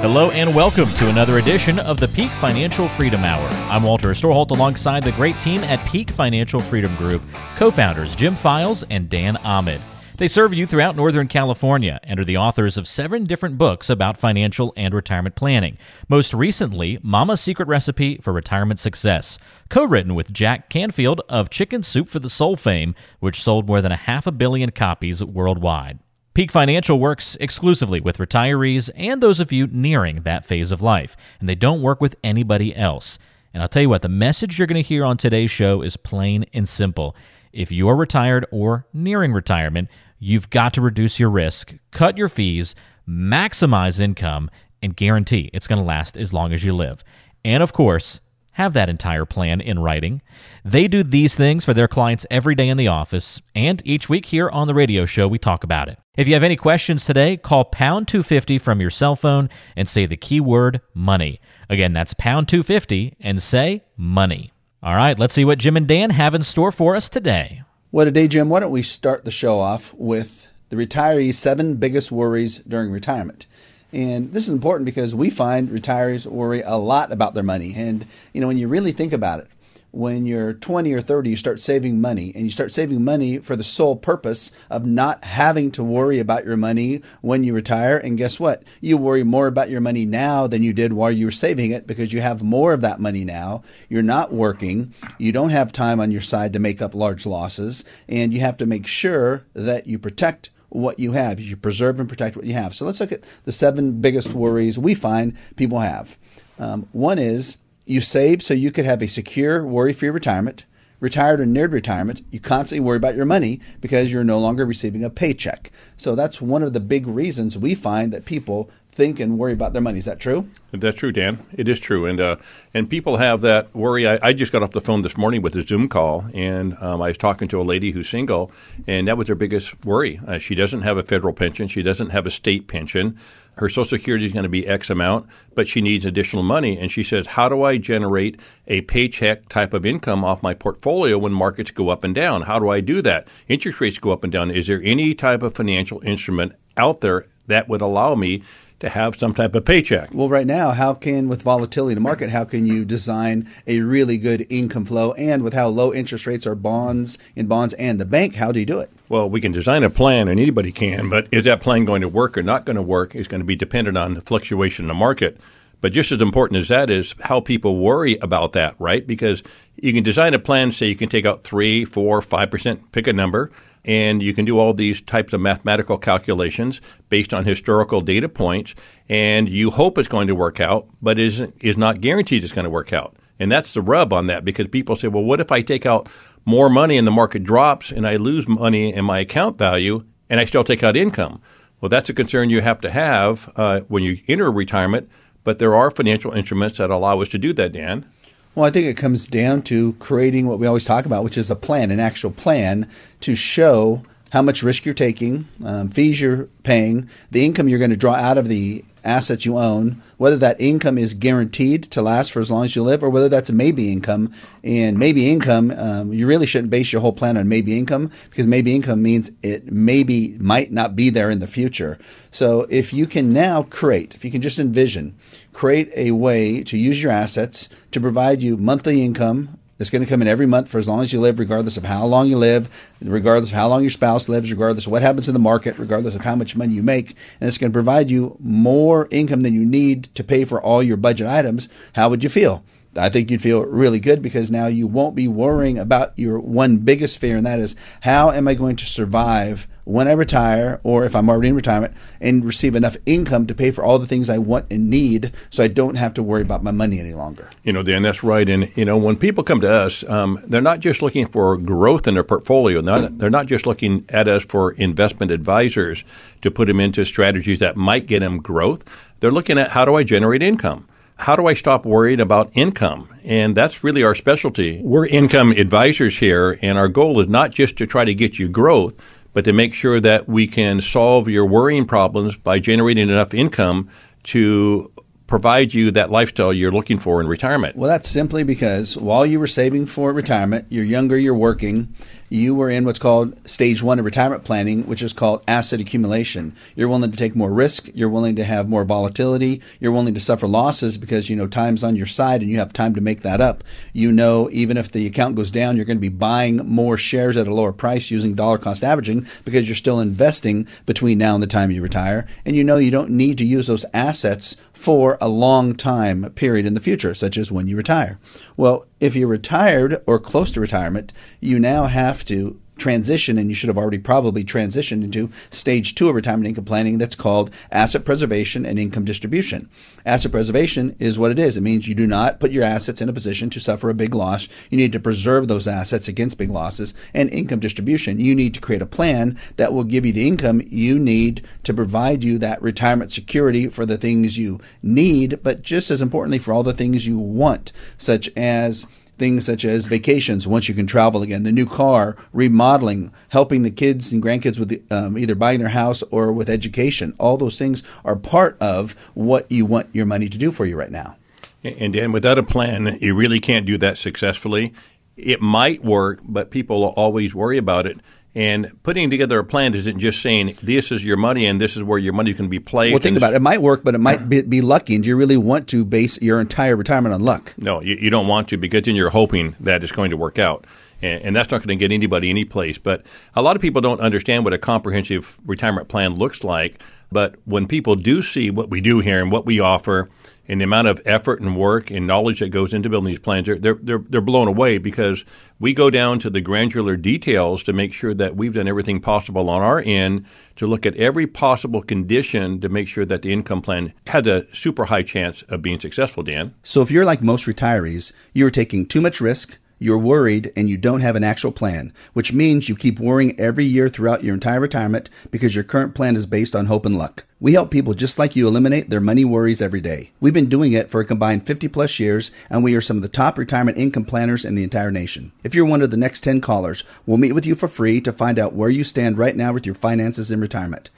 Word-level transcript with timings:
Hello 0.00 0.30
and 0.30 0.54
welcome 0.54 0.86
to 0.86 1.10
another 1.10 1.36
edition 1.36 1.78
of 1.78 2.00
the 2.00 2.08
Peak 2.08 2.30
Financial 2.40 2.88
Freedom 2.88 3.22
Hour. 3.22 3.46
I'm 3.70 3.82
Walter 3.82 4.08
Storholt 4.12 4.50
alongside 4.50 5.04
the 5.04 5.12
great 5.12 5.38
team 5.38 5.62
at 5.64 5.86
Peak 5.86 6.08
Financial 6.08 6.58
Freedom 6.58 6.96
Group, 6.96 7.20
co-founders 7.56 8.16
Jim 8.16 8.34
Files 8.34 8.82
and 8.88 9.10
Dan 9.10 9.36
Ahmed. 9.44 9.82
They 10.16 10.26
serve 10.26 10.54
you 10.54 10.66
throughout 10.66 10.96
Northern 10.96 11.28
California 11.28 12.00
and 12.02 12.18
are 12.18 12.24
the 12.24 12.38
authors 12.38 12.78
of 12.78 12.88
seven 12.88 13.26
different 13.26 13.58
books 13.58 13.90
about 13.90 14.16
financial 14.16 14.72
and 14.74 14.94
retirement 14.94 15.34
planning. 15.34 15.76
Most 16.08 16.32
recently, 16.32 16.98
Mama's 17.02 17.42
Secret 17.42 17.68
Recipe 17.68 18.16
for 18.22 18.32
Retirement 18.32 18.80
Success, 18.80 19.38
co-written 19.68 20.14
with 20.14 20.32
Jack 20.32 20.70
Canfield 20.70 21.20
of 21.28 21.50
Chicken 21.50 21.82
Soup 21.82 22.08
for 22.08 22.20
the 22.20 22.30
Soul 22.30 22.56
fame, 22.56 22.94
which 23.18 23.42
sold 23.42 23.68
more 23.68 23.82
than 23.82 23.92
a 23.92 23.96
half 23.96 24.26
a 24.26 24.32
billion 24.32 24.70
copies 24.70 25.22
worldwide. 25.22 25.98
Peak 26.40 26.52
Financial 26.52 26.98
works 26.98 27.36
exclusively 27.38 28.00
with 28.00 28.16
retirees 28.16 28.88
and 28.96 29.22
those 29.22 29.40
of 29.40 29.52
you 29.52 29.66
nearing 29.66 30.22
that 30.22 30.42
phase 30.42 30.72
of 30.72 30.80
life, 30.80 31.14
and 31.38 31.46
they 31.46 31.54
don't 31.54 31.82
work 31.82 32.00
with 32.00 32.16
anybody 32.24 32.74
else. 32.74 33.18
And 33.52 33.62
I'll 33.62 33.68
tell 33.68 33.82
you 33.82 33.90
what, 33.90 34.00
the 34.00 34.08
message 34.08 34.58
you're 34.58 34.66
going 34.66 34.82
to 34.82 34.88
hear 34.88 35.04
on 35.04 35.18
today's 35.18 35.50
show 35.50 35.82
is 35.82 35.98
plain 35.98 36.46
and 36.54 36.66
simple. 36.66 37.14
If 37.52 37.70
you 37.70 37.90
are 37.90 37.94
retired 37.94 38.46
or 38.50 38.86
nearing 38.94 39.34
retirement, 39.34 39.90
you've 40.18 40.48
got 40.48 40.72
to 40.72 40.80
reduce 40.80 41.20
your 41.20 41.28
risk, 41.28 41.74
cut 41.90 42.16
your 42.16 42.30
fees, 42.30 42.74
maximize 43.06 44.00
income, 44.00 44.48
and 44.80 44.96
guarantee 44.96 45.50
it's 45.52 45.66
going 45.68 45.82
to 45.82 45.86
last 45.86 46.16
as 46.16 46.32
long 46.32 46.54
as 46.54 46.64
you 46.64 46.72
live. 46.72 47.04
And 47.44 47.62
of 47.62 47.74
course, 47.74 48.18
have 48.52 48.72
that 48.72 48.88
entire 48.88 49.26
plan 49.26 49.60
in 49.60 49.78
writing. 49.78 50.22
They 50.64 50.88
do 50.88 51.02
these 51.02 51.34
things 51.34 51.64
for 51.64 51.74
their 51.74 51.88
clients 51.88 52.26
every 52.30 52.54
day 52.54 52.68
in 52.68 52.76
the 52.76 52.88
office, 52.88 53.40
and 53.54 53.82
each 53.84 54.08
week 54.08 54.26
here 54.26 54.48
on 54.48 54.66
the 54.66 54.74
radio 54.74 55.04
show, 55.04 55.28
we 55.28 55.38
talk 55.38 55.64
about 55.64 55.88
it. 55.88 55.98
If 56.16 56.26
you 56.26 56.34
have 56.34 56.42
any 56.42 56.56
questions 56.56 57.04
today, 57.04 57.36
call 57.36 57.64
pound 57.64 58.08
250 58.08 58.58
from 58.58 58.80
your 58.80 58.90
cell 58.90 59.14
phone 59.14 59.48
and 59.76 59.88
say 59.88 60.06
the 60.06 60.16
keyword 60.16 60.80
money. 60.92 61.40
Again, 61.68 61.92
that's 61.92 62.14
pound 62.14 62.48
250 62.48 63.16
and 63.20 63.40
say 63.40 63.84
money. 63.96 64.52
All 64.82 64.96
right, 64.96 65.16
let's 65.16 65.34
see 65.34 65.44
what 65.44 65.58
Jim 65.58 65.76
and 65.76 65.86
Dan 65.86 66.10
have 66.10 66.34
in 66.34 66.42
store 66.42 66.72
for 66.72 66.96
us 66.96 67.08
today. 67.08 67.62
What 67.92 68.08
a 68.08 68.10
day, 68.10 68.26
Jim. 68.26 68.48
Why 68.48 68.58
don't 68.58 68.72
we 68.72 68.82
start 68.82 69.24
the 69.24 69.30
show 69.30 69.60
off 69.60 69.94
with 69.94 70.52
the 70.70 70.76
retiree's 70.76 71.38
seven 71.38 71.76
biggest 71.76 72.10
worries 72.10 72.58
during 72.58 72.90
retirement? 72.90 73.46
And 73.92 74.32
this 74.32 74.42
is 74.42 74.50
important 74.50 74.86
because 74.86 75.14
we 75.14 75.30
find 75.30 75.68
retirees 75.68 76.26
worry 76.26 76.62
a 76.62 76.76
lot 76.76 77.12
about 77.12 77.34
their 77.34 77.44
money. 77.44 77.72
And, 77.76 78.04
you 78.34 78.40
know, 78.40 78.48
when 78.48 78.58
you 78.58 78.66
really 78.66 78.92
think 78.92 79.12
about 79.12 79.40
it, 79.40 79.48
when 79.92 80.26
you're 80.26 80.52
20 80.52 80.92
or 80.92 81.00
30, 81.00 81.30
you 81.30 81.36
start 81.36 81.60
saving 81.60 82.00
money 82.00 82.32
and 82.34 82.44
you 82.44 82.50
start 82.50 82.72
saving 82.72 83.04
money 83.04 83.38
for 83.38 83.56
the 83.56 83.64
sole 83.64 83.96
purpose 83.96 84.52
of 84.70 84.86
not 84.86 85.24
having 85.24 85.70
to 85.72 85.84
worry 85.84 86.18
about 86.18 86.44
your 86.44 86.56
money 86.56 87.02
when 87.20 87.44
you 87.44 87.54
retire. 87.54 87.98
And 87.98 88.18
guess 88.18 88.38
what? 88.38 88.62
You 88.80 88.96
worry 88.96 89.24
more 89.24 89.46
about 89.46 89.70
your 89.70 89.80
money 89.80 90.06
now 90.06 90.46
than 90.46 90.62
you 90.62 90.72
did 90.72 90.92
while 90.92 91.10
you 91.10 91.26
were 91.26 91.32
saving 91.32 91.70
it 91.70 91.86
because 91.86 92.12
you 92.12 92.20
have 92.20 92.42
more 92.42 92.72
of 92.72 92.82
that 92.82 93.00
money 93.00 93.24
now. 93.24 93.62
You're 93.88 94.02
not 94.02 94.32
working. 94.32 94.94
You 95.18 95.32
don't 95.32 95.50
have 95.50 95.72
time 95.72 96.00
on 96.00 96.10
your 96.10 96.20
side 96.20 96.52
to 96.52 96.58
make 96.58 96.80
up 96.80 96.94
large 96.94 97.26
losses. 97.26 97.84
And 98.08 98.32
you 98.32 98.40
have 98.40 98.56
to 98.58 98.66
make 98.66 98.86
sure 98.86 99.44
that 99.54 99.86
you 99.86 99.98
protect 99.98 100.50
what 100.68 100.98
you 101.00 101.12
have. 101.12 101.40
You 101.40 101.56
preserve 101.56 101.98
and 101.98 102.08
protect 102.08 102.36
what 102.36 102.46
you 102.46 102.54
have. 102.54 102.74
So 102.74 102.84
let's 102.84 103.00
look 103.00 103.12
at 103.12 103.22
the 103.44 103.52
seven 103.52 104.00
biggest 104.00 104.32
worries 104.32 104.78
we 104.78 104.94
find 104.94 105.36
people 105.56 105.80
have. 105.80 106.16
Um, 106.58 106.88
one 106.92 107.18
is 107.18 107.58
you 107.90 108.00
save 108.00 108.42
so 108.42 108.54
you 108.54 108.70
could 108.70 108.84
have 108.84 109.02
a 109.02 109.08
secure, 109.08 109.66
worry 109.66 109.92
free 109.92 110.10
retirement. 110.10 110.64
Retired 111.00 111.40
or 111.40 111.46
near 111.46 111.66
retirement, 111.66 112.20
you 112.30 112.38
constantly 112.38 112.86
worry 112.86 112.98
about 112.98 113.14
your 113.14 113.24
money 113.24 113.58
because 113.80 114.12
you're 114.12 114.22
no 114.22 114.38
longer 114.38 114.66
receiving 114.66 115.02
a 115.02 115.08
paycheck. 115.08 115.70
So 115.96 116.14
that's 116.14 116.42
one 116.42 116.62
of 116.62 116.74
the 116.74 116.80
big 116.80 117.06
reasons 117.06 117.56
we 117.56 117.74
find 117.74 118.12
that 118.12 118.26
people 118.26 118.70
think 118.92 119.18
and 119.18 119.38
worry 119.38 119.54
about 119.54 119.72
their 119.72 119.80
money. 119.80 119.98
Is 119.98 120.04
that 120.04 120.20
true? 120.20 120.50
That's 120.72 120.98
true, 120.98 121.10
Dan. 121.10 121.38
It 121.54 121.68
is 121.68 121.80
true, 121.80 122.04
and 122.04 122.20
uh, 122.20 122.36
and 122.74 122.90
people 122.90 123.16
have 123.16 123.40
that 123.40 123.74
worry. 123.74 124.06
I, 124.06 124.18
I, 124.22 124.32
just 124.34 124.52
got 124.52 124.62
off 124.62 124.72
the 124.72 124.80
phone 124.82 125.00
this 125.00 125.16
morning 125.16 125.40
with 125.40 125.56
a 125.56 125.62
Zoom 125.62 125.88
call, 125.88 126.26
and 126.34 126.76
um, 126.80 127.00
I 127.00 127.08
was 127.08 127.18
talking 127.18 127.48
to 127.48 127.60
a 127.60 127.64
lady 127.64 127.92
who's 127.92 128.10
single, 128.10 128.52
and 128.86 129.08
that 129.08 129.16
was 129.16 129.28
her 129.28 129.34
biggest 129.34 129.84
worry. 129.86 130.20
Uh, 130.26 130.38
she 130.38 130.54
doesn't 130.54 130.82
have 130.82 130.98
a 130.98 131.02
federal 131.02 131.32
pension. 131.32 131.66
She 131.66 131.82
doesn't 131.82 132.10
have 132.10 132.26
a 132.26 132.30
state 132.30 132.68
pension. 132.68 133.16
Her 133.60 133.68
Social 133.68 133.84
Security 133.84 134.24
is 134.24 134.32
going 134.32 134.44
to 134.44 134.48
be 134.48 134.66
X 134.66 134.88
amount, 134.88 135.28
but 135.54 135.68
she 135.68 135.82
needs 135.82 136.06
additional 136.06 136.42
money. 136.42 136.78
And 136.78 136.90
she 136.90 137.04
says, 137.04 137.26
How 137.26 137.50
do 137.50 137.62
I 137.62 137.76
generate 137.76 138.40
a 138.66 138.80
paycheck 138.80 139.50
type 139.50 139.74
of 139.74 139.84
income 139.84 140.24
off 140.24 140.42
my 140.42 140.54
portfolio 140.54 141.18
when 141.18 141.34
markets 141.34 141.70
go 141.70 141.90
up 141.90 142.02
and 142.02 142.14
down? 142.14 142.42
How 142.42 142.58
do 142.58 142.70
I 142.70 142.80
do 142.80 143.02
that? 143.02 143.28
Interest 143.48 143.78
rates 143.78 143.98
go 143.98 144.12
up 144.12 144.24
and 144.24 144.32
down. 144.32 144.50
Is 144.50 144.66
there 144.66 144.80
any 144.82 145.14
type 145.14 145.42
of 145.42 145.54
financial 145.54 146.00
instrument 146.00 146.54
out 146.78 147.02
there 147.02 147.26
that 147.48 147.68
would 147.68 147.82
allow 147.82 148.14
me 148.14 148.42
to 148.80 148.88
have 148.88 149.14
some 149.14 149.32
type 149.34 149.54
of 149.54 149.64
paycheck. 149.64 150.10
Well, 150.12 150.28
right 150.28 150.46
now, 150.46 150.70
how 150.70 150.94
can, 150.94 151.28
with 151.28 151.42
volatility 151.42 151.92
in 151.92 151.96
the 151.96 152.00
market, 152.00 152.30
how 152.30 152.44
can 152.44 152.66
you 152.66 152.84
design 152.84 153.46
a 153.66 153.80
really 153.80 154.18
good 154.18 154.46
income 154.50 154.84
flow? 154.84 155.12
And 155.12 155.42
with 155.42 155.54
how 155.54 155.68
low 155.68 155.94
interest 155.94 156.26
rates 156.26 156.46
are 156.46 156.54
bonds 156.54 157.18
in 157.36 157.46
bonds 157.46 157.74
and 157.74 158.00
the 158.00 158.04
bank, 158.04 158.34
how 158.34 158.52
do 158.52 158.58
you 158.58 158.66
do 158.66 158.80
it? 158.80 158.90
Well, 159.08 159.28
we 159.28 159.40
can 159.40 159.52
design 159.52 159.84
a 159.84 159.90
plan, 159.90 160.28
and 160.28 160.40
anybody 160.40 160.72
can, 160.72 161.10
but 161.10 161.28
is 161.30 161.44
that 161.44 161.60
plan 161.60 161.84
going 161.84 162.00
to 162.00 162.08
work 162.08 162.38
or 162.38 162.42
not 162.42 162.64
going 162.64 162.76
to 162.76 162.82
work 162.82 163.14
is 163.14 163.28
going 163.28 163.40
to 163.40 163.46
be 163.46 163.56
dependent 163.56 163.98
on 163.98 164.14
the 164.14 164.20
fluctuation 164.20 164.84
in 164.84 164.88
the 164.88 164.94
market. 164.94 165.38
But 165.80 165.92
just 165.92 166.12
as 166.12 166.20
important 166.20 166.58
as 166.58 166.68
that 166.68 166.90
is 166.90 167.14
how 167.22 167.40
people 167.40 167.78
worry 167.78 168.16
about 168.18 168.52
that, 168.52 168.74
right? 168.78 169.06
Because 169.06 169.42
you 169.76 169.92
can 169.92 170.02
design 170.02 170.34
a 170.34 170.38
plan, 170.38 170.72
say 170.72 170.86
you 170.86 170.96
can 170.96 171.08
take 171.08 171.24
out 171.24 171.42
three, 171.42 171.84
four, 171.84 172.20
five 172.20 172.50
percent, 172.50 172.92
pick 172.92 173.06
a 173.06 173.12
number, 173.12 173.50
and 173.84 174.22
you 174.22 174.34
can 174.34 174.44
do 174.44 174.58
all 174.58 174.74
these 174.74 175.00
types 175.00 175.32
of 175.32 175.40
mathematical 175.40 175.96
calculations 175.96 176.80
based 177.08 177.32
on 177.32 177.44
historical 177.44 178.00
data 178.00 178.28
points, 178.28 178.74
and 179.08 179.48
you 179.48 179.70
hope 179.70 179.96
it's 179.96 180.08
going 180.08 180.26
to 180.26 180.34
work 180.34 180.60
out, 180.60 180.86
but 181.00 181.18
is 181.18 181.40
is 181.60 181.78
not 181.78 182.00
guaranteed 182.00 182.44
it's 182.44 182.52
going 182.52 182.64
to 182.64 182.70
work 182.70 182.92
out. 182.92 183.16
And 183.38 183.50
that's 183.50 183.72
the 183.72 183.80
rub 183.80 184.12
on 184.12 184.26
that 184.26 184.44
because 184.44 184.68
people 184.68 184.96
say, 184.96 185.08
well, 185.08 185.24
what 185.24 185.40
if 185.40 185.50
I 185.50 185.62
take 185.62 185.86
out 185.86 186.10
more 186.44 186.68
money 186.68 186.98
and 186.98 187.06
the 187.06 187.10
market 187.10 187.42
drops 187.42 187.90
and 187.90 188.06
I 188.06 188.16
lose 188.16 188.46
money 188.46 188.92
in 188.92 189.06
my 189.06 189.20
account 189.20 189.56
value 189.56 190.04
and 190.28 190.38
I 190.38 190.44
still 190.44 190.62
take 190.62 190.84
out 190.84 190.94
income? 190.94 191.40
Well, 191.80 191.88
that's 191.88 192.10
a 192.10 192.14
concern 192.14 192.50
you 192.50 192.60
have 192.60 192.82
to 192.82 192.90
have 192.90 193.50
uh, 193.56 193.80
when 193.88 194.02
you 194.02 194.18
enter 194.28 194.52
retirement 194.52 195.08
but 195.44 195.58
there 195.58 195.74
are 195.74 195.90
financial 195.90 196.32
instruments 196.32 196.78
that 196.78 196.90
allow 196.90 197.20
us 197.20 197.28
to 197.30 197.38
do 197.38 197.52
that, 197.54 197.72
Dan. 197.72 198.06
Well, 198.54 198.66
I 198.66 198.70
think 198.70 198.86
it 198.86 198.96
comes 198.96 199.28
down 199.28 199.62
to 199.62 199.92
creating 199.94 200.46
what 200.46 200.58
we 200.58 200.66
always 200.66 200.84
talk 200.84 201.06
about, 201.06 201.22
which 201.22 201.38
is 201.38 201.50
a 201.50 201.56
plan, 201.56 201.90
an 201.90 202.00
actual 202.00 202.30
plan 202.30 202.88
to 203.20 203.34
show 203.34 204.02
how 204.32 204.42
much 204.42 204.62
risk 204.62 204.84
you're 204.84 204.94
taking, 204.94 205.46
um, 205.64 205.88
fees 205.88 206.20
you're 206.20 206.48
paying, 206.62 207.08
the 207.30 207.44
income 207.44 207.68
you're 207.68 207.78
going 207.78 207.90
to 207.90 207.96
draw 207.96 208.14
out 208.14 208.38
of 208.38 208.48
the 208.48 208.84
assets 209.04 209.44
you 209.44 209.56
own, 209.58 210.02
whether 210.18 210.36
that 210.36 210.60
income 210.60 210.98
is 210.98 211.14
guaranteed 211.14 211.82
to 211.84 212.02
last 212.02 212.32
for 212.32 212.40
as 212.40 212.50
long 212.50 212.64
as 212.64 212.76
you 212.76 212.82
live, 212.82 213.02
or 213.02 213.10
whether 213.10 213.28
that's 213.28 213.50
a 213.50 213.52
maybe 213.52 213.90
income. 213.92 214.32
And 214.62 214.98
maybe 214.98 215.30
income, 215.30 215.72
um, 215.76 216.12
you 216.12 216.26
really 216.26 216.46
shouldn't 216.46 216.70
base 216.70 216.92
your 216.92 217.00
whole 217.00 217.12
plan 217.12 217.36
on 217.36 217.48
maybe 217.48 217.78
income 217.78 218.10
because 218.28 218.46
maybe 218.46 218.74
income 218.74 219.02
means 219.02 219.30
it 219.42 219.70
maybe 219.70 220.36
might 220.38 220.70
not 220.70 220.96
be 220.96 221.10
there 221.10 221.30
in 221.30 221.38
the 221.38 221.46
future. 221.46 221.98
So 222.30 222.66
if 222.68 222.92
you 222.92 223.06
can 223.06 223.32
now 223.32 223.62
create, 223.64 224.14
if 224.14 224.24
you 224.24 224.30
can 224.30 224.42
just 224.42 224.58
envision, 224.58 225.14
create 225.60 225.92
a 225.94 226.10
way 226.10 226.62
to 226.62 226.78
use 226.78 227.02
your 227.02 227.12
assets 227.12 227.68
to 227.90 228.00
provide 228.00 228.40
you 228.40 228.56
monthly 228.56 229.04
income 229.04 229.58
that's 229.76 229.90
going 229.90 230.02
to 230.02 230.08
come 230.08 230.22
in 230.22 230.26
every 230.26 230.46
month 230.46 230.66
for 230.66 230.78
as 230.78 230.88
long 230.88 231.02
as 231.02 231.12
you 231.12 231.20
live, 231.20 231.38
regardless 231.38 231.76
of 231.76 231.84
how 231.84 232.06
long 232.06 232.26
you 232.28 232.38
live, 232.38 232.90
regardless 233.02 233.50
of 233.50 233.56
how 233.56 233.68
long 233.68 233.82
your 233.82 233.90
spouse 233.90 234.26
lives, 234.26 234.50
regardless 234.50 234.86
of 234.86 234.92
what 234.92 235.02
happens 235.02 235.28
in 235.28 235.34
the 235.34 235.38
market, 235.38 235.78
regardless 235.78 236.14
of 236.14 236.24
how 236.24 236.34
much 236.34 236.56
money 236.56 236.72
you 236.72 236.82
make. 236.82 237.10
And 237.10 237.46
it's 237.46 237.58
going 237.58 237.70
to 237.70 237.76
provide 237.76 238.10
you 238.10 238.38
more 238.40 239.06
income 239.10 239.42
than 239.42 239.52
you 239.52 239.66
need 239.66 240.04
to 240.14 240.24
pay 240.24 240.46
for 240.46 240.62
all 240.62 240.82
your 240.82 240.96
budget 240.96 241.26
items. 241.26 241.68
How 241.92 242.08
would 242.08 242.24
you 242.24 242.30
feel? 242.30 242.64
I 242.96 243.08
think 243.08 243.30
you'd 243.30 243.42
feel 243.42 243.64
really 243.64 244.00
good 244.00 244.20
because 244.20 244.50
now 244.50 244.66
you 244.66 244.86
won't 244.86 245.14
be 245.14 245.28
worrying 245.28 245.78
about 245.78 246.18
your 246.18 246.40
one 246.40 246.78
biggest 246.78 247.20
fear, 247.20 247.36
and 247.36 247.46
that 247.46 247.60
is 247.60 247.76
how 248.00 248.30
am 248.30 248.48
I 248.48 248.54
going 248.54 248.76
to 248.76 248.86
survive 248.86 249.68
when 249.84 250.06
I 250.06 250.12
retire 250.12 250.80
or 250.84 251.04
if 251.04 251.16
I'm 251.16 251.28
already 251.28 251.48
in 251.48 251.54
retirement 251.56 251.94
and 252.20 252.44
receive 252.44 252.76
enough 252.76 252.96
income 253.06 253.46
to 253.46 253.54
pay 253.54 253.70
for 253.70 253.82
all 253.82 253.98
the 253.98 254.06
things 254.06 254.30
I 254.30 254.38
want 254.38 254.72
and 254.72 254.88
need 254.88 255.32
so 255.50 255.64
I 255.64 255.68
don't 255.68 255.96
have 255.96 256.14
to 256.14 256.22
worry 256.22 256.42
about 256.42 256.62
my 256.62 256.70
money 256.70 257.00
any 257.00 257.12
longer. 257.12 257.48
You 257.64 257.72
know, 257.72 257.82
Dan, 257.82 258.02
that's 258.02 258.22
right. 258.22 258.48
And, 258.48 258.76
you 258.76 258.84
know, 258.84 258.96
when 258.96 259.16
people 259.16 259.42
come 259.42 259.60
to 259.62 259.70
us, 259.70 260.08
um, 260.08 260.38
they're 260.46 260.60
not 260.60 260.80
just 260.80 261.02
looking 261.02 261.26
for 261.26 261.56
growth 261.56 262.06
in 262.06 262.14
their 262.14 262.24
portfolio, 262.24 262.80
they're 262.80 263.02
not, 263.02 263.18
they're 263.18 263.30
not 263.30 263.46
just 263.46 263.66
looking 263.66 264.04
at 264.08 264.28
us 264.28 264.44
for 264.44 264.72
investment 264.72 265.32
advisors 265.32 266.04
to 266.42 266.50
put 266.50 266.66
them 266.66 266.78
into 266.80 267.04
strategies 267.04 267.58
that 267.58 267.76
might 267.76 268.06
get 268.06 268.20
them 268.20 268.40
growth. 268.40 268.84
They're 269.20 269.32
looking 269.32 269.58
at 269.58 269.70
how 269.70 269.84
do 269.84 269.96
I 269.96 270.04
generate 270.04 270.42
income? 270.42 270.86
How 271.20 271.36
do 271.36 271.46
I 271.46 271.54
stop 271.54 271.84
worrying 271.84 272.20
about 272.20 272.50
income? 272.54 273.08
And 273.24 273.54
that's 273.54 273.84
really 273.84 274.02
our 274.02 274.14
specialty. 274.14 274.80
We're 274.82 275.06
income 275.06 275.52
advisors 275.52 276.18
here, 276.18 276.58
and 276.62 276.78
our 276.78 276.88
goal 276.88 277.20
is 277.20 277.28
not 277.28 277.52
just 277.52 277.76
to 277.78 277.86
try 277.86 278.06
to 278.06 278.14
get 278.14 278.38
you 278.38 278.48
growth, 278.48 278.94
but 279.34 279.44
to 279.44 279.52
make 279.52 279.74
sure 279.74 280.00
that 280.00 280.28
we 280.28 280.46
can 280.46 280.80
solve 280.80 281.28
your 281.28 281.46
worrying 281.46 281.84
problems 281.84 282.36
by 282.36 282.58
generating 282.58 283.08
enough 283.10 283.34
income 283.34 283.88
to 284.24 284.90
provide 285.26 285.72
you 285.72 285.92
that 285.92 286.10
lifestyle 286.10 286.52
you're 286.52 286.72
looking 286.72 286.98
for 286.98 287.20
in 287.20 287.28
retirement? 287.28 287.76
Well, 287.76 287.88
that's 287.88 288.08
simply 288.08 288.42
because 288.42 288.96
while 288.96 289.24
you 289.24 289.38
were 289.38 289.46
saving 289.46 289.86
for 289.86 290.12
retirement, 290.12 290.66
you're 290.70 290.84
younger, 290.84 291.16
you're 291.16 291.36
working, 291.36 291.94
you 292.30 292.54
were 292.54 292.70
in 292.70 292.84
what's 292.84 293.00
called 293.00 293.36
stage 293.48 293.82
one 293.82 293.98
of 293.98 294.04
retirement 294.04 294.44
planning, 294.44 294.86
which 294.86 295.02
is 295.02 295.12
called 295.12 295.42
asset 295.48 295.80
accumulation. 295.80 296.54
You're 296.76 296.88
willing 296.88 297.10
to 297.10 297.16
take 297.16 297.34
more 297.34 297.52
risk, 297.52 297.90
you're 297.92 298.08
willing 298.08 298.36
to 298.36 298.44
have 298.44 298.68
more 298.68 298.84
volatility, 298.84 299.60
you're 299.80 299.92
willing 299.92 300.14
to 300.14 300.20
suffer 300.20 300.46
losses 300.46 300.96
because 300.96 301.28
you 301.28 301.34
know 301.34 301.48
time's 301.48 301.82
on 301.82 301.96
your 301.96 302.06
side 302.06 302.40
and 302.40 302.50
you 302.50 302.58
have 302.58 302.72
time 302.72 302.94
to 302.94 303.00
make 303.00 303.20
that 303.20 303.40
up. 303.40 303.64
You 303.92 304.12
know, 304.12 304.48
even 304.52 304.76
if 304.76 304.92
the 304.92 305.06
account 305.06 305.34
goes 305.34 305.50
down, 305.50 305.74
you're 305.76 305.84
going 305.84 305.96
to 305.96 306.00
be 306.00 306.08
buying 306.08 306.58
more 306.58 306.96
shares 306.96 307.36
at 307.36 307.48
a 307.48 307.54
lower 307.54 307.72
price 307.72 308.10
using 308.10 308.34
dollar 308.34 308.58
cost 308.58 308.84
averaging 308.84 309.26
because 309.44 309.68
you're 309.68 309.74
still 309.74 309.98
investing 309.98 310.68
between 310.86 311.18
now 311.18 311.34
and 311.34 311.42
the 311.42 311.48
time 311.48 311.72
you 311.72 311.82
retire. 311.82 312.26
And 312.44 312.54
you 312.54 312.62
know 312.62 312.76
you 312.76 312.92
don't 312.92 313.10
need 313.10 313.38
to 313.38 313.44
use 313.44 313.66
those 313.66 313.84
assets 313.92 314.54
for 314.72 315.18
a 315.20 315.28
long 315.28 315.74
time 315.74 316.30
period 316.34 316.64
in 316.64 316.74
the 316.74 316.80
future, 316.80 317.14
such 317.14 317.36
as 317.36 317.50
when 317.50 317.66
you 317.66 317.76
retire. 317.76 318.18
Well, 318.56 318.86
if 319.00 319.16
you're 319.16 319.28
retired 319.28 319.96
or 320.06 320.18
close 320.18 320.52
to 320.52 320.60
retirement, 320.60 321.12
you 321.40 321.58
now 321.58 321.86
have 321.86 322.24
to 322.26 322.60
transition, 322.80 323.38
and 323.38 323.48
you 323.48 323.54
should 323.54 323.68
have 323.68 323.78
already 323.78 323.98
probably 323.98 324.42
transitioned 324.42 325.04
into 325.04 325.30
stage 325.50 325.94
two 325.94 326.08
of 326.08 326.14
retirement 326.14 326.48
income 326.48 326.64
planning 326.64 326.98
that's 326.98 327.14
called 327.14 327.50
asset 327.70 328.04
preservation 328.04 328.66
and 328.66 328.78
income 328.78 329.04
distribution. 329.04 329.68
Asset 330.04 330.32
preservation 330.32 330.96
is 330.98 331.18
what 331.18 331.30
it 331.30 331.38
is. 331.38 331.56
It 331.56 331.60
means 331.60 331.86
you 331.86 331.94
do 331.94 332.06
not 332.06 332.40
put 332.40 332.50
your 332.50 332.64
assets 332.64 333.00
in 333.00 333.08
a 333.08 333.12
position 333.12 333.50
to 333.50 333.60
suffer 333.60 333.90
a 333.90 333.94
big 333.94 334.14
loss. 334.14 334.68
You 334.70 334.78
need 334.78 334.92
to 334.92 335.00
preserve 335.00 335.46
those 335.46 335.68
assets 335.68 336.08
against 336.08 336.38
big 336.38 336.50
losses. 336.50 336.94
And 337.12 337.28
income 337.30 337.60
distribution, 337.60 338.18
you 338.18 338.34
need 338.34 338.54
to 338.54 338.60
create 338.60 338.82
a 338.82 338.86
plan 338.86 339.36
that 339.56 339.72
will 339.72 339.84
give 339.84 340.06
you 340.06 340.12
the 340.12 340.26
income 340.26 340.62
you 340.66 340.98
need 340.98 341.46
to 341.64 341.74
provide 341.74 342.24
you 342.24 342.38
that 342.38 342.62
retirement 342.62 343.12
security 343.12 343.68
for 343.68 343.84
the 343.84 343.98
things 343.98 344.38
you 344.38 344.58
need, 344.82 345.42
but 345.42 345.62
just 345.62 345.90
as 345.90 346.00
importantly, 346.00 346.38
for 346.38 346.52
all 346.52 346.62
the 346.62 346.72
things 346.72 347.06
you 347.06 347.18
want, 347.18 347.72
such 347.98 348.30
as 348.36 348.86
things 349.20 349.46
such 349.46 349.64
as 349.64 349.86
vacations 349.86 350.48
once 350.48 350.68
you 350.68 350.74
can 350.74 350.88
travel 350.88 351.22
again, 351.22 351.44
the 351.44 351.52
new 351.52 351.66
car, 351.66 352.16
remodeling, 352.32 353.12
helping 353.28 353.62
the 353.62 353.70
kids 353.70 354.12
and 354.12 354.20
grandkids 354.20 354.58
with 354.58 354.70
the, 354.70 354.82
um, 354.90 355.16
either 355.16 355.36
buying 355.36 355.60
their 355.60 355.68
house 355.68 356.02
or 356.10 356.32
with 356.32 356.50
education. 356.50 357.14
All 357.20 357.36
those 357.36 357.58
things 357.58 357.84
are 358.04 358.16
part 358.16 358.56
of 358.60 359.10
what 359.14 359.48
you 359.52 359.64
want 359.64 359.86
your 359.92 360.06
money 360.06 360.28
to 360.28 360.38
do 360.38 360.50
for 360.50 360.66
you 360.66 360.76
right 360.76 360.90
now. 360.90 361.16
And 361.62 361.92
Dan, 361.92 362.10
without 362.10 362.38
a 362.38 362.42
plan, 362.42 362.98
you 363.00 363.14
really 363.14 363.38
can't 363.38 363.66
do 363.66 363.78
that 363.78 363.98
successfully. 363.98 364.72
It 365.16 365.42
might 365.42 365.84
work, 365.84 366.20
but 366.24 366.50
people 366.50 366.82
always 366.96 367.34
worry 367.34 367.58
about 367.58 367.86
it. 367.86 367.98
And 368.34 368.70
putting 368.84 369.10
together 369.10 369.40
a 369.40 369.44
plan 369.44 369.74
isn't 369.74 369.98
just 369.98 370.22
saying 370.22 370.56
this 370.62 370.92
is 370.92 371.04
your 371.04 371.16
money 371.16 371.46
and 371.46 371.60
this 371.60 371.76
is 371.76 371.82
where 371.82 371.98
your 371.98 372.12
money 372.12 372.30
is 372.30 372.38
going 372.38 372.48
to 372.48 372.50
be 372.50 372.60
placed. 372.60 372.92
Well, 372.92 373.00
think 373.00 373.16
about 373.16 373.32
it. 373.32 373.36
It 373.36 373.42
might 373.42 373.60
work, 373.60 373.82
but 373.82 373.96
it 373.96 373.98
might 373.98 374.28
be, 374.28 374.42
be, 374.42 374.60
lucky. 374.60 374.94
And 374.94 375.02
do 375.02 375.08
you 375.08 375.16
really 375.16 375.36
want 375.36 375.66
to 375.68 375.84
base 375.84 376.20
your 376.22 376.40
entire 376.40 376.76
retirement 376.76 377.12
on 377.12 377.22
luck? 377.22 377.54
No, 377.58 377.82
you, 377.82 377.96
you 377.96 378.08
don't 378.08 378.28
want 378.28 378.48
to 378.50 378.56
because 378.56 378.82
then 378.82 378.94
you're 378.94 379.10
hoping 379.10 379.56
that 379.58 379.82
it's 379.82 379.90
going 379.90 380.10
to 380.10 380.16
work 380.16 380.38
out. 380.38 380.64
And, 381.02 381.22
and 381.24 381.36
that's 381.36 381.50
not 381.50 381.58
going 381.58 381.76
to 381.76 381.82
get 381.82 381.92
anybody 381.92 382.30
any 382.30 382.44
place. 382.44 382.78
But 382.78 383.04
a 383.34 383.42
lot 383.42 383.56
of 383.56 383.62
people 383.62 383.80
don't 383.80 384.00
understand 384.00 384.44
what 384.44 384.52
a 384.52 384.58
comprehensive 384.58 385.40
retirement 385.44 385.88
plan 385.88 386.14
looks 386.14 386.44
like. 386.44 386.80
But 387.10 387.34
when 387.46 387.66
people 387.66 387.96
do 387.96 388.22
see 388.22 388.50
what 388.50 388.70
we 388.70 388.80
do 388.80 389.00
here 389.00 389.20
and 389.20 389.32
what 389.32 389.44
we 389.44 389.58
offer, 389.58 390.08
and 390.50 390.60
the 390.60 390.64
amount 390.64 390.88
of 390.88 391.00
effort 391.04 391.40
and 391.40 391.56
work 391.56 391.92
and 391.92 392.08
knowledge 392.08 392.40
that 392.40 392.48
goes 392.48 392.74
into 392.74 392.90
building 392.90 393.06
these 393.06 393.20
plans, 393.20 393.46
they're, 393.46 393.76
they're, 393.76 393.98
they're 394.08 394.20
blown 394.20 394.48
away 394.48 394.78
because 394.78 395.24
we 395.60 395.72
go 395.72 395.90
down 395.90 396.18
to 396.18 396.28
the 396.28 396.40
granular 396.40 396.96
details 396.96 397.62
to 397.62 397.72
make 397.72 397.92
sure 397.92 398.12
that 398.14 398.34
we've 398.34 398.54
done 398.54 398.66
everything 398.66 399.00
possible 399.00 399.48
on 399.48 399.62
our 399.62 399.80
end 399.86 400.26
to 400.56 400.66
look 400.66 400.84
at 400.84 400.96
every 400.96 401.24
possible 401.24 401.82
condition 401.82 402.60
to 402.60 402.68
make 402.68 402.88
sure 402.88 403.06
that 403.06 403.22
the 403.22 403.32
income 403.32 403.62
plan 403.62 403.94
has 404.08 404.26
a 404.26 404.44
super 404.52 404.86
high 404.86 405.04
chance 405.04 405.42
of 405.42 405.62
being 405.62 405.78
successful, 405.78 406.24
Dan. 406.24 406.52
So 406.64 406.82
if 406.82 406.90
you're 406.90 407.04
like 407.04 407.22
most 407.22 407.46
retirees, 407.46 408.12
you're 408.34 408.50
taking 408.50 408.86
too 408.86 409.00
much 409.00 409.20
risk– 409.20 409.56
you're 409.80 409.98
worried 409.98 410.52
and 410.54 410.68
you 410.68 410.76
don't 410.76 411.00
have 411.00 411.16
an 411.16 411.24
actual 411.24 411.50
plan, 411.50 411.92
which 412.12 412.34
means 412.34 412.68
you 412.68 412.76
keep 412.76 413.00
worrying 413.00 413.34
every 413.40 413.64
year 413.64 413.88
throughout 413.88 414.22
your 414.22 414.34
entire 414.34 414.60
retirement 414.60 415.08
because 415.30 415.54
your 415.54 415.64
current 415.64 415.94
plan 415.94 416.14
is 416.14 416.26
based 416.26 416.54
on 416.54 416.66
hope 416.66 416.84
and 416.84 416.96
luck. 416.96 417.24
We 417.40 417.54
help 417.54 417.70
people 417.70 417.94
just 417.94 418.18
like 418.18 418.36
you 418.36 418.46
eliminate 418.46 418.90
their 418.90 419.00
money 419.00 419.24
worries 419.24 419.62
every 419.62 419.80
day. 419.80 420.10
We've 420.20 420.34
been 420.34 420.50
doing 420.50 420.74
it 420.74 420.90
for 420.90 421.00
a 421.00 421.06
combined 421.06 421.46
50 421.46 421.68
plus 421.68 421.98
years, 421.98 422.30
and 422.50 422.62
we 422.62 422.74
are 422.74 422.82
some 422.82 422.98
of 422.98 423.02
the 423.02 423.08
top 423.08 423.38
retirement 423.38 423.78
income 423.78 424.04
planners 424.04 424.44
in 424.44 424.54
the 424.54 424.64
entire 424.64 424.90
nation. 424.90 425.32
If 425.42 425.54
you're 425.54 425.64
one 425.64 425.80
of 425.80 425.90
the 425.90 425.96
next 425.96 426.20
10 426.20 426.42
callers, 426.42 426.84
we'll 427.06 427.16
meet 427.16 427.32
with 427.32 427.46
you 427.46 427.54
for 427.54 427.66
free 427.66 428.02
to 428.02 428.12
find 428.12 428.38
out 428.38 428.52
where 428.52 428.68
you 428.68 428.84
stand 428.84 429.16
right 429.16 429.34
now 429.34 429.54
with 429.54 429.64
your 429.64 429.74
finances 429.74 430.30
in 430.30 430.42
retirement. 430.42 430.90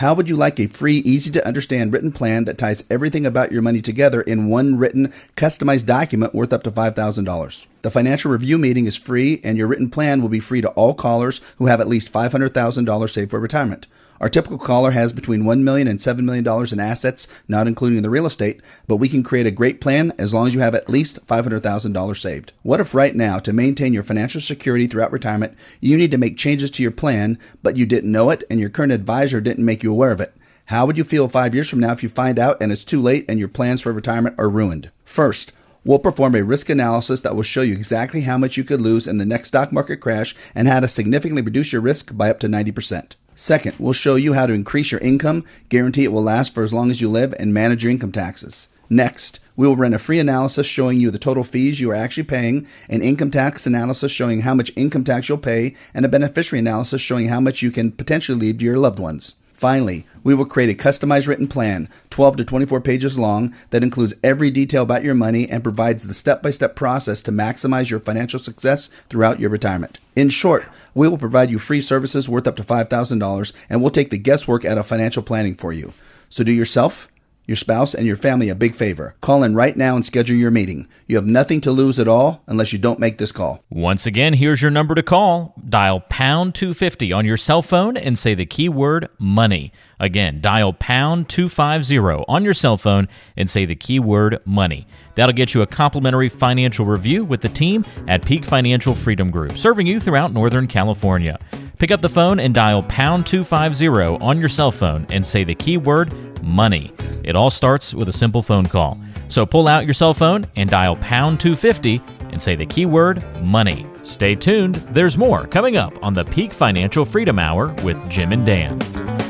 How 0.00 0.14
would 0.14 0.30
you 0.30 0.36
like 0.36 0.58
a 0.58 0.66
free, 0.66 0.96
easy 1.04 1.30
to 1.32 1.46
understand 1.46 1.92
written 1.92 2.10
plan 2.10 2.46
that 2.46 2.56
ties 2.56 2.84
everything 2.88 3.26
about 3.26 3.52
your 3.52 3.60
money 3.60 3.82
together 3.82 4.22
in 4.22 4.48
one 4.48 4.78
written, 4.78 5.08
customized 5.36 5.84
document 5.84 6.34
worth 6.34 6.54
up 6.54 6.62
to 6.62 6.70
$5,000? 6.70 7.66
The 7.82 7.90
financial 7.90 8.30
review 8.30 8.56
meeting 8.56 8.86
is 8.86 8.96
free, 8.96 9.42
and 9.44 9.58
your 9.58 9.66
written 9.66 9.90
plan 9.90 10.22
will 10.22 10.30
be 10.30 10.40
free 10.40 10.62
to 10.62 10.70
all 10.70 10.94
callers 10.94 11.54
who 11.58 11.66
have 11.66 11.82
at 11.82 11.86
least 11.86 12.10
$500,000 12.14 13.10
saved 13.10 13.30
for 13.30 13.40
retirement. 13.40 13.88
Our 14.20 14.28
typical 14.28 14.58
caller 14.58 14.90
has 14.90 15.14
between 15.14 15.44
$1 15.44 15.62
million 15.62 15.88
and 15.88 15.98
$7 15.98 16.20
million 16.20 16.46
in 16.70 16.78
assets, 16.78 17.42
not 17.48 17.66
including 17.66 18.02
the 18.02 18.10
real 18.10 18.26
estate, 18.26 18.60
but 18.86 18.96
we 18.96 19.08
can 19.08 19.22
create 19.22 19.46
a 19.46 19.50
great 19.50 19.80
plan 19.80 20.12
as 20.18 20.34
long 20.34 20.46
as 20.46 20.54
you 20.54 20.60
have 20.60 20.74
at 20.74 20.90
least 20.90 21.26
$500,000 21.26 22.16
saved. 22.16 22.52
What 22.62 22.80
if 22.80 22.94
right 22.94 23.14
now, 23.14 23.38
to 23.38 23.54
maintain 23.54 23.94
your 23.94 24.02
financial 24.02 24.42
security 24.42 24.86
throughout 24.86 25.10
retirement, 25.10 25.56
you 25.80 25.96
need 25.96 26.10
to 26.10 26.18
make 26.18 26.36
changes 26.36 26.70
to 26.72 26.82
your 26.82 26.92
plan, 26.92 27.38
but 27.62 27.78
you 27.78 27.86
didn't 27.86 28.12
know 28.12 28.28
it 28.28 28.44
and 28.50 28.60
your 28.60 28.68
current 28.68 28.92
advisor 28.92 29.40
didn't 29.40 29.64
make 29.64 29.82
you 29.82 29.90
aware 29.90 30.12
of 30.12 30.20
it? 30.20 30.34
How 30.66 30.84
would 30.84 30.98
you 30.98 31.04
feel 31.04 31.26
five 31.26 31.54
years 31.54 31.70
from 31.70 31.80
now 31.80 31.92
if 31.92 32.02
you 32.02 32.10
find 32.10 32.38
out 32.38 32.58
and 32.60 32.70
it's 32.70 32.84
too 32.84 33.00
late 33.00 33.24
and 33.26 33.38
your 33.38 33.48
plans 33.48 33.80
for 33.80 33.92
retirement 33.92 34.36
are 34.38 34.50
ruined? 34.50 34.90
First, 35.02 35.52
We'll 35.82 35.98
perform 35.98 36.34
a 36.34 36.44
risk 36.44 36.68
analysis 36.68 37.22
that 37.22 37.34
will 37.34 37.42
show 37.42 37.62
you 37.62 37.72
exactly 37.72 38.20
how 38.20 38.36
much 38.36 38.58
you 38.58 38.64
could 38.64 38.82
lose 38.82 39.08
in 39.08 39.16
the 39.16 39.24
next 39.24 39.48
stock 39.48 39.72
market 39.72 39.96
crash 39.96 40.34
and 40.54 40.68
how 40.68 40.80
to 40.80 40.86
significantly 40.86 41.40
reduce 41.40 41.72
your 41.72 41.80
risk 41.80 42.14
by 42.14 42.28
up 42.28 42.38
to 42.40 42.48
90%. 42.48 43.14
Second, 43.40 43.74
we'll 43.78 43.94
show 43.94 44.16
you 44.16 44.34
how 44.34 44.44
to 44.44 44.52
increase 44.52 44.92
your 44.92 45.00
income, 45.00 45.46
guarantee 45.70 46.04
it 46.04 46.12
will 46.12 46.22
last 46.22 46.52
for 46.52 46.62
as 46.62 46.74
long 46.74 46.90
as 46.90 47.00
you 47.00 47.08
live, 47.08 47.32
and 47.38 47.54
manage 47.54 47.82
your 47.82 47.90
income 47.90 48.12
taxes. 48.12 48.68
Next, 48.90 49.40
we 49.56 49.66
will 49.66 49.76
run 49.76 49.94
a 49.94 49.98
free 49.98 50.18
analysis 50.18 50.66
showing 50.66 51.00
you 51.00 51.10
the 51.10 51.18
total 51.18 51.42
fees 51.42 51.80
you 51.80 51.90
are 51.90 51.94
actually 51.94 52.24
paying, 52.24 52.66
an 52.90 53.00
income 53.00 53.30
tax 53.30 53.66
analysis 53.66 54.12
showing 54.12 54.42
how 54.42 54.52
much 54.52 54.70
income 54.76 55.04
tax 55.04 55.30
you'll 55.30 55.38
pay, 55.38 55.74
and 55.94 56.04
a 56.04 56.08
beneficiary 56.10 56.58
analysis 56.58 57.00
showing 57.00 57.28
how 57.28 57.40
much 57.40 57.62
you 57.62 57.70
can 57.70 57.92
potentially 57.92 58.38
leave 58.38 58.58
to 58.58 58.64
your 58.66 58.76
loved 58.76 58.98
ones. 58.98 59.36
Finally, 59.60 60.06
we 60.24 60.32
will 60.32 60.46
create 60.46 60.70
a 60.70 60.82
customized 60.82 61.28
written 61.28 61.46
plan, 61.46 61.86
12 62.08 62.36
to 62.36 62.44
24 62.46 62.80
pages 62.80 63.18
long, 63.18 63.54
that 63.68 63.82
includes 63.82 64.14
every 64.24 64.50
detail 64.50 64.82
about 64.82 65.04
your 65.04 65.14
money 65.14 65.46
and 65.50 65.62
provides 65.62 66.08
the 66.08 66.14
step 66.14 66.42
by 66.42 66.48
step 66.48 66.74
process 66.74 67.20
to 67.20 67.30
maximize 67.30 67.90
your 67.90 68.00
financial 68.00 68.38
success 68.38 68.88
throughout 69.10 69.38
your 69.38 69.50
retirement. 69.50 69.98
In 70.16 70.30
short, 70.30 70.64
we 70.94 71.08
will 71.08 71.18
provide 71.18 71.50
you 71.50 71.58
free 71.58 71.82
services 71.82 72.26
worth 72.26 72.46
up 72.46 72.56
to 72.56 72.62
$5,000 72.62 73.66
and 73.68 73.82
we'll 73.82 73.90
take 73.90 74.08
the 74.08 74.16
guesswork 74.16 74.64
out 74.64 74.78
of 74.78 74.86
financial 74.86 75.22
planning 75.22 75.54
for 75.54 75.74
you. 75.74 75.92
So 76.30 76.42
do 76.42 76.52
yourself 76.52 77.08
your 77.50 77.56
spouse, 77.56 77.94
and 77.94 78.06
your 78.06 78.16
family 78.16 78.48
a 78.48 78.54
big 78.54 78.76
favor. 78.76 79.16
Call 79.20 79.42
in 79.42 79.56
right 79.56 79.76
now 79.76 79.96
and 79.96 80.06
schedule 80.06 80.36
your 80.36 80.52
meeting. 80.52 80.86
You 81.08 81.16
have 81.16 81.26
nothing 81.26 81.60
to 81.62 81.72
lose 81.72 81.98
at 81.98 82.06
all 82.06 82.44
unless 82.46 82.72
you 82.72 82.78
don't 82.78 83.00
make 83.00 83.18
this 83.18 83.32
call. 83.32 83.64
Once 83.68 84.06
again, 84.06 84.34
here's 84.34 84.62
your 84.62 84.70
number 84.70 84.94
to 84.94 85.02
call. 85.02 85.52
Dial 85.68 85.98
pound 85.98 86.54
250 86.54 87.12
on 87.12 87.26
your 87.26 87.36
cell 87.36 87.60
phone 87.60 87.96
and 87.96 88.16
say 88.16 88.34
the 88.34 88.46
keyword 88.46 89.08
money. 89.18 89.72
Again, 89.98 90.40
dial 90.40 90.72
pound 90.72 91.28
250 91.28 92.24
on 92.28 92.44
your 92.44 92.54
cell 92.54 92.76
phone 92.76 93.08
and 93.36 93.50
say 93.50 93.64
the 93.64 93.74
keyword 93.74 94.38
money. 94.44 94.86
That'll 95.16 95.34
get 95.34 95.52
you 95.52 95.62
a 95.62 95.66
complimentary 95.66 96.28
financial 96.28 96.86
review 96.86 97.24
with 97.24 97.40
the 97.40 97.48
team 97.48 97.84
at 98.06 98.24
Peak 98.24 98.44
Financial 98.44 98.94
Freedom 98.94 99.32
Group, 99.32 99.58
serving 99.58 99.88
you 99.88 99.98
throughout 99.98 100.32
Northern 100.32 100.68
California. 100.68 101.38
Pick 101.80 101.90
up 101.90 102.02
the 102.02 102.10
phone 102.10 102.40
and 102.40 102.52
dial 102.52 102.82
pound 102.82 103.26
250 103.26 103.88
on 104.22 104.38
your 104.38 104.50
cell 104.50 104.70
phone 104.70 105.06
and 105.08 105.24
say 105.24 105.44
the 105.44 105.54
keyword 105.54 106.12
money. 106.42 106.92
It 107.24 107.34
all 107.34 107.48
starts 107.48 107.94
with 107.94 108.06
a 108.10 108.12
simple 108.12 108.42
phone 108.42 108.66
call. 108.66 109.00
So 109.28 109.46
pull 109.46 109.66
out 109.66 109.86
your 109.86 109.94
cell 109.94 110.12
phone 110.12 110.44
and 110.56 110.68
dial 110.68 110.96
pound 110.96 111.40
250 111.40 112.02
and 112.32 112.40
say 112.40 112.54
the 112.54 112.66
keyword 112.66 113.24
money. 113.46 113.86
Stay 114.02 114.34
tuned, 114.34 114.74
there's 114.90 115.16
more 115.16 115.46
coming 115.46 115.78
up 115.78 115.94
on 116.04 116.12
the 116.12 116.24
Peak 116.26 116.52
Financial 116.52 117.02
Freedom 117.02 117.38
Hour 117.38 117.74
with 117.82 118.10
Jim 118.10 118.32
and 118.32 118.44
Dan. 118.44 119.29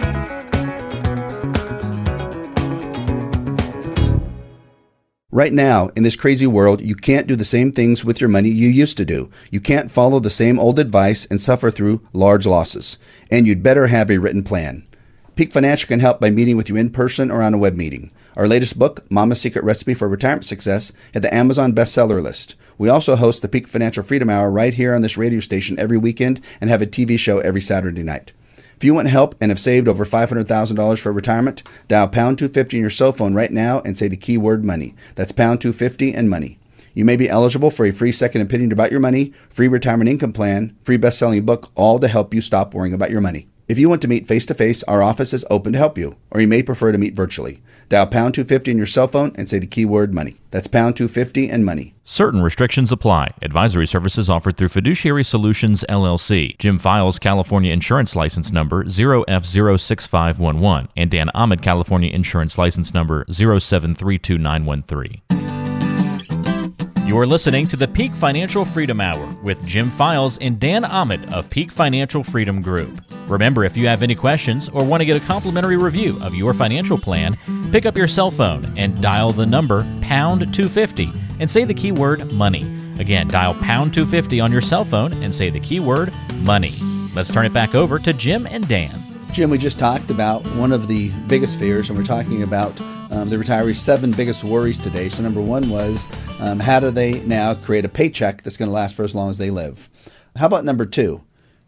Right 5.33 5.53
now, 5.53 5.91
in 5.95 6.03
this 6.03 6.17
crazy 6.17 6.49
world, 6.49 6.81
you 6.81 6.97
can't 6.97 7.29
do 7.29 7.37
the 7.37 7.45
same 7.45 7.71
things 7.71 8.05
with 8.05 8.21
your 8.21 8.29
money 8.29 8.49
you 8.49 8.69
used 8.69 8.97
to 8.97 9.05
do. 9.05 9.31
You 9.53 9.61
can't 9.61 9.89
follow 9.89 10.19
the 10.19 10.29
same 10.29 10.59
old 10.59 10.81
advice 10.81 11.25
and 11.25 11.41
suffer 11.41 11.71
through 11.71 12.01
large 12.13 12.47
losses. 12.47 12.99
And 13.31 13.47
you'd 13.47 13.63
better 13.63 13.87
have 13.87 14.11
a 14.11 14.19
written 14.19 14.43
plan. 14.43 14.83
Peak 15.37 15.53
Financial 15.53 15.87
can 15.87 16.01
help 16.01 16.21
by 16.21 16.31
meeting 16.31 16.57
with 16.57 16.69
you 16.69 16.75
in 16.75 16.91
person 16.91 17.31
or 17.31 17.43
on 17.43 17.55
a 17.55 17.59
web 17.59 17.77
meeting. 17.77 18.11
Our 18.35 18.49
latest 18.49 18.77
book, 18.77 19.09
Mama's 19.09 19.41
Secret 19.41 19.65
Recipe 19.65 19.95
for 19.95 20.09
Retirement 20.09 20.45
Success, 20.45 20.93
hit 21.13 21.21
the 21.21 21.33
Amazon 21.33 21.75
bestseller 21.75 22.21
list. 22.21 22.57
We 22.77 22.89
also 22.89 23.15
host 23.15 23.41
the 23.41 23.49
Peak 23.49 23.69
Financial 23.69 24.03
Freedom 24.03 24.29
Hour 24.29 24.51
right 24.51 24.75
here 24.75 24.97
on 24.97 25.03
this 25.03 25.17
radio 25.17 25.39
station 25.39 25.79
every 25.79 25.97
weekend 25.97 26.41
and 26.61 26.69
have 26.71 26.83
a 26.83 26.87
TV 26.87 27.17
show 27.17 27.39
every 27.39 27.61
Saturday 27.61 28.03
night. 28.03 28.33
If 28.81 28.85
you 28.85 28.95
want 28.95 29.09
help 29.09 29.35
and 29.43 29.51
have 29.51 29.61
saved 29.61 29.89
over 29.89 30.07
$500,000 30.07 30.99
for 30.99 31.13
retirement, 31.13 31.63
dial 31.89 32.09
pound 32.09 32.39
250 32.39 32.79
on 32.79 32.81
your 32.81 32.89
cell 32.89 33.13
phone 33.13 33.35
right 33.35 33.53
now 33.53 33.83
and 33.85 33.95
say 33.95 34.09
the 34.09 34.17
keyword 34.17 34.65
money. 34.65 34.95
That's 35.17 35.33
pound 35.33 35.61
250 35.61 36.15
and 36.15 36.31
money. 36.31 36.59
You 36.95 37.05
may 37.05 37.19
be 37.19 37.29
eligible 37.29 37.71
for 37.71 37.85
a 37.85 37.91
free 37.91 38.11
second 38.11 38.41
opinion 38.41 38.73
about 38.73 38.91
your 38.91 39.01
money, 39.01 39.35
free 39.51 39.69
retirement 39.69 40.09
income 40.09 40.33
plan, 40.33 40.75
free 40.83 40.97
best 40.97 41.19
selling 41.19 41.45
book, 41.45 41.71
all 41.75 41.99
to 41.99 42.09
help 42.09 42.33
you 42.33 42.41
stop 42.41 42.73
worrying 42.73 42.95
about 42.95 43.11
your 43.11 43.21
money. 43.21 43.49
If 43.71 43.79
you 43.79 43.89
want 43.89 44.03
to 44.03 44.09
meet 44.09 44.27
face 44.27 44.45
to 44.47 44.55
face, 44.55 44.83
our 44.83 45.01
office 45.01 45.33
is 45.33 45.45
open 45.49 45.75
to 45.75 45.79
help 45.79 45.97
you, 45.97 46.17
or 46.33 46.41
you 46.41 46.49
may 46.49 46.61
prefer 46.61 46.91
to 46.91 46.99
meet 46.99 47.15
virtually. 47.15 47.63
Dial 47.89 48.05
pound 48.05 48.35
250 48.35 48.73
on 48.73 48.77
your 48.77 48.85
cell 48.85 49.07
phone 49.07 49.31
and 49.37 49.49
say 49.49 49.61
the 49.61 49.67
keyword 49.69 50.13
money. 50.13 50.35
That's 50.51 50.67
pound 50.67 50.97
250 50.97 51.49
and 51.49 51.65
money. 51.65 51.95
Certain 52.05 52.43
restrictions 52.43 52.91
apply. 52.91 53.33
Advisory 53.43 53.87
services 53.87 54.29
offered 54.29 54.57
through 54.57 54.71
Fiduciary 54.71 55.23
Solutions 55.23 55.85
LLC. 55.89 56.59
Jim 56.59 56.81
Files 56.81 57.21
California 57.21 57.73
Insurance 57.73 58.17
License 58.17 58.51
Number 58.51 58.83
0F06511 58.87 60.89
and 60.97 61.09
Dan 61.09 61.31
Ahmed 61.33 61.63
California 61.63 62.11
Insurance 62.11 62.59
License 62.59 62.93
Number 62.93 63.25
0732913. 63.27 65.60
You're 67.11 67.27
listening 67.27 67.67
to 67.67 67.77
the 67.77 67.89
Peak 67.89 68.15
Financial 68.15 68.65
Freedom 68.65 69.01
Hour 69.01 69.27
with 69.43 69.67
Jim 69.67 69.91
Files 69.91 70.39
and 70.39 70.61
Dan 70.61 70.85
Ahmed 70.85 71.33
of 71.33 71.51
Peak 71.51 71.73
Financial 71.73 72.23
Freedom 72.23 72.63
Group. 72.63 73.05
Remember, 73.27 73.65
if 73.65 73.77
you 73.77 73.89
have 73.89 74.05
any 74.05 74.15
questions 74.15 74.69
or 74.69 74.85
want 74.85 75.01
to 75.01 75.05
get 75.05 75.17
a 75.17 75.27
complimentary 75.27 75.77
review 75.77 76.17
of 76.23 76.37
your 76.37 76.55
financial 76.55 76.97
plan, 76.97 77.37
pick 77.73 77.85
up 77.85 77.97
your 77.97 78.07
cell 78.07 78.31
phone 78.31 78.79
and 78.79 79.03
dial 79.03 79.33
the 79.33 79.45
number 79.45 79.83
pound 80.01 80.55
250 80.55 81.09
and 81.41 81.51
say 81.51 81.65
the 81.65 81.75
keyword 81.75 82.31
money. 82.31 82.63
Again, 83.01 83.27
dial 83.27 83.55
pound 83.55 83.93
250 83.93 84.39
on 84.39 84.53
your 84.53 84.61
cell 84.61 84.85
phone 84.85 85.13
and 85.15 85.35
say 85.35 85.51
the 85.51 85.59
keyword 85.59 86.15
money. 86.43 86.75
Let's 87.13 87.33
turn 87.33 87.45
it 87.45 87.53
back 87.53 87.75
over 87.75 87.99
to 87.99 88.13
Jim 88.13 88.47
and 88.47 88.69
Dan. 88.69 88.97
Jim, 89.33 89.51
we 89.51 89.59
just 89.59 89.81
talked 89.81 90.13
about 90.13 90.47
one 90.55 90.71
of 90.71 90.87
the 90.87 91.11
biggest 91.27 91.59
fears, 91.59 91.91
and 91.91 91.99
we're 91.99 92.05
talking 92.05 92.45
about 92.45 92.81
um, 93.11 93.29
the 93.29 93.37
retirees' 93.37 93.77
seven 93.77 94.13
biggest 94.13 94.45
worries 94.45 94.79
today. 94.79 95.09
So, 95.09 95.23
number 95.23 95.41
one 95.41 95.69
was 95.69 96.09
um, 96.41 96.59
how 96.61 96.81
do 96.81 96.91
they 96.91 97.21
now 97.21 97.55
create 97.55 97.85
a 97.85 97.89
paycheck 97.89 98.43
that's 98.43 98.57
going 98.57 98.69
to 98.69 98.75
last 98.75 98.97
for 98.97 99.05
as 99.05 99.15
long 99.15 99.31
as 99.31 99.39
they 99.39 99.51
live? 99.51 99.89
How 100.37 100.47
about 100.47 100.65
number 100.65 100.87
two? 100.87 101.23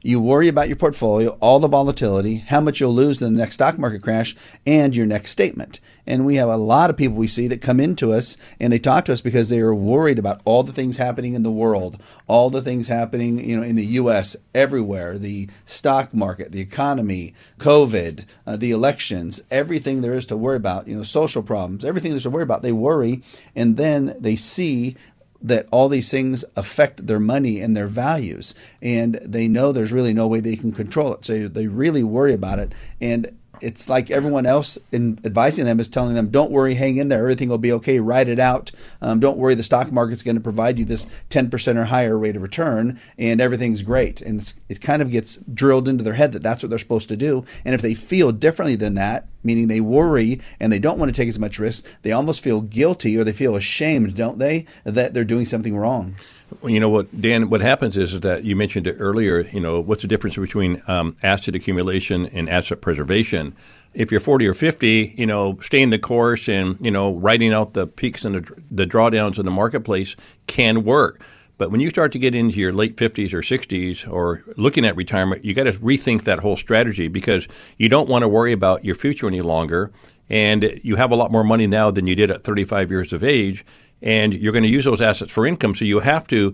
You 0.05 0.21
worry 0.21 0.49
about 0.49 0.67
your 0.67 0.77
portfolio, 0.77 1.39
all 1.41 1.61
the 1.61 1.69
volatility, 1.69 2.39
how 2.39 2.61
much 2.61 2.81
you'll 2.81 2.93
lose 2.93 3.23
in 3.23 3.35
the 3.35 3.39
next 3.39 3.55
stock 3.55 3.79
market 3.79 4.03
crash, 4.03 4.35
and 4.67 4.97
your 4.97 5.07
next 5.07 5.31
statement. 5.31 5.79
And 6.07 6.27
we 6.27 6.35
have 6.35 6.49
a 6.49 6.57
lot 6.57 6.91
of 6.91 6.97
people 6.97 7.17
we 7.17 7.29
see 7.29 7.47
that 7.49 7.63
come 7.63 7.79
into 7.79 8.13
us 8.13 8.37
and 8.59 8.73
they 8.73 8.81
talk 8.81 9.05
to 9.05 9.13
us 9.13 9.21
because 9.21 9.49
they 9.49 9.61
are 9.61 9.75
worried 9.75 10.19
about 10.19 10.43
all 10.45 10.65
the 10.65 10.73
things 10.73 10.97
happening 10.97 11.35
in 11.35 11.45
the 11.45 11.53
world, 11.53 12.03
all 12.27 12.51
the 12.51 12.61
things 12.61 12.89
happening, 12.89 13.39
you 13.39 13.57
know, 13.57 13.63
in 13.63 13.77
the 13.77 13.85
U.S. 13.85 14.37
everywhere, 14.55 15.19
the 15.19 15.49
stock 15.65 16.13
market, 16.13 16.51
the 16.51 16.61
economy, 16.61 17.35
COVID, 17.59 18.25
uh, 18.47 18.57
the 18.57 18.73
elections, 18.73 19.41
everything 19.53 20.01
there 20.01 20.15
is 20.15 20.27
to 20.27 20.37
worry 20.37 20.57
about, 20.57 20.89
you 20.89 20.97
know, 20.97 21.05
social 21.05 21.45
problems, 21.45 21.85
everything 21.85 22.11
there's 22.11 22.25
to 22.25 22.31
worry 22.31 22.43
about. 22.43 22.63
They 22.63 22.73
worry, 22.73 23.23
and 23.55 23.77
then 23.77 24.17
they 24.19 24.35
see 24.35 24.97
that 25.43 25.67
all 25.71 25.89
these 25.89 26.11
things 26.11 26.45
affect 26.57 27.07
their 27.07 27.21
money 27.21 27.61
and 27.61 27.77
their 27.77 27.87
values 27.87 28.55
and 28.81 29.15
they 29.17 29.49
know 29.49 29.73
there's 29.73 29.93
really 29.93 30.13
no 30.13 30.27
way 30.27 30.41
they 30.41 30.57
can 30.57 30.73
control 30.73 31.13
it 31.15 31.25
so 31.25 31.49
they 31.49 31.67
really 31.67 32.03
worry 32.03 32.33
about 32.33 32.59
it 32.59 32.73
and 33.01 33.37
it's 33.63 33.89
like 33.89 34.11
everyone 34.11 34.45
else 34.45 34.77
in 34.91 35.19
advising 35.25 35.65
them 35.65 35.81
is 35.81 35.89
telling 35.89 36.15
them, 36.15 36.29
don't 36.29 36.51
worry, 36.51 36.75
hang 36.75 36.97
in 36.97 37.09
there, 37.09 37.21
everything 37.21 37.49
will 37.49 37.59
be 37.59 37.73
okay, 37.73 38.01
ride 38.01 38.29
it 38.29 38.41
out. 38.41 38.73
Um, 39.01 39.21
don't 39.21 39.39
worry, 39.39 39.55
the 39.55 39.63
stock 39.63 39.93
market's 39.93 40.23
going 40.23 40.37
to 40.37 40.43
provide 40.43 40.79
you 40.79 40.85
this 40.85 41.07
10% 41.31 41.77
or 41.77 41.85
higher 41.85 42.19
rate 42.19 42.37
of 42.37 42.43
return, 42.43 42.99
and 43.17 43.41
everything's 43.41 43.83
great. 43.83 44.21
And 44.21 44.53
it 44.69 44.81
kind 44.81 45.01
of 45.01 45.11
gets 45.11 45.37
drilled 45.37 45.89
into 45.89 46.05
their 46.05 46.15
head 46.15 46.33
that 46.33 46.43
that's 46.43 46.63
what 46.63 46.71
they're 46.71 46.79
supposed 46.79 47.09
to 47.11 47.17
do. 47.17 47.45
And 47.65 47.75
if 47.75 47.83
they 47.83 47.95
feel 47.95 48.33
differently 48.33 48.77
than 48.77 48.95
that, 48.97 49.29
meaning 49.43 49.69
they 49.69 49.81
worry 49.81 50.41
and 50.61 50.73
they 50.73 50.79
don't 50.79 50.99
want 50.99 51.15
to 51.15 51.21
take 51.21 51.29
as 51.29 51.39
much 51.39 51.59
risk, 51.59 52.01
they 52.03 52.13
almost 52.13 52.43
feel 52.43 52.61
guilty 52.61 53.17
or 53.17 53.25
they 53.25 53.33
feel 53.33 53.57
ashamed, 53.57 54.15
don't 54.15 54.39
they, 54.39 54.67
that 54.85 55.15
they're 55.15 55.25
doing 55.25 55.45
something 55.45 55.77
wrong. 55.77 56.15
Well, 56.61 56.71
you 56.71 56.81
know 56.81 56.89
what, 56.89 57.21
Dan? 57.21 57.49
What 57.49 57.61
happens 57.61 57.97
is, 57.97 58.21
that 58.21 58.45
you 58.45 58.55
mentioned 58.55 58.87
it 58.87 58.97
earlier. 58.99 59.41
You 59.41 59.61
know, 59.61 59.81
what's 59.81 60.03
the 60.03 60.09
difference 60.09 60.37
between 60.37 60.83
um, 60.87 61.17
asset 61.23 61.55
accumulation 61.55 62.27
and 62.27 62.49
asset 62.49 62.81
preservation? 62.81 63.57
If 63.95 64.11
you're 64.11 64.21
40 64.21 64.47
or 64.47 64.55
50, 64.55 65.15
you 65.17 65.27
know, 65.27 65.59
staying 65.63 65.91
the 65.91 65.99
course 65.99 66.49
and 66.49 66.77
you 66.81 66.91
know, 66.91 67.15
writing 67.15 67.53
out 67.53 67.73
the 67.73 67.87
peaks 67.87 68.25
and 68.25 68.35
the, 68.35 68.63
the 68.71 68.87
drawdowns 68.87 69.39
in 69.39 69.45
the 69.45 69.51
marketplace 69.51 70.17
can 70.47 70.85
work. 70.85 71.25
But 71.63 71.71
when 71.71 71.79
you 71.79 71.91
start 71.91 72.11
to 72.11 72.19
get 72.19 72.35
into 72.35 72.59
your 72.59 72.73
late 72.73 72.97
50s 72.97 73.33
or 73.33 73.41
60s 73.41 74.13
or 74.13 74.43
looking 74.57 74.85
at 74.85 74.97
retirement, 74.97 75.45
you 75.45 75.55
got 75.55 75.63
to 75.63 75.73
rethink 75.75 76.25
that 76.25 76.41
whole 76.41 76.57
strategy 76.57 77.07
because 77.07 77.47
you 77.79 77.89
don't 77.89 78.09
want 78.09 78.23
to 78.23 78.29
worry 78.29 78.51
about 78.51 78.85
your 78.85 78.97
future 78.97 79.29
any 79.29 79.43
longer. 79.43 79.93
And 80.29 80.81
you 80.83 80.97
have 80.97 81.13
a 81.13 81.15
lot 81.15 81.31
more 81.31 81.45
money 81.45 81.69
now 81.69 81.93
than 81.93 82.09
you 82.09 82.17
did 82.17 82.33
at 82.33 82.43
35 82.43 82.91
years 82.91 83.13
of 83.13 83.23
age 83.23 83.65
and 84.03 84.35
you're 84.35 84.51
going 84.53 84.65
to 84.65 84.69
use 84.69 84.87
those 84.87 85.01
assets 85.01 85.31
for 85.31 85.47
income. 85.47 85.77
So 85.77 85.85
you 85.85 86.01
have 86.01 86.27
to 86.27 86.53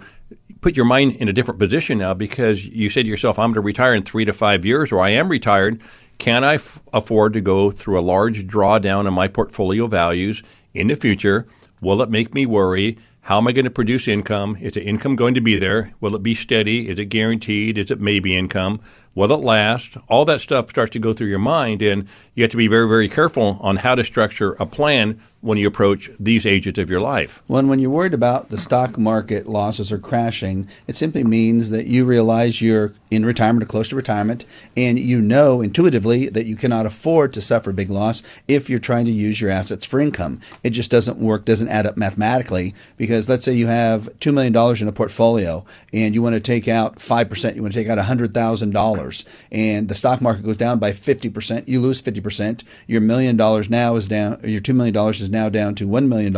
put 0.60 0.76
your 0.76 0.84
mind 0.84 1.16
in 1.16 1.26
a 1.26 1.32
different 1.32 1.58
position 1.58 1.96
now 1.96 2.12
because 2.12 2.66
you 2.66 2.90
say 2.90 3.02
to 3.02 3.08
yourself, 3.08 3.38
I'm 3.38 3.52
going 3.52 3.54
to 3.54 3.60
retire 3.62 3.94
in 3.94 4.02
three 4.02 4.26
to 4.26 4.34
five 4.34 4.66
years, 4.66 4.92
or 4.92 5.00
I 5.00 5.08
am 5.08 5.30
retired. 5.30 5.80
Can 6.18 6.44
I 6.44 6.56
f- 6.56 6.82
afford 6.92 7.32
to 7.32 7.40
go 7.40 7.70
through 7.70 7.98
a 7.98 8.02
large 8.02 8.46
drawdown 8.46 9.06
on 9.06 9.14
my 9.14 9.26
portfolio 9.26 9.86
values 9.86 10.42
in 10.74 10.88
the 10.88 10.96
future? 10.96 11.46
Will 11.80 12.02
it 12.02 12.10
make 12.10 12.34
me 12.34 12.44
worry? 12.44 12.98
How 13.28 13.36
am 13.36 13.46
I 13.46 13.52
going 13.52 13.66
to 13.66 13.70
produce 13.70 14.08
income? 14.08 14.56
Is 14.58 14.72
the 14.72 14.82
income 14.82 15.14
going 15.14 15.34
to 15.34 15.42
be 15.42 15.58
there? 15.58 15.92
Will 16.00 16.16
it 16.16 16.22
be 16.22 16.34
steady? 16.34 16.88
Is 16.88 16.98
it 16.98 17.10
guaranteed? 17.10 17.76
Is 17.76 17.90
it 17.90 18.00
maybe 18.00 18.34
income? 18.34 18.80
Will 19.14 19.30
it 19.30 19.40
last? 19.40 19.98
All 20.08 20.24
that 20.24 20.40
stuff 20.40 20.70
starts 20.70 20.92
to 20.92 20.98
go 20.98 21.12
through 21.12 21.26
your 21.26 21.38
mind, 21.38 21.82
and 21.82 22.08
you 22.34 22.42
have 22.42 22.50
to 22.52 22.56
be 22.56 22.68
very, 22.68 22.88
very 22.88 23.06
careful 23.06 23.58
on 23.60 23.76
how 23.76 23.94
to 23.94 24.02
structure 24.02 24.52
a 24.54 24.64
plan 24.64 25.20
when 25.40 25.56
you 25.56 25.68
approach 25.68 26.10
these 26.18 26.44
ages 26.44 26.78
of 26.78 26.90
your 26.90 27.00
life. 27.00 27.42
When, 27.46 27.68
when 27.68 27.78
you're 27.78 27.90
worried 27.90 28.14
about 28.14 28.48
the 28.48 28.58
stock 28.58 28.98
market 28.98 29.46
losses 29.46 29.92
or 29.92 29.98
crashing, 29.98 30.68
it 30.88 30.96
simply 30.96 31.22
means 31.22 31.70
that 31.70 31.86
you 31.86 32.04
realize 32.04 32.60
you're 32.60 32.92
in 33.10 33.24
retirement 33.24 33.62
or 33.62 33.66
close 33.66 33.88
to 33.90 33.96
retirement, 33.96 34.44
and 34.76 34.98
you 34.98 35.20
know 35.20 35.60
intuitively 35.60 36.28
that 36.28 36.46
you 36.46 36.56
cannot 36.56 36.86
afford 36.86 37.32
to 37.32 37.40
suffer 37.40 37.72
big 37.72 37.88
loss 37.88 38.42
if 38.48 38.68
you're 38.68 38.78
trying 38.78 39.04
to 39.04 39.12
use 39.12 39.40
your 39.40 39.50
assets 39.50 39.86
for 39.86 40.00
income. 40.00 40.40
It 40.64 40.70
just 40.70 40.90
doesn't 40.90 41.18
work, 41.18 41.44
doesn't 41.44 41.68
add 41.68 41.86
up 41.86 41.96
mathematically, 41.96 42.74
because 42.96 43.28
let's 43.28 43.44
say 43.44 43.52
you 43.52 43.68
have 43.68 44.08
$2 44.18 44.34
million 44.34 44.54
in 44.82 44.88
a 44.88 44.92
portfolio 44.92 45.64
and 45.92 46.14
you 46.14 46.22
want 46.22 46.34
to 46.34 46.40
take 46.40 46.66
out 46.66 46.96
5%, 46.96 47.54
you 47.54 47.62
want 47.62 47.72
to 47.72 47.78
take 47.78 47.88
out 47.88 47.98
$100,000, 47.98 49.46
and 49.52 49.88
the 49.88 49.94
stock 49.94 50.20
market 50.20 50.44
goes 50.44 50.56
down 50.56 50.78
by 50.78 50.90
50%, 50.90 51.68
you 51.68 51.80
lose 51.80 52.02
50%, 52.02 52.64
your 52.88 53.00
million 53.00 53.36
dollars 53.36 53.70
now 53.70 53.94
is 53.94 54.08
down, 54.08 54.40
your 54.42 54.60
$2 54.60 54.74
million 54.74 54.96
is 55.10 55.27
is 55.28 55.32
now 55.32 55.48
down 55.48 55.74
to 55.76 55.86
$1 55.86 56.08
million. 56.08 56.34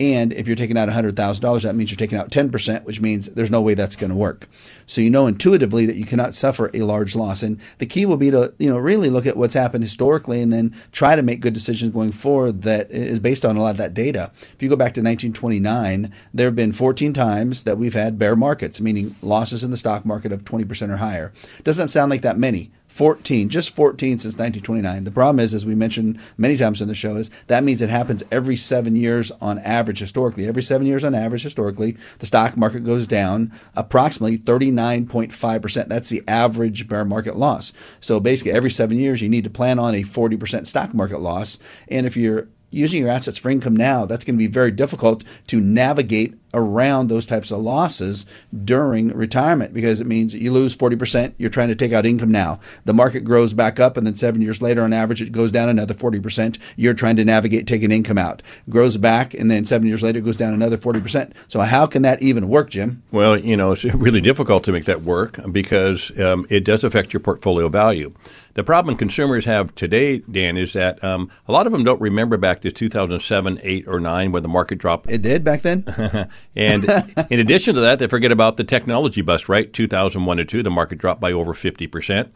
And 0.00 0.32
if 0.32 0.46
you're 0.46 0.56
taking 0.56 0.76
out 0.76 0.88
$100,000, 0.88 1.62
that 1.62 1.76
means 1.76 1.90
you're 1.90 1.96
taking 1.96 2.18
out 2.18 2.30
10%, 2.30 2.84
which 2.84 3.00
means 3.00 3.26
there's 3.28 3.50
no 3.50 3.62
way 3.62 3.74
that's 3.74 3.94
going 3.94 4.10
to 4.10 4.16
work. 4.16 4.48
So 4.86 5.00
you 5.00 5.10
know 5.10 5.26
intuitively 5.26 5.86
that 5.86 5.96
you 5.96 6.04
cannot 6.04 6.34
suffer 6.34 6.70
a 6.74 6.82
large 6.82 7.14
loss. 7.14 7.42
And 7.42 7.58
the 7.78 7.86
key 7.86 8.04
will 8.04 8.16
be 8.16 8.30
to, 8.32 8.52
you 8.58 8.68
know, 8.68 8.78
really 8.78 9.10
look 9.10 9.26
at 9.26 9.36
what's 9.36 9.54
happened 9.54 9.84
historically 9.84 10.42
and 10.42 10.52
then 10.52 10.74
try 10.90 11.14
to 11.14 11.22
make 11.22 11.40
good 11.40 11.52
decisions 11.52 11.92
going 11.92 12.10
forward 12.10 12.62
that 12.62 12.90
is 12.90 13.20
based 13.20 13.44
on 13.44 13.56
a 13.56 13.60
lot 13.60 13.70
of 13.70 13.76
that 13.76 13.94
data. 13.94 14.32
If 14.40 14.56
you 14.60 14.68
go 14.68 14.76
back 14.76 14.94
to 14.94 15.00
1929, 15.00 16.12
there 16.34 16.46
have 16.46 16.56
been 16.56 16.72
14 16.72 17.12
times 17.12 17.64
that 17.64 17.78
we've 17.78 17.94
had 17.94 18.18
bear 18.18 18.34
markets, 18.34 18.80
meaning 18.80 19.14
losses 19.22 19.62
in 19.62 19.70
the 19.70 19.76
stock 19.76 20.04
market 20.04 20.32
of 20.32 20.44
20% 20.44 20.90
or 20.90 20.96
higher. 20.96 21.32
Doesn't 21.62 21.88
sound 21.88 22.10
like 22.10 22.22
that 22.22 22.38
many. 22.38 22.72
14, 22.92 23.48
just 23.48 23.74
14 23.74 24.18
since 24.18 24.34
1929. 24.34 25.04
The 25.04 25.10
problem 25.10 25.40
is, 25.40 25.54
as 25.54 25.64
we 25.64 25.74
mentioned 25.74 26.20
many 26.36 26.58
times 26.58 26.82
in 26.82 26.88
the 26.88 26.94
show, 26.94 27.16
is 27.16 27.30
that 27.44 27.64
means 27.64 27.80
it 27.80 27.88
happens 27.88 28.22
every 28.30 28.54
seven 28.54 28.96
years 28.96 29.30
on 29.40 29.58
average 29.60 29.98
historically. 29.98 30.46
Every 30.46 30.62
seven 30.62 30.86
years 30.86 31.02
on 31.02 31.14
average 31.14 31.42
historically, 31.42 31.92
the 32.18 32.26
stock 32.26 32.56
market 32.56 32.84
goes 32.84 33.06
down 33.06 33.50
approximately 33.74 34.36
39.5%. 34.36 35.88
That's 35.88 36.10
the 36.10 36.22
average 36.28 36.86
bear 36.86 37.06
market 37.06 37.36
loss. 37.36 37.72
So 38.00 38.20
basically, 38.20 38.52
every 38.52 38.70
seven 38.70 38.98
years, 38.98 39.22
you 39.22 39.30
need 39.30 39.44
to 39.44 39.50
plan 39.50 39.78
on 39.78 39.94
a 39.94 40.02
40% 40.02 40.66
stock 40.66 40.92
market 40.92 41.20
loss. 41.20 41.58
And 41.88 42.06
if 42.06 42.16
you're 42.16 42.48
using 42.72 43.02
your 43.02 43.10
assets 43.10 43.38
for 43.38 43.50
income 43.50 43.76
now, 43.76 44.06
that's 44.06 44.24
going 44.24 44.36
to 44.36 44.38
be 44.38 44.48
very 44.48 44.70
difficult 44.70 45.24
to 45.48 45.60
navigate 45.60 46.34
around 46.54 47.08
those 47.08 47.26
types 47.26 47.50
of 47.50 47.60
losses 47.60 48.26
during 48.64 49.08
retirement 49.08 49.72
because 49.72 50.00
it 50.00 50.06
means 50.06 50.34
you 50.34 50.52
lose 50.52 50.76
40%, 50.76 51.34
you're 51.38 51.50
trying 51.50 51.68
to 51.68 51.74
take 51.74 51.92
out 51.92 52.06
income 52.06 52.30
now. 52.30 52.60
The 52.84 52.92
market 52.92 53.20
grows 53.20 53.54
back 53.54 53.80
up, 53.80 53.96
and 53.96 54.06
then 54.06 54.16
seven 54.16 54.42
years 54.42 54.60
later, 54.60 54.82
on 54.82 54.92
average, 54.92 55.22
it 55.22 55.32
goes 55.32 55.50
down 55.50 55.68
another 55.68 55.94
40%. 55.94 56.74
You're 56.76 56.94
trying 56.94 57.16
to 57.16 57.24
navigate 57.24 57.66
taking 57.66 57.90
income 57.90 58.18
out. 58.18 58.42
Grows 58.68 58.96
back, 58.96 59.34
and 59.34 59.50
then 59.50 59.64
seven 59.64 59.88
years 59.88 60.02
later, 60.02 60.18
it 60.18 60.24
goes 60.24 60.36
down 60.36 60.54
another 60.54 60.76
40%. 60.76 61.32
So, 61.48 61.60
how 61.60 61.86
can 61.86 62.02
that 62.02 62.22
even 62.22 62.48
work, 62.48 62.70
Jim? 62.70 63.02
Well, 63.10 63.38
you 63.38 63.56
know, 63.56 63.72
it's 63.72 63.84
really 63.84 64.20
difficult 64.20 64.64
to 64.64 64.72
make 64.72 64.84
that 64.84 65.02
work 65.02 65.38
because 65.50 66.18
um, 66.20 66.46
it 66.50 66.64
does 66.64 66.84
affect 66.84 67.12
your 67.12 67.20
portfolio 67.20 67.68
value. 67.68 68.12
The 68.54 68.64
problem 68.64 68.96
consumers 68.96 69.44
have 69.46 69.74
today, 69.74 70.18
Dan, 70.18 70.56
is 70.56 70.74
that 70.74 71.02
um, 71.02 71.30
a 71.48 71.52
lot 71.52 71.66
of 71.66 71.72
them 71.72 71.84
don't 71.84 72.00
remember 72.00 72.36
back 72.36 72.60
to 72.62 72.70
2007, 72.70 73.60
8, 73.62 73.84
or 73.86 73.98
9 73.98 74.32
when 74.32 74.42
the 74.42 74.48
market 74.48 74.78
dropped. 74.78 75.10
It 75.10 75.22
did 75.22 75.42
back 75.42 75.62
then? 75.62 75.84
and 76.56 76.84
in 77.30 77.40
addition 77.40 77.74
to 77.74 77.80
that, 77.80 77.98
they 77.98 78.08
forget 78.08 78.32
about 78.32 78.58
the 78.58 78.64
technology 78.64 79.22
bust, 79.22 79.48
right? 79.48 79.72
2001 79.72 80.36
to 80.36 80.44
2, 80.44 80.62
the 80.62 80.70
market 80.70 80.98
dropped 80.98 81.20
by 81.20 81.32
over 81.32 81.54
50%. 81.54 82.30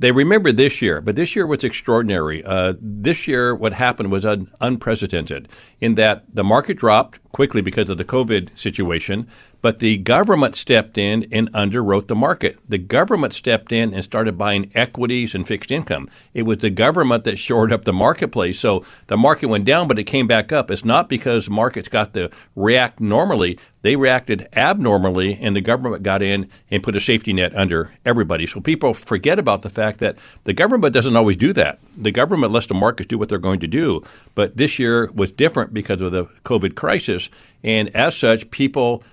They 0.00 0.12
remember 0.12 0.52
this 0.52 0.80
year, 0.80 1.00
but 1.00 1.16
this 1.16 1.34
year 1.34 1.44
was 1.44 1.64
extraordinary. 1.64 2.44
Uh, 2.44 2.74
this 2.80 3.26
year, 3.26 3.52
what 3.52 3.72
happened 3.72 4.12
was 4.12 4.24
un- 4.24 4.48
unprecedented 4.60 5.48
in 5.80 5.96
that 5.96 6.24
the 6.32 6.44
market 6.44 6.78
dropped 6.78 7.20
quickly 7.32 7.62
because 7.62 7.90
of 7.90 7.98
the 7.98 8.04
COVID 8.04 8.56
situation, 8.56 9.26
but 9.60 9.78
the 9.78 9.96
government 9.98 10.54
stepped 10.54 10.96
in 10.98 11.26
and 11.32 11.52
underwrote 11.52 12.06
the 12.06 12.14
market. 12.14 12.58
The 12.68 12.78
government 12.78 13.32
stepped 13.32 13.72
in 13.72 13.92
and 13.92 14.04
started 14.04 14.38
buying 14.38 14.70
equities 14.74 15.34
and 15.34 15.46
fixed 15.46 15.70
income. 15.70 16.08
It 16.34 16.42
was 16.42 16.58
the 16.58 16.70
government 16.70 17.24
that 17.24 17.38
shored 17.38 17.72
up 17.72 17.84
the 17.84 17.92
marketplace. 17.92 18.58
So 18.58 18.84
the 19.08 19.16
market 19.16 19.46
went 19.46 19.64
down, 19.64 19.88
but 19.88 19.98
it 19.98 20.04
came 20.04 20.26
back 20.26 20.52
up. 20.52 20.70
It's 20.70 20.84
not 20.84 21.08
because 21.08 21.50
markets 21.50 21.88
got 21.88 22.14
to 22.14 22.30
react 22.54 23.00
normally. 23.00 23.58
They 23.82 23.96
reacted 23.96 24.48
abnormally, 24.54 25.38
and 25.40 25.54
the 25.54 25.60
government 25.60 26.02
got 26.02 26.20
in 26.20 26.50
and 26.70 26.82
put 26.82 26.96
a 26.96 27.00
safety 27.00 27.32
net 27.32 27.54
under 27.54 27.92
everybody. 28.04 28.46
So 28.46 28.60
people 28.60 28.92
forget 28.92 29.38
about 29.38 29.62
the 29.62 29.70
fact 29.70 30.00
that 30.00 30.16
the 30.44 30.52
government 30.52 30.92
doesn't 30.92 31.16
always 31.16 31.36
do 31.36 31.52
that. 31.52 31.78
The 31.96 32.10
government 32.10 32.52
lets 32.52 32.66
the 32.66 32.74
markets 32.74 33.08
do 33.08 33.18
what 33.18 33.28
they're 33.28 33.38
going 33.38 33.60
to 33.60 33.68
do. 33.68 34.02
But 34.34 34.56
this 34.56 34.78
year 34.78 35.10
was 35.14 35.30
different 35.30 35.72
because 35.72 36.00
of 36.00 36.12
the 36.12 36.24
COVID 36.44 36.74
crisis. 36.74 37.30
And 37.62 37.88
as 37.94 38.16
such, 38.16 38.50
people– 38.50 39.02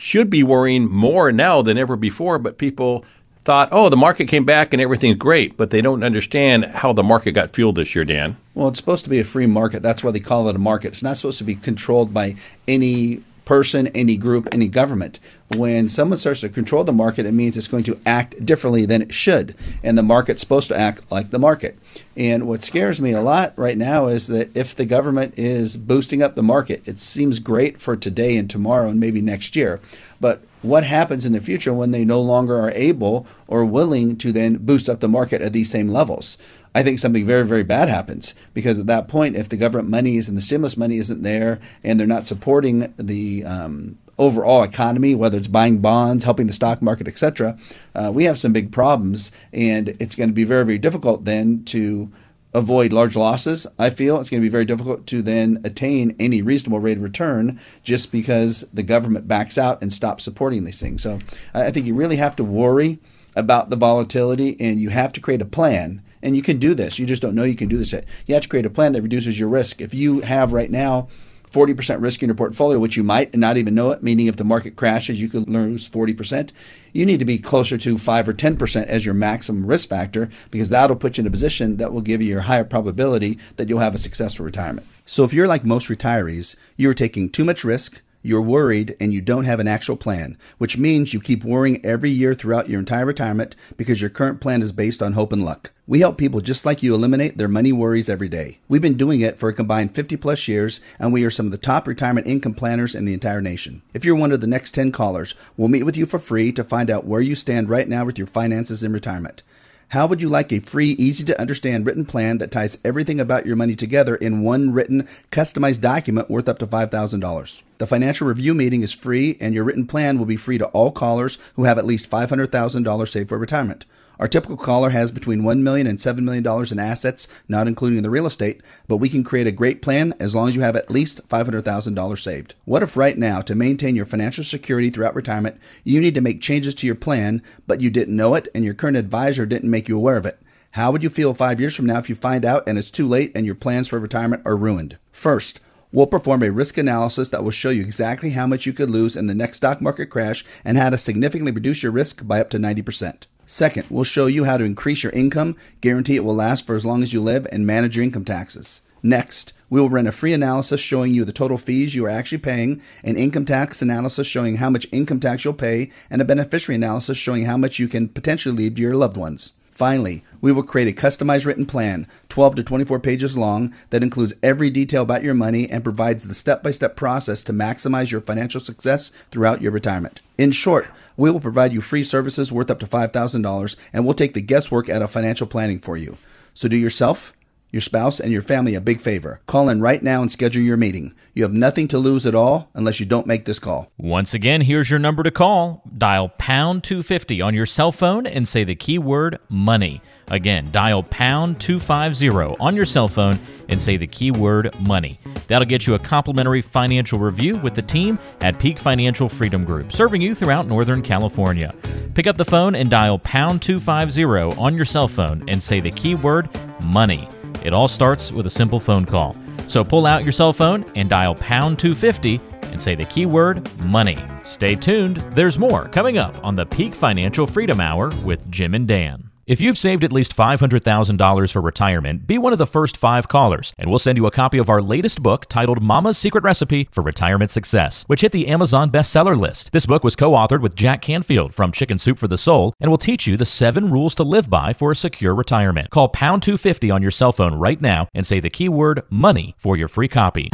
should 0.00 0.30
be 0.30 0.42
worrying 0.42 0.90
more 0.90 1.30
now 1.30 1.60
than 1.60 1.76
ever 1.76 1.94
before, 1.94 2.38
but 2.38 2.56
people 2.56 3.04
thought, 3.42 3.68
oh, 3.70 3.88
the 3.90 3.96
market 3.96 4.26
came 4.26 4.44
back 4.44 4.72
and 4.72 4.80
everything's 4.80 5.16
great, 5.16 5.56
but 5.56 5.70
they 5.70 5.82
don't 5.82 6.02
understand 6.02 6.64
how 6.64 6.92
the 6.92 7.02
market 7.02 7.32
got 7.32 7.50
fueled 7.50 7.76
this 7.76 7.94
year, 7.94 8.04
Dan. 8.04 8.36
Well, 8.54 8.68
it's 8.68 8.78
supposed 8.78 9.04
to 9.04 9.10
be 9.10 9.20
a 9.20 9.24
free 9.24 9.46
market. 9.46 9.82
That's 9.82 10.02
why 10.02 10.10
they 10.10 10.20
call 10.20 10.48
it 10.48 10.56
a 10.56 10.58
market. 10.58 10.88
It's 10.88 11.02
not 11.02 11.16
supposed 11.16 11.38
to 11.38 11.44
be 11.44 11.54
controlled 11.54 12.14
by 12.14 12.36
any 12.66 13.22
person, 13.50 13.88
any 13.88 14.16
group, 14.16 14.48
any 14.52 14.68
government. 14.68 15.18
When 15.56 15.88
someone 15.88 16.18
starts 16.18 16.42
to 16.42 16.48
control 16.48 16.84
the 16.84 16.92
market, 16.92 17.26
it 17.26 17.32
means 17.32 17.56
it's 17.56 17.66
going 17.66 17.82
to 17.82 17.98
act 18.06 18.46
differently 18.46 18.86
than 18.86 19.02
it 19.02 19.12
should. 19.12 19.56
And 19.82 19.98
the 19.98 20.04
market's 20.04 20.40
supposed 20.40 20.68
to 20.68 20.78
act 20.78 21.10
like 21.10 21.30
the 21.30 21.38
market. 21.40 21.76
And 22.16 22.46
what 22.46 22.62
scares 22.62 23.00
me 23.00 23.10
a 23.10 23.20
lot 23.20 23.52
right 23.56 23.76
now 23.76 24.06
is 24.06 24.28
that 24.28 24.56
if 24.56 24.76
the 24.76 24.84
government 24.84 25.34
is 25.36 25.76
boosting 25.76 26.22
up 26.22 26.36
the 26.36 26.44
market, 26.44 26.86
it 26.86 27.00
seems 27.00 27.40
great 27.40 27.80
for 27.80 27.96
today 27.96 28.36
and 28.36 28.48
tomorrow 28.48 28.88
and 28.88 29.00
maybe 29.00 29.20
next 29.20 29.56
year. 29.56 29.80
But 30.20 30.42
what 30.62 30.84
happens 30.84 31.24
in 31.24 31.32
the 31.32 31.40
future 31.40 31.72
when 31.72 31.90
they 31.90 32.04
no 32.04 32.20
longer 32.20 32.56
are 32.56 32.72
able 32.72 33.26
or 33.46 33.64
willing 33.64 34.16
to 34.16 34.32
then 34.32 34.56
boost 34.56 34.88
up 34.88 35.00
the 35.00 35.08
market 35.08 35.40
at 35.40 35.52
these 35.52 35.70
same 35.70 35.88
levels. 35.88 36.36
I 36.74 36.82
think 36.82 36.98
something 36.98 37.24
very, 37.24 37.44
very 37.44 37.64
bad 37.64 37.88
happens 37.88 38.34
because 38.54 38.78
at 38.78 38.86
that 38.86 39.08
point, 39.08 39.36
if 39.36 39.48
the 39.48 39.56
government 39.56 39.88
money 39.88 40.16
is 40.16 40.28
and 40.28 40.36
the 40.36 40.42
stimulus 40.42 40.76
money 40.76 40.96
isn't 40.96 41.22
there 41.22 41.60
and 41.82 41.98
they're 41.98 42.06
not 42.06 42.26
supporting 42.26 42.92
the 42.96 43.44
um, 43.44 43.98
overall 44.18 44.62
economy, 44.62 45.14
whether 45.14 45.38
it's 45.38 45.48
buying 45.48 45.78
bonds, 45.78 46.24
helping 46.24 46.46
the 46.46 46.52
stock 46.52 46.82
market, 46.82 47.08
etc., 47.08 47.58
uh, 47.94 48.12
we 48.14 48.24
have 48.24 48.38
some 48.38 48.52
big 48.52 48.70
problems, 48.70 49.32
and 49.52 49.88
it's 50.00 50.14
going 50.14 50.28
to 50.28 50.34
be 50.34 50.44
very, 50.44 50.64
very 50.64 50.78
difficult 50.78 51.24
then 51.24 51.64
to 51.64 52.12
avoid 52.52 52.92
large 52.92 53.16
losses. 53.16 53.66
I 53.78 53.90
feel 53.90 54.20
it's 54.20 54.30
going 54.30 54.40
to 54.40 54.46
be 54.46 54.50
very 54.50 54.64
difficult 54.64 55.06
to 55.08 55.22
then 55.22 55.60
attain 55.64 56.16
any 56.18 56.42
reasonable 56.42 56.80
rate 56.80 56.96
of 56.96 57.02
return 57.02 57.60
just 57.82 58.10
because 58.10 58.68
the 58.72 58.82
government 58.82 59.28
backs 59.28 59.56
out 59.56 59.80
and 59.82 59.92
stops 59.92 60.24
supporting 60.24 60.64
these 60.64 60.80
things. 60.80 61.02
So 61.02 61.18
I 61.54 61.70
think 61.70 61.86
you 61.86 61.94
really 61.94 62.16
have 62.16 62.36
to 62.36 62.44
worry 62.44 62.98
about 63.36 63.70
the 63.70 63.76
volatility 63.76 64.56
and 64.58 64.80
you 64.80 64.90
have 64.90 65.12
to 65.12 65.20
create 65.20 65.42
a 65.42 65.46
plan. 65.46 66.02
And 66.22 66.36
you 66.36 66.42
can 66.42 66.58
do 66.58 66.74
this. 66.74 66.98
You 66.98 67.06
just 67.06 67.22
don't 67.22 67.34
know 67.34 67.44
you 67.44 67.56
can 67.56 67.68
do 67.68 67.78
this 67.78 67.94
yet. 67.94 68.04
You 68.26 68.34
have 68.34 68.42
to 68.42 68.48
create 68.48 68.66
a 68.66 68.70
plan 68.70 68.92
that 68.92 69.02
reduces 69.02 69.40
your 69.40 69.48
risk. 69.48 69.80
If 69.80 69.94
you 69.94 70.20
have 70.20 70.52
right 70.52 70.70
now 70.70 71.08
40% 71.50 72.00
risk 72.00 72.22
in 72.22 72.28
your 72.28 72.36
portfolio, 72.36 72.78
which 72.78 72.96
you 72.96 73.02
might 73.02 73.34
not 73.36 73.56
even 73.56 73.74
know 73.74 73.90
it, 73.90 74.02
meaning 74.02 74.26
if 74.26 74.36
the 74.36 74.44
market 74.44 74.76
crashes, 74.76 75.20
you 75.20 75.28
could 75.28 75.48
lose 75.48 75.88
40%. 75.88 76.52
You 76.92 77.06
need 77.06 77.18
to 77.18 77.24
be 77.24 77.38
closer 77.38 77.76
to 77.78 77.98
5 77.98 78.28
or 78.28 78.32
10% 78.32 78.86
as 78.86 79.04
your 79.04 79.14
maximum 79.14 79.66
risk 79.66 79.88
factor 79.88 80.28
because 80.50 80.68
that'll 80.70 80.96
put 80.96 81.18
you 81.18 81.22
in 81.22 81.26
a 81.26 81.30
position 81.30 81.76
that 81.78 81.92
will 81.92 82.00
give 82.00 82.22
you 82.22 82.38
a 82.38 82.42
higher 82.42 82.64
probability 82.64 83.38
that 83.56 83.68
you'll 83.68 83.80
have 83.80 83.94
a 83.94 83.98
successful 83.98 84.44
retirement. 84.44 84.86
So 85.06 85.24
if 85.24 85.32
you're 85.32 85.48
like 85.48 85.64
most 85.64 85.88
retirees, 85.88 86.56
you're 86.76 86.94
taking 86.94 87.28
too 87.28 87.44
much 87.44 87.64
risk, 87.64 88.02
you're 88.22 88.42
worried 88.42 88.96
and 89.00 89.12
you 89.12 89.20
don't 89.20 89.44
have 89.44 89.60
an 89.60 89.68
actual 89.68 89.96
plan, 89.96 90.36
which 90.58 90.76
means 90.76 91.14
you 91.14 91.20
keep 91.20 91.44
worrying 91.44 91.84
every 91.84 92.10
year 92.10 92.34
throughout 92.34 92.68
your 92.68 92.80
entire 92.80 93.06
retirement 93.06 93.56
because 93.76 94.00
your 94.00 94.10
current 94.10 94.40
plan 94.40 94.62
is 94.62 94.72
based 94.72 95.02
on 95.02 95.12
hope 95.12 95.32
and 95.32 95.44
luck. 95.44 95.72
We 95.86 96.00
help 96.00 96.18
people 96.18 96.40
just 96.40 96.64
like 96.64 96.82
you 96.82 96.94
eliminate 96.94 97.36
their 97.38 97.48
money 97.48 97.72
worries 97.72 98.08
every 98.08 98.28
day. 98.28 98.58
We've 98.68 98.80
been 98.80 98.96
doing 98.96 99.20
it 99.22 99.38
for 99.38 99.48
a 99.48 99.54
combined 99.54 99.94
50 99.94 100.16
plus 100.18 100.46
years, 100.46 100.80
and 101.00 101.12
we 101.12 101.24
are 101.24 101.30
some 101.30 101.46
of 101.46 101.52
the 101.52 101.58
top 101.58 101.88
retirement 101.88 102.26
income 102.26 102.54
planners 102.54 102.94
in 102.94 103.06
the 103.06 103.14
entire 103.14 103.40
nation. 103.40 103.82
If 103.92 104.04
you're 104.04 104.14
one 104.14 104.30
of 104.30 104.40
the 104.40 104.46
next 104.46 104.72
10 104.72 104.92
callers, 104.92 105.34
we'll 105.56 105.68
meet 105.68 105.82
with 105.82 105.96
you 105.96 106.06
for 106.06 106.18
free 106.18 106.52
to 106.52 106.62
find 106.62 106.90
out 106.90 107.06
where 107.06 107.20
you 107.20 107.34
stand 107.34 107.68
right 107.68 107.88
now 107.88 108.04
with 108.04 108.18
your 108.18 108.28
finances 108.28 108.84
in 108.84 108.92
retirement. 108.92 109.42
How 109.90 110.06
would 110.06 110.22
you 110.22 110.28
like 110.28 110.52
a 110.52 110.60
free, 110.60 110.90
easy 110.90 111.24
to 111.24 111.40
understand 111.40 111.84
written 111.84 112.04
plan 112.04 112.38
that 112.38 112.52
ties 112.52 112.78
everything 112.84 113.18
about 113.18 113.44
your 113.44 113.56
money 113.56 113.74
together 113.74 114.14
in 114.14 114.42
one 114.42 114.72
written, 114.72 115.02
customized 115.32 115.80
document 115.80 116.30
worth 116.30 116.48
up 116.48 116.60
to 116.60 116.66
$5,000? 116.68 117.62
The 117.78 117.86
financial 117.88 118.28
review 118.28 118.54
meeting 118.54 118.82
is 118.82 118.92
free, 118.92 119.36
and 119.40 119.52
your 119.52 119.64
written 119.64 119.88
plan 119.88 120.16
will 120.16 120.26
be 120.26 120.36
free 120.36 120.58
to 120.58 120.68
all 120.68 120.92
callers 120.92 121.38
who 121.56 121.64
have 121.64 121.76
at 121.76 121.84
least 121.84 122.08
$500,000 122.08 123.08
saved 123.08 123.28
for 123.30 123.36
retirement. 123.36 123.84
Our 124.20 124.28
typical 124.28 124.58
caller 124.58 124.90
has 124.90 125.10
between 125.10 125.40
$1 125.40 125.60
million 125.62 125.86
and 125.86 125.98
$7 125.98 126.18
million 126.18 126.46
in 126.70 126.78
assets, 126.78 127.42
not 127.48 127.66
including 127.66 128.02
the 128.02 128.10
real 128.10 128.26
estate, 128.26 128.60
but 128.86 128.98
we 128.98 129.08
can 129.08 129.24
create 129.24 129.46
a 129.46 129.52
great 129.52 129.80
plan 129.80 130.12
as 130.20 130.34
long 130.34 130.50
as 130.50 130.54
you 130.54 130.60
have 130.60 130.76
at 130.76 130.90
least 130.90 131.26
$500,000 131.26 132.18
saved. 132.18 132.54
What 132.66 132.82
if 132.82 132.98
right 132.98 133.16
now, 133.16 133.40
to 133.40 133.54
maintain 133.54 133.96
your 133.96 134.04
financial 134.04 134.44
security 134.44 134.90
throughout 134.90 135.14
retirement, 135.14 135.58
you 135.84 136.02
need 136.02 136.12
to 136.16 136.20
make 136.20 136.42
changes 136.42 136.74
to 136.76 136.86
your 136.86 136.96
plan, 136.96 137.42
but 137.66 137.80
you 137.80 137.88
didn't 137.88 138.14
know 138.14 138.34
it 138.34 138.46
and 138.54 138.62
your 138.62 138.74
current 138.74 138.98
advisor 138.98 139.46
didn't 139.46 139.70
make 139.70 139.88
you 139.88 139.96
aware 139.96 140.18
of 140.18 140.26
it? 140.26 140.38
How 140.72 140.92
would 140.92 141.02
you 141.02 141.08
feel 141.08 141.32
five 141.32 141.58
years 141.58 141.74
from 141.74 141.86
now 141.86 141.98
if 141.98 142.10
you 142.10 142.14
find 142.14 142.44
out 142.44 142.64
and 142.68 142.76
it's 142.76 142.90
too 142.90 143.08
late 143.08 143.32
and 143.34 143.46
your 143.46 143.54
plans 143.54 143.88
for 143.88 143.98
retirement 143.98 144.42
are 144.44 144.56
ruined? 144.56 144.98
First, 145.10 145.60
We'll 145.92 146.06
perform 146.06 146.44
a 146.44 146.52
risk 146.52 146.78
analysis 146.78 147.30
that 147.30 147.42
will 147.42 147.50
show 147.50 147.70
you 147.70 147.82
exactly 147.82 148.30
how 148.30 148.46
much 148.46 148.64
you 148.64 148.72
could 148.72 148.90
lose 148.90 149.16
in 149.16 149.26
the 149.26 149.34
next 149.34 149.56
stock 149.56 149.80
market 149.80 150.06
crash 150.06 150.44
and 150.64 150.78
how 150.78 150.90
to 150.90 150.96
significantly 150.96 151.50
reduce 151.50 151.82
your 151.82 151.90
risk 151.90 152.24
by 152.28 152.40
up 152.40 152.48
to 152.50 152.58
90%. 152.58 153.26
Second, 153.50 153.84
we'll 153.90 154.04
show 154.04 154.26
you 154.26 154.44
how 154.44 154.56
to 154.56 154.62
increase 154.62 155.02
your 155.02 155.10
income, 155.10 155.56
guarantee 155.80 156.14
it 156.14 156.24
will 156.24 156.36
last 156.36 156.64
for 156.64 156.76
as 156.76 156.86
long 156.86 157.02
as 157.02 157.12
you 157.12 157.20
live, 157.20 157.48
and 157.50 157.66
manage 157.66 157.96
your 157.96 158.04
income 158.04 158.24
taxes. 158.24 158.82
Next, 159.02 159.52
we 159.70 159.80
will 159.80 159.88
run 159.88 160.06
a 160.06 160.12
free 160.12 160.32
analysis 160.32 160.80
showing 160.80 161.14
you 161.14 161.24
the 161.24 161.32
total 161.32 161.56
fees 161.56 161.94
you 161.94 162.04
are 162.06 162.10
actually 162.10 162.38
paying, 162.38 162.82
an 163.04 163.16
income 163.16 163.44
tax 163.44 163.80
analysis 163.80 164.26
showing 164.26 164.56
how 164.56 164.68
much 164.68 164.86
income 164.92 165.20
tax 165.20 165.44
you'll 165.44 165.54
pay, 165.54 165.90
and 166.10 166.20
a 166.20 166.24
beneficiary 166.24 166.76
analysis 166.76 167.16
showing 167.16 167.44
how 167.44 167.56
much 167.56 167.78
you 167.78 167.88
can 167.88 168.08
potentially 168.08 168.54
leave 168.54 168.74
to 168.74 168.82
your 168.82 168.96
loved 168.96 169.16
ones. 169.16 169.54
Finally, 169.70 170.22
we 170.42 170.52
will 170.52 170.62
create 170.62 170.88
a 170.88 171.00
customized 171.00 171.46
written 171.46 171.64
plan, 171.64 172.06
12 172.28 172.56
to 172.56 172.62
24 172.62 173.00
pages 173.00 173.38
long, 173.38 173.72
that 173.88 174.02
includes 174.02 174.34
every 174.42 174.68
detail 174.68 175.02
about 175.02 175.22
your 175.22 175.32
money 175.32 175.70
and 175.70 175.82
provides 175.82 176.28
the 176.28 176.34
step 176.34 176.62
by 176.62 176.70
step 176.70 176.96
process 176.96 177.42
to 177.42 177.52
maximize 177.52 178.10
your 178.10 178.20
financial 178.20 178.60
success 178.60 179.08
throughout 179.30 179.62
your 179.62 179.72
retirement. 179.72 180.20
In 180.36 180.50
short, 180.50 180.86
we 181.16 181.30
will 181.30 181.40
provide 181.40 181.72
you 181.72 181.80
free 181.80 182.02
services 182.02 182.52
worth 182.52 182.70
up 182.70 182.80
to 182.80 182.86
$5,000 182.86 183.76
and 183.94 184.04
we'll 184.04 184.12
take 184.12 184.34
the 184.34 184.42
guesswork 184.42 184.90
out 184.90 185.00
of 185.00 185.10
financial 185.10 185.46
planning 185.46 185.78
for 185.78 185.96
you. 185.96 186.18
So 186.52 186.68
do 186.68 186.76
yourself, 186.76 187.32
your 187.72 187.80
spouse, 187.80 188.20
and 188.20 188.32
your 188.32 188.42
family 188.42 188.74
a 188.74 188.80
big 188.80 189.00
favor. 189.00 189.40
Call 189.46 189.68
in 189.68 189.80
right 189.80 190.02
now 190.02 190.22
and 190.22 190.30
schedule 190.30 190.62
your 190.62 190.76
meeting. 190.76 191.14
You 191.34 191.42
have 191.44 191.52
nothing 191.52 191.88
to 191.88 191.98
lose 191.98 192.26
at 192.26 192.34
all 192.34 192.70
unless 192.74 193.00
you 193.00 193.06
don't 193.06 193.26
make 193.26 193.44
this 193.44 193.58
call. 193.58 193.90
Once 193.96 194.34
again, 194.34 194.62
here's 194.62 194.90
your 194.90 194.98
number 194.98 195.22
to 195.22 195.30
call. 195.30 195.82
Dial 195.96 196.28
pound 196.28 196.84
250 196.84 197.40
on 197.40 197.54
your 197.54 197.66
cell 197.66 197.92
phone 197.92 198.26
and 198.26 198.46
say 198.46 198.64
the 198.64 198.74
keyword 198.74 199.38
money. 199.48 200.02
Again, 200.28 200.70
dial 200.70 201.02
pound 201.02 201.60
250 201.60 202.56
on 202.60 202.76
your 202.76 202.84
cell 202.84 203.08
phone 203.08 203.38
and 203.68 203.80
say 203.80 203.96
the 203.96 204.06
keyword 204.06 204.78
money. 204.80 205.18
That'll 205.48 205.66
get 205.66 205.86
you 205.86 205.94
a 205.94 205.98
complimentary 205.98 206.62
financial 206.62 207.18
review 207.18 207.56
with 207.56 207.74
the 207.74 207.82
team 207.82 208.18
at 208.40 208.58
Peak 208.58 208.78
Financial 208.78 209.28
Freedom 209.28 209.64
Group, 209.64 209.92
serving 209.92 210.22
you 210.22 210.34
throughout 210.34 210.66
Northern 210.66 211.02
California. 211.02 211.74
Pick 212.14 212.26
up 212.26 212.36
the 212.36 212.44
phone 212.44 212.74
and 212.74 212.90
dial 212.90 213.18
pound 213.18 213.62
250 213.62 214.60
on 214.60 214.74
your 214.74 214.84
cell 214.84 215.08
phone 215.08 215.48
and 215.48 215.62
say 215.62 215.80
the 215.80 215.90
keyword 215.90 216.48
money. 216.80 217.28
It 217.64 217.72
all 217.72 217.88
starts 217.88 218.32
with 218.32 218.46
a 218.46 218.50
simple 218.50 218.80
phone 218.80 219.04
call. 219.04 219.36
So 219.68 219.84
pull 219.84 220.06
out 220.06 220.24
your 220.24 220.32
cell 220.32 220.52
phone 220.52 220.84
and 220.96 221.08
dial 221.08 221.34
pound 221.34 221.78
250 221.78 222.40
and 222.64 222.80
say 222.80 222.94
the 222.94 223.04
keyword 223.04 223.68
money. 223.80 224.18
Stay 224.42 224.74
tuned, 224.74 225.24
there's 225.32 225.58
more 225.58 225.88
coming 225.88 226.18
up 226.18 226.42
on 226.44 226.56
the 226.56 226.66
Peak 226.66 226.94
Financial 226.94 227.46
Freedom 227.46 227.80
Hour 227.80 228.10
with 228.24 228.50
Jim 228.50 228.74
and 228.74 228.86
Dan. 228.86 229.29
If 229.50 229.60
you've 229.60 229.76
saved 229.76 230.04
at 230.04 230.12
least 230.12 230.36
$500,000 230.36 231.52
for 231.52 231.60
retirement, 231.60 232.24
be 232.24 232.38
one 232.38 232.52
of 232.52 232.60
the 232.60 232.68
first 232.68 232.96
five 232.96 233.26
callers, 233.26 233.74
and 233.78 233.90
we'll 233.90 233.98
send 233.98 234.16
you 234.16 234.26
a 234.26 234.30
copy 234.30 234.58
of 234.58 234.70
our 234.70 234.80
latest 234.80 235.24
book 235.24 235.46
titled 235.46 235.82
Mama's 235.82 236.16
Secret 236.16 236.44
Recipe 236.44 236.86
for 236.92 237.02
Retirement 237.02 237.50
Success, 237.50 238.04
which 238.06 238.20
hit 238.20 238.30
the 238.30 238.46
Amazon 238.46 238.92
bestseller 238.92 239.36
list. 239.36 239.72
This 239.72 239.86
book 239.86 240.04
was 240.04 240.14
co 240.14 240.34
authored 240.34 240.60
with 240.60 240.76
Jack 240.76 241.02
Canfield 241.02 241.52
from 241.52 241.72
Chicken 241.72 241.98
Soup 241.98 242.16
for 242.16 242.28
the 242.28 242.38
Soul 242.38 242.74
and 242.78 242.92
will 242.92 242.96
teach 242.96 243.26
you 243.26 243.36
the 243.36 243.44
seven 243.44 243.90
rules 243.90 244.14
to 244.14 244.22
live 244.22 244.48
by 244.48 244.72
for 244.72 244.92
a 244.92 244.94
secure 244.94 245.34
retirement. 245.34 245.90
Call 245.90 246.08
pound 246.10 246.44
250 246.44 246.92
on 246.92 247.02
your 247.02 247.10
cell 247.10 247.32
phone 247.32 247.56
right 247.56 247.80
now 247.80 248.06
and 248.14 248.24
say 248.24 248.38
the 248.38 248.50
keyword 248.50 249.02
money 249.10 249.56
for 249.58 249.76
your 249.76 249.88
free 249.88 250.06
copy. 250.06 250.48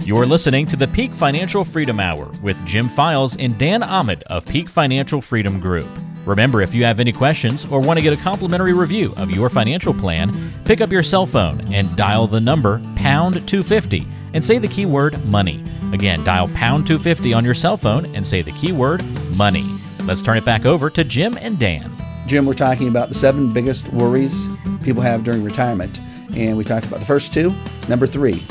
You're 0.00 0.26
listening 0.26 0.66
to 0.66 0.76
the 0.76 0.88
Peak 0.88 1.14
Financial 1.14 1.64
Freedom 1.64 2.00
Hour 2.00 2.28
with 2.42 2.56
Jim 2.66 2.88
Files 2.88 3.36
and 3.36 3.56
Dan 3.56 3.84
Ahmed 3.84 4.24
of 4.24 4.44
Peak 4.46 4.68
Financial 4.68 5.22
Freedom 5.22 5.60
Group. 5.60 5.86
Remember, 6.28 6.60
if 6.60 6.74
you 6.74 6.84
have 6.84 7.00
any 7.00 7.10
questions 7.10 7.64
or 7.70 7.80
want 7.80 7.98
to 7.98 8.02
get 8.02 8.12
a 8.12 8.22
complimentary 8.22 8.74
review 8.74 9.14
of 9.16 9.30
your 9.30 9.48
financial 9.48 9.94
plan, 9.94 10.52
pick 10.66 10.82
up 10.82 10.92
your 10.92 11.02
cell 11.02 11.24
phone 11.24 11.62
and 11.72 11.96
dial 11.96 12.26
the 12.26 12.38
number 12.38 12.82
pound 12.96 13.36
250 13.48 14.06
and 14.34 14.44
say 14.44 14.58
the 14.58 14.68
keyword 14.68 15.24
money. 15.24 15.64
Again, 15.94 16.22
dial 16.24 16.48
pound 16.48 16.86
250 16.86 17.32
on 17.32 17.46
your 17.46 17.54
cell 17.54 17.78
phone 17.78 18.14
and 18.14 18.26
say 18.26 18.42
the 18.42 18.52
keyword 18.52 19.02
money. 19.38 19.64
Let's 20.04 20.20
turn 20.20 20.36
it 20.36 20.44
back 20.44 20.66
over 20.66 20.90
to 20.90 21.02
Jim 21.02 21.38
and 21.40 21.58
Dan. 21.58 21.90
Jim, 22.26 22.44
we're 22.44 22.52
talking 22.52 22.88
about 22.88 23.08
the 23.08 23.14
seven 23.14 23.50
biggest 23.50 23.90
worries 23.94 24.50
people 24.82 25.00
have 25.00 25.24
during 25.24 25.42
retirement. 25.42 25.98
And 26.36 26.58
we 26.58 26.62
talked 26.62 26.84
about 26.84 27.00
the 27.00 27.06
first 27.06 27.32
two. 27.32 27.54
Number 27.88 28.06
three, 28.06 28.44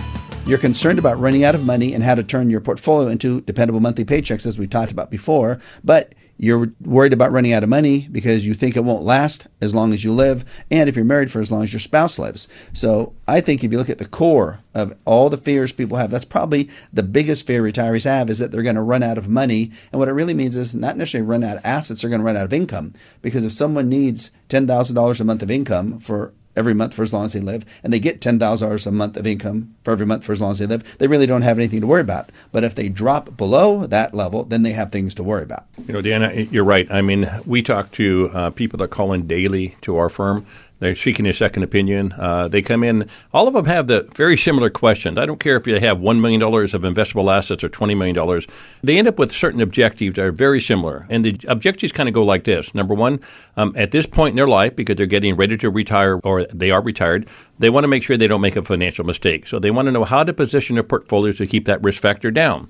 you're 0.47 0.57
concerned 0.57 0.97
about 0.97 1.19
running 1.19 1.43
out 1.43 1.53
of 1.53 1.63
money 1.63 1.93
and 1.93 2.03
how 2.03 2.15
to 2.15 2.23
turn 2.23 2.49
your 2.49 2.61
portfolio 2.61 3.09
into 3.09 3.41
dependable 3.41 3.81
monthly 3.81 4.05
paychecks, 4.05 4.47
as 4.47 4.57
we 4.57 4.65
talked 4.65 4.91
about 4.91 5.11
before, 5.11 5.59
but 5.83 6.15
you're 6.37 6.71
worried 6.81 7.13
about 7.13 7.31
running 7.31 7.53
out 7.53 7.63
of 7.63 7.69
money 7.69 8.07
because 8.11 8.45
you 8.45 8.53
think 8.53 8.75
it 8.75 8.83
won't 8.83 9.03
last 9.03 9.47
as 9.61 9.73
long 9.73 9.93
as 9.93 10.03
you 10.03 10.11
live, 10.11 10.63
and 10.69 10.87
if 10.87 10.95
you're 10.95 11.05
married 11.05 11.31
for 11.31 11.39
as 11.39 11.51
long 11.51 11.63
as 11.63 11.73
your 11.73 11.79
spouse 11.79 12.19
lives. 12.19 12.69
So 12.73 13.13
I 13.27 13.41
think 13.41 13.63
if 13.63 13.71
you 13.71 13.77
look 13.77 13.89
at 13.89 13.97
the 13.97 14.07
core 14.07 14.59
of 14.73 14.93
all 15.05 15.29
the 15.29 15.37
fears 15.37 15.71
people 15.71 15.97
have, 15.97 16.11
that's 16.11 16.25
probably 16.25 16.69
the 16.93 17.03
biggest 17.03 17.47
fear 17.47 17.63
retirees 17.63 18.05
have 18.05 18.29
is 18.29 18.39
that 18.39 18.51
they're 18.51 18.63
going 18.63 18.75
to 18.75 18.81
run 18.81 19.03
out 19.03 19.17
of 19.17 19.27
money. 19.27 19.71
And 19.91 19.99
what 19.99 20.07
it 20.07 20.13
really 20.13 20.33
means 20.33 20.55
is 20.55 20.75
not 20.75 20.97
necessarily 20.97 21.27
run 21.27 21.43
out 21.43 21.57
of 21.57 21.65
assets, 21.65 22.01
they're 22.01 22.09
going 22.09 22.21
to 22.21 22.25
run 22.25 22.37
out 22.37 22.45
of 22.45 22.53
income. 22.53 22.93
Because 23.21 23.43
if 23.43 23.51
someone 23.51 23.89
needs 23.89 24.31
$10,000 24.49 25.19
a 25.19 25.23
month 25.23 25.41
of 25.41 25.51
income 25.51 25.99
for 25.99 26.33
every 26.57 26.73
month 26.73 26.93
for 26.93 27.03
as 27.03 27.13
long 27.13 27.25
as 27.25 27.33
they 27.33 27.39
live, 27.39 27.63
and 27.83 27.93
they 27.93 27.99
get 27.99 28.19
$10,000 28.19 28.87
a 28.87 28.91
month 28.91 29.15
of 29.15 29.27
income 29.27 29.75
for 29.83 29.91
every 29.91 30.05
month 30.05 30.25
for 30.25 30.31
as 30.33 30.41
long 30.41 30.51
as 30.51 30.59
they 30.59 30.65
live, 30.65 30.97
they 30.97 31.07
really 31.07 31.27
don't 31.27 31.43
have 31.43 31.57
anything 31.57 31.81
to 31.81 31.87
worry 31.87 32.01
about. 32.01 32.31
But 32.51 32.63
if 32.63 32.75
they 32.75 32.89
drop 32.89 33.37
below 33.37 33.85
that 33.87 34.13
level, 34.13 34.43
then 34.43 34.63
they 34.63 34.71
have 34.71 34.91
things 34.91 35.15
to 35.15 35.23
worry 35.23 35.43
about. 35.43 35.65
You 35.85 35.93
know, 35.93 36.01
Dan, 36.01 36.47
you're 36.51 36.63
right. 36.63 36.89
I 36.91 37.01
mean, 37.01 37.29
we 37.45 37.61
talk 37.61 37.91
to 37.93 38.29
uh, 38.33 38.49
people 38.49 38.77
that 38.79 38.89
call 38.89 39.13
in 39.13 39.27
daily 39.27 39.75
to 39.81 39.97
our 39.97 40.09
firm 40.09 40.45
they're 40.79 40.95
seeking 40.95 41.25
a 41.25 41.33
second 41.33 41.63
opinion. 41.63 42.13
Uh, 42.17 42.47
they 42.47 42.61
come 42.61 42.83
in. 42.83 43.09
All 43.33 43.47
of 43.47 43.53
them 43.53 43.65
have 43.65 43.87
the 43.87 44.03
very 44.13 44.37
similar 44.37 44.69
questions. 44.69 45.17
I 45.17 45.25
don't 45.25 45.39
care 45.39 45.55
if 45.55 45.63
they 45.63 45.79
have 45.79 45.99
one 45.99 46.21
million 46.21 46.39
dollars 46.39 46.73
of 46.73 46.83
investable 46.83 47.35
assets 47.35 47.63
or 47.63 47.69
twenty 47.69 47.95
million 47.95 48.15
dollars. 48.15 48.47
They 48.83 48.97
end 48.97 49.07
up 49.07 49.17
with 49.17 49.31
certain 49.31 49.61
objectives 49.61 50.15
that 50.15 50.25
are 50.25 50.31
very 50.31 50.61
similar, 50.61 51.05
and 51.09 51.25
the 51.25 51.39
objectives 51.47 51.91
kind 51.91 52.07
of 52.07 52.13
go 52.13 52.23
like 52.23 52.43
this: 52.43 52.75
Number 52.75 52.93
one, 52.93 53.19
um, 53.55 53.73
at 53.75 53.91
this 53.91 54.05
point 54.05 54.33
in 54.33 54.35
their 54.35 54.47
life, 54.47 54.75
because 54.75 54.95
they're 54.95 55.05
getting 55.05 55.35
ready 55.35 55.57
to 55.57 55.69
retire 55.69 56.19
or 56.23 56.43
they 56.45 56.71
are 56.71 56.81
retired, 56.81 57.27
they 57.59 57.69
want 57.69 57.83
to 57.83 57.87
make 57.87 58.03
sure 58.03 58.17
they 58.17 58.27
don't 58.27 58.41
make 58.41 58.55
a 58.55 58.63
financial 58.63 59.05
mistake. 59.05 59.47
So 59.47 59.59
they 59.59 59.71
want 59.71 59.87
to 59.87 59.91
know 59.91 60.03
how 60.03 60.23
to 60.23 60.33
position 60.33 60.75
their 60.75 60.83
portfolios 60.83 61.37
to 61.37 61.47
keep 61.47 61.65
that 61.65 61.83
risk 61.83 62.01
factor 62.01 62.31
down. 62.31 62.69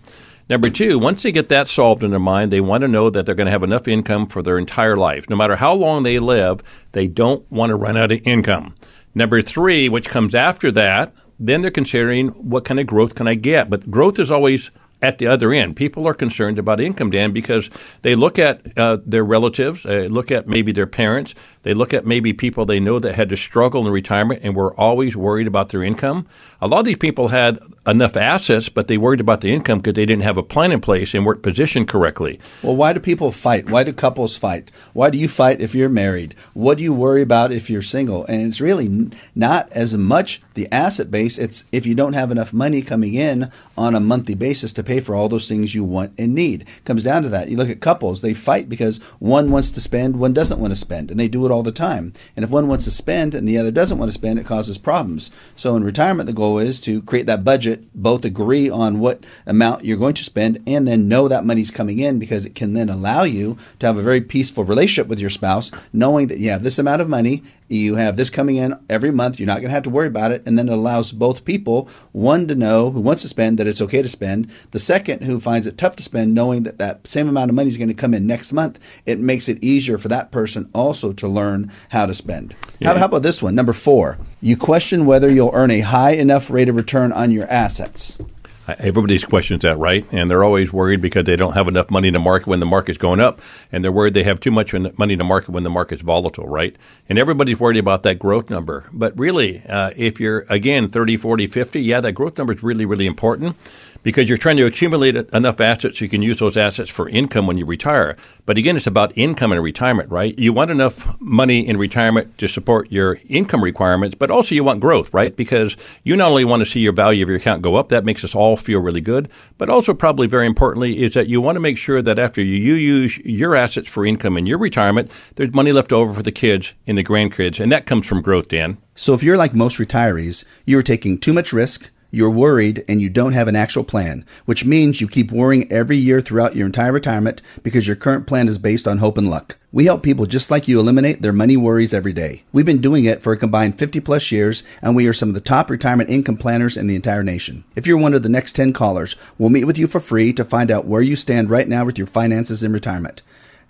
Number 0.50 0.70
two, 0.70 0.98
once 0.98 1.24
they 1.24 1.34
get 1.34 1.50
that 1.50 1.68
solved 1.68 2.04
in 2.04 2.12
their 2.12 2.20
mind, 2.20 2.52
they 2.52 2.62
want 2.62 2.82
to 2.82 2.88
know 2.88 3.10
that 3.10 3.26
they're 3.26 3.36
going 3.36 3.48
to 3.48 3.52
have 3.52 3.64
enough 3.64 3.88
income 3.88 4.28
for 4.28 4.42
their 4.42 4.58
entire 4.58 4.96
life. 4.96 5.30
No 5.30 5.36
matter 5.36 5.58
how 5.58 5.74
long 5.74 6.04
they 6.04 6.20
live, 6.20 6.64
they 6.94 7.08
don't 7.08 7.50
want 7.52 7.70
to 7.72 7.76
run 7.76 7.98
out 7.98 8.14
of 8.14 8.22
income. 8.24 8.74
Number 9.14 9.42
three, 9.42 9.90
which 9.90 10.08
comes 10.08 10.34
after 10.34 10.72
that, 10.72 11.14
then 11.38 11.62
they're 11.62 11.72
considering 11.72 12.30
what 12.30 12.64
kind 12.64 12.80
of 12.80 12.88
growth 12.88 13.16
can 13.16 13.28
I 13.28 13.36
get? 13.36 13.70
But 13.70 13.92
growth 13.92 14.20
is 14.20 14.32
always 14.32 14.72
at 15.02 15.20
the 15.20 15.28
other 15.28 15.54
end. 15.54 15.76
People 15.76 16.08
are 16.08 16.14
concerned 16.14 16.58
about 16.58 16.80
income, 16.80 17.12
Dan, 17.12 17.32
because 17.32 17.70
they 18.02 18.16
look 18.16 18.40
at 18.40 18.78
uh, 18.78 18.98
their 19.06 19.24
relatives, 19.24 19.84
they 19.84 20.08
look 20.08 20.32
at 20.32 20.48
maybe 20.48 20.72
their 20.72 20.88
parents, 20.88 21.36
they 21.64 21.74
look 21.74 21.94
at 21.94 22.06
maybe 22.06 22.34
people 22.34 22.66
they 22.66 22.80
know 22.80 22.98
that 23.00 23.16
had 23.16 23.30
to 23.30 23.38
struggle 23.38 23.86
in 23.86 23.94
retirement 23.94 24.42
and 24.44 24.56
were 24.56 24.74
always 24.80 25.16
worried 25.16 25.48
about 25.48 25.70
their 25.70 25.84
income. 25.84 26.26
A 26.62 26.68
lot 26.68 26.80
of 26.80 26.86
these 26.86 26.98
people 26.98 27.28
had 27.28 27.60
enough 27.86 28.18
assets, 28.18 28.70
but 28.70 28.88
they 28.88 28.98
worried 28.98 29.20
about 29.20 29.42
the 29.42 29.54
income 29.54 29.80
because 29.80 29.94
they 29.94 30.06
didn't 30.06 30.24
have 30.24 30.38
a 30.38 30.44
plan 30.44 30.72
in 30.72 30.82
place 30.82 31.14
and 31.14 31.26
weren't 31.26 31.44
positioned 31.44 31.88
correctly. 31.88 32.40
Well, 32.64 32.76
why 32.76 32.94
do 32.94 33.00
people 33.00 33.32
fight? 33.32 33.70
Why 33.70 33.84
do 33.84 33.94
couples 33.94 34.38
fight? 34.38 34.72
Why 34.94 35.10
do 35.10 35.18
you 35.18 35.28
fight 35.28 35.62
if 35.62 35.76
you're 35.76 35.90
married? 35.90 36.34
What 36.54 36.78
do 36.78 36.84
you 36.84 36.94
worry 36.94 37.22
about 37.22 37.52
if 37.52 37.70
you're 37.70 37.82
single? 37.82 38.26
And 38.26 38.48
it's 38.48 38.62
really 38.62 39.12
not 39.36 39.72
as 39.74 39.96
much 39.98 40.42
the 40.58 40.68
asset 40.72 41.12
base, 41.12 41.38
it's 41.38 41.66
if 41.72 41.86
you 41.86 41.94
don't 41.94 42.14
have 42.14 42.32
enough 42.32 42.52
money 42.52 42.82
coming 42.82 43.14
in 43.14 43.52
on 43.78 43.94
a 43.94 44.00
monthly 44.00 44.34
basis 44.34 44.74
to 44.74 44.84
pay 44.88 45.00
for 45.00 45.14
all 45.14 45.30
those 45.30 45.48
things 45.48 45.76
you 45.76 45.84
want 45.84 46.14
and 46.18 46.34
need. 46.34 46.62
It 46.62 46.82
comes 46.86 47.04
down 47.04 47.24
to 47.24 47.30
that. 47.30 47.50
You 47.50 47.58
look 47.58 47.70
at 47.70 47.82
couples, 47.82 48.22
they 48.22 48.34
fight 48.34 48.70
because 48.70 48.98
one 49.20 49.52
wants 49.52 49.72
to 49.72 49.82
spend, 49.82 50.20
one 50.20 50.34
doesn't 50.34 50.60
want 50.60 50.72
to 50.72 50.76
spend, 50.76 51.12
and 51.12 51.20
they 51.20 51.28
do 51.28 51.46
it 51.46 51.52
all 51.52 51.64
the 51.64 51.72
time. 51.72 52.14
And 52.36 52.44
if 52.44 52.52
one 52.52 52.68
wants 52.68 52.86
to 52.86 52.92
spend 52.92 53.36
and 53.36 53.48
the 53.48 53.58
other 53.58 53.72
doesn't 53.72 53.98
want 53.98 54.10
to 54.10 54.14
spend, 54.14 54.40
it 54.40 54.46
causes 54.46 54.78
problems. 54.78 55.30
So 55.56 55.76
in 55.76 55.84
retirement, 55.84 56.28
the 56.28 56.34
goal 56.34 56.58
is 56.58 56.82
to 56.82 57.02
create 57.02 57.28
that 57.28 57.44
budget, 57.44 57.86
both 57.94 58.26
agree 58.26 58.70
on 58.70 59.00
what 59.00 59.26
amount 59.46 59.86
you're 59.86 59.98
going 59.98 60.16
to 60.16 60.24
spend, 60.24 60.64
and 60.66 60.88
then 60.88 61.08
know 61.08 61.28
that 61.28 61.46
money's 61.46 61.72
coming 61.72 62.00
in 62.00 62.18
because 62.18 62.46
it 62.46 62.56
can 62.56 62.74
then 62.74 62.90
allow 62.90 63.24
you 63.24 63.58
to 63.80 63.88
have 63.88 63.98
a 63.98 64.02
very 64.02 64.22
peaceful 64.22 64.64
relationship 64.64 65.08
with 65.08 65.20
your 65.20 65.30
spouse, 65.30 65.72
knowing 65.94 66.28
that 66.28 66.40
you 66.40 66.50
have 66.50 66.64
this 66.64 66.80
amount 66.80 67.02
of 67.02 67.10
money, 67.10 67.44
you 67.68 67.96
have 67.96 68.16
this 68.16 68.30
coming 68.30 68.56
in 68.56 68.74
every 68.90 69.12
month, 69.12 69.40
you're 69.40 69.48
not 69.48 69.60
going 69.60 69.70
to 69.70 69.74
have 69.76 69.84
to 69.84 69.90
worry 69.90 70.08
about 70.08 70.32
it 70.32 70.44
and 70.46 70.58
then 70.58 70.70
it 70.70 70.74
allows 70.74 71.12
both 71.12 71.44
people, 71.44 71.90
one 72.14 72.48
to 72.48 72.56
know 72.56 72.92
who 72.92 73.02
wants 73.02 73.22
to 73.22 73.28
spend 73.28 73.58
that 73.58 73.68
it's 73.68 73.82
okay 73.82 74.02
to 74.02 74.08
spend, 74.08 74.46
the 74.72 74.77
second 74.80 75.24
who 75.24 75.40
finds 75.40 75.68
it 75.68 75.78
tough 75.78 75.96
to 75.98 76.04
spend, 76.04 76.34
knowing 76.34 76.64
that 76.64 76.78
that 76.78 77.08
same 77.08 77.28
amount 77.28 77.50
of 77.50 77.56
money 77.56 77.70
is 77.70 77.78
going 77.78 77.88
to 77.88 77.94
come 77.94 78.14
in 78.14 78.28
next 78.28 78.54
month. 78.54 79.02
It 79.06 79.20
makes 79.20 79.48
it 79.50 79.64
easier 79.64 79.98
for 79.98 80.08
that 80.10 80.32
person 80.32 80.70
also 80.74 81.14
to 81.14 81.28
learn 81.28 81.72
how 81.90 82.06
to 82.06 82.14
spend. 82.14 82.56
Yeah. 82.80 82.90
How, 82.90 83.00
how 83.00 83.06
about 83.06 83.24
this 83.24 83.42
one? 83.42 83.56
Number 83.56 83.74
four, 83.74 84.18
you 84.42 84.58
question 84.58 85.06
whether 85.06 85.30
you'll 85.30 85.52
earn 85.54 85.72
a 85.72 85.80
high 85.80 86.14
enough 86.14 86.50
rate 86.50 86.70
of 86.70 86.76
return 86.76 87.12
on 87.12 87.32
your 87.32 87.48
assets. 87.48 88.20
Everybody's 88.68 89.24
questions 89.24 89.62
that, 89.62 89.78
right? 89.78 90.06
And 90.12 90.30
they're 90.30 90.44
always 90.44 90.74
worried 90.74 91.02
because 91.02 91.24
they 91.24 91.38
don't 91.38 91.54
have 91.54 91.70
enough 91.70 91.90
money 91.90 92.12
to 92.12 92.20
market 92.20 92.48
when 92.48 92.60
the 92.60 92.66
market's 92.66 92.98
going 92.98 93.22
up, 93.22 93.40
and 93.72 93.82
they're 93.82 93.94
worried 93.94 94.14
they 94.14 94.24
have 94.24 94.42
too 94.42 94.52
much 94.52 94.74
money 94.74 95.16
to 95.16 95.24
market 95.24 95.52
when 95.52 95.64
the 95.64 95.70
market's 95.70 96.02
volatile, 96.02 96.48
right? 96.48 96.76
And 97.08 97.18
everybody's 97.18 97.60
worried 97.60 97.78
about 97.78 98.04
that 98.04 98.20
growth 98.20 98.50
number. 98.50 98.90
But 98.92 99.18
really, 99.18 99.62
uh, 99.70 99.92
if 99.96 100.20
you're, 100.20 100.46
again, 100.50 100.90
30, 100.90 101.16
40, 101.16 101.48
50, 101.48 101.82
yeah, 101.82 102.02
that 102.02 102.12
growth 102.12 102.38
number 102.38 102.54
is 102.54 102.62
really, 102.62 102.86
really 102.86 103.08
important 103.08 103.56
because 104.04 104.30
you're 104.30 104.38
trying 104.38 104.58
to 104.58 104.66
accumulate 104.66 105.16
enough 105.16 105.62
assets 105.62 106.00
so 106.00 106.06
you 106.06 106.10
can 106.10 106.22
use 106.22 106.40
those 106.40 106.58
assets 106.58 106.90
for 106.90 107.10
income 107.10 107.48
when 107.48 107.58
you 107.58 107.66
retire. 107.66 108.16
But 108.46 108.58
again, 108.58 108.78
it's 108.78 108.88
about 108.88 109.18
income 109.18 109.52
in 109.52 109.60
retirement, 109.60 110.10
right? 110.10 110.38
You 110.38 110.54
want 110.54 110.72
enough 110.72 111.20
money 111.20 111.68
in 111.68 111.78
retirement 111.78 112.38
to 112.38 112.48
support 112.48 112.92
your 112.92 113.18
income 113.28 113.64
requirements, 113.64 114.16
but 114.16 114.32
also 114.32 114.56
you 114.56 114.64
want 114.64 114.80
growth, 114.80 115.14
right? 115.14 115.36
Because 115.36 115.78
you 116.04 116.16
not 116.16 116.30
only 116.30 116.46
want 116.46 116.62
to 116.62 116.66
see 116.66 116.80
your 116.80 116.94
value 116.94 117.24
of 117.24 117.30
your 117.30 117.38
account 117.38 117.62
go 117.62 117.76
up, 117.76 117.90
that 117.90 118.06
makes 118.06 118.24
us 118.24 118.36
all 118.36 118.58
feel 118.58 118.80
really 118.80 119.02
good, 119.02 119.30
but 119.58 119.70
also 119.70 119.94
probably 119.94 120.28
very 120.28 120.46
importantly 120.46 121.04
is 121.04 121.14
that 121.14 121.28
you 121.28 121.42
want 121.42 121.56
to 121.56 121.60
make 121.60 121.78
sure 121.78 122.02
that 122.02 122.20
after 122.20 122.42
you 122.42 122.76
use 122.76 123.18
your 123.20 123.56
assets 123.56 123.88
for 123.88 124.06
income 124.06 124.38
in 124.38 124.46
your 124.46 124.58
retirement, 124.58 125.12
there's 125.36 125.54
money 125.54 125.72
left 125.72 125.94
over 125.94 126.14
for 126.14 126.24
the 126.24 126.32
kids 126.32 126.74
and 126.86 126.98
the 126.98 127.04
grandkids, 127.04 127.60
and 127.60 127.72
that 127.72 127.86
comes 127.86 128.08
from 128.08 128.22
growth, 128.22 128.48
Dan. 128.48 128.78
So 128.96 129.14
if 129.14 129.22
you're 129.22 129.38
like 129.38 129.54
most 129.54 129.78
retirees, 129.78 130.46
you 130.66 130.78
are 130.80 130.84
taking 130.84 131.20
too 131.20 131.34
much 131.34 131.54
risk 131.54 131.92
you're 132.12 132.32
worried 132.32 132.84
and 132.88 133.02
you 133.02 133.10
don't 133.10 133.34
have 133.34 133.48
an 133.48 133.56
actual 133.56 133.84
plan, 133.84 134.26
which 134.46 134.66
means 134.66 135.02
you 135.02 135.08
keep 135.08 135.32
worrying 135.32 135.72
every 135.72 135.98
year 135.98 136.22
throughout 136.22 136.56
your 136.56 136.66
entire 136.66 136.94
retirement 136.94 137.42
because 137.64 137.88
your 137.88 137.96
current 137.96 138.28
plan 138.28 138.48
is 138.48 138.58
based 138.58 138.88
on 138.88 139.00
hope 139.00 139.18
and 139.18 139.30
luck. 139.30 139.58
We 139.72 139.86
help 139.86 140.02
people 140.02 140.26
just 140.26 140.50
like 140.50 140.68
you 140.68 140.80
eliminate 140.80 141.22
their 141.22 141.34
money 141.34 141.58
worries 141.58 141.94
every 141.94 142.14
day. 142.14 142.44
We've 142.54 142.66
been 142.66 142.82
doing 142.82 143.06
it 143.06 143.22
for 143.22 143.34
a 143.34 143.38
combined 143.38 143.78
50 143.78 144.00
plus 144.00 144.32
years, 144.32 144.64
and 144.82 144.96
we 144.96 145.08
are 145.08 145.14
some 145.14 145.30
of 145.30 145.36
the 145.36 145.42
top 145.42 145.70
retirement 145.70 146.10
income 146.10 146.38
planners 146.38 146.78
in 146.78 146.88
the 146.88 146.96
entire 146.96 147.24
nation. 147.24 147.64
If 147.76 147.86
you're 147.86 147.98
one 147.98 148.14
of 148.14 148.24
the 148.24 148.30
next 148.30 148.54
10 148.54 148.74
callers, 148.74 149.16
we'll 149.38 149.50
meet 149.50 149.66
with 149.66 149.78
you 149.78 149.88
for 149.88 150.00
free 150.00 150.32
to 150.34 150.46
find 150.46 150.72
out 150.72 150.86
where 150.86 151.02
you 151.02 151.16
stand 151.16 151.50
right 151.50 151.68
now 151.68 151.86
with 151.86 151.98
your 151.98 152.08
finances 152.08 152.64
in 152.64 152.72
retirement. 152.72 153.22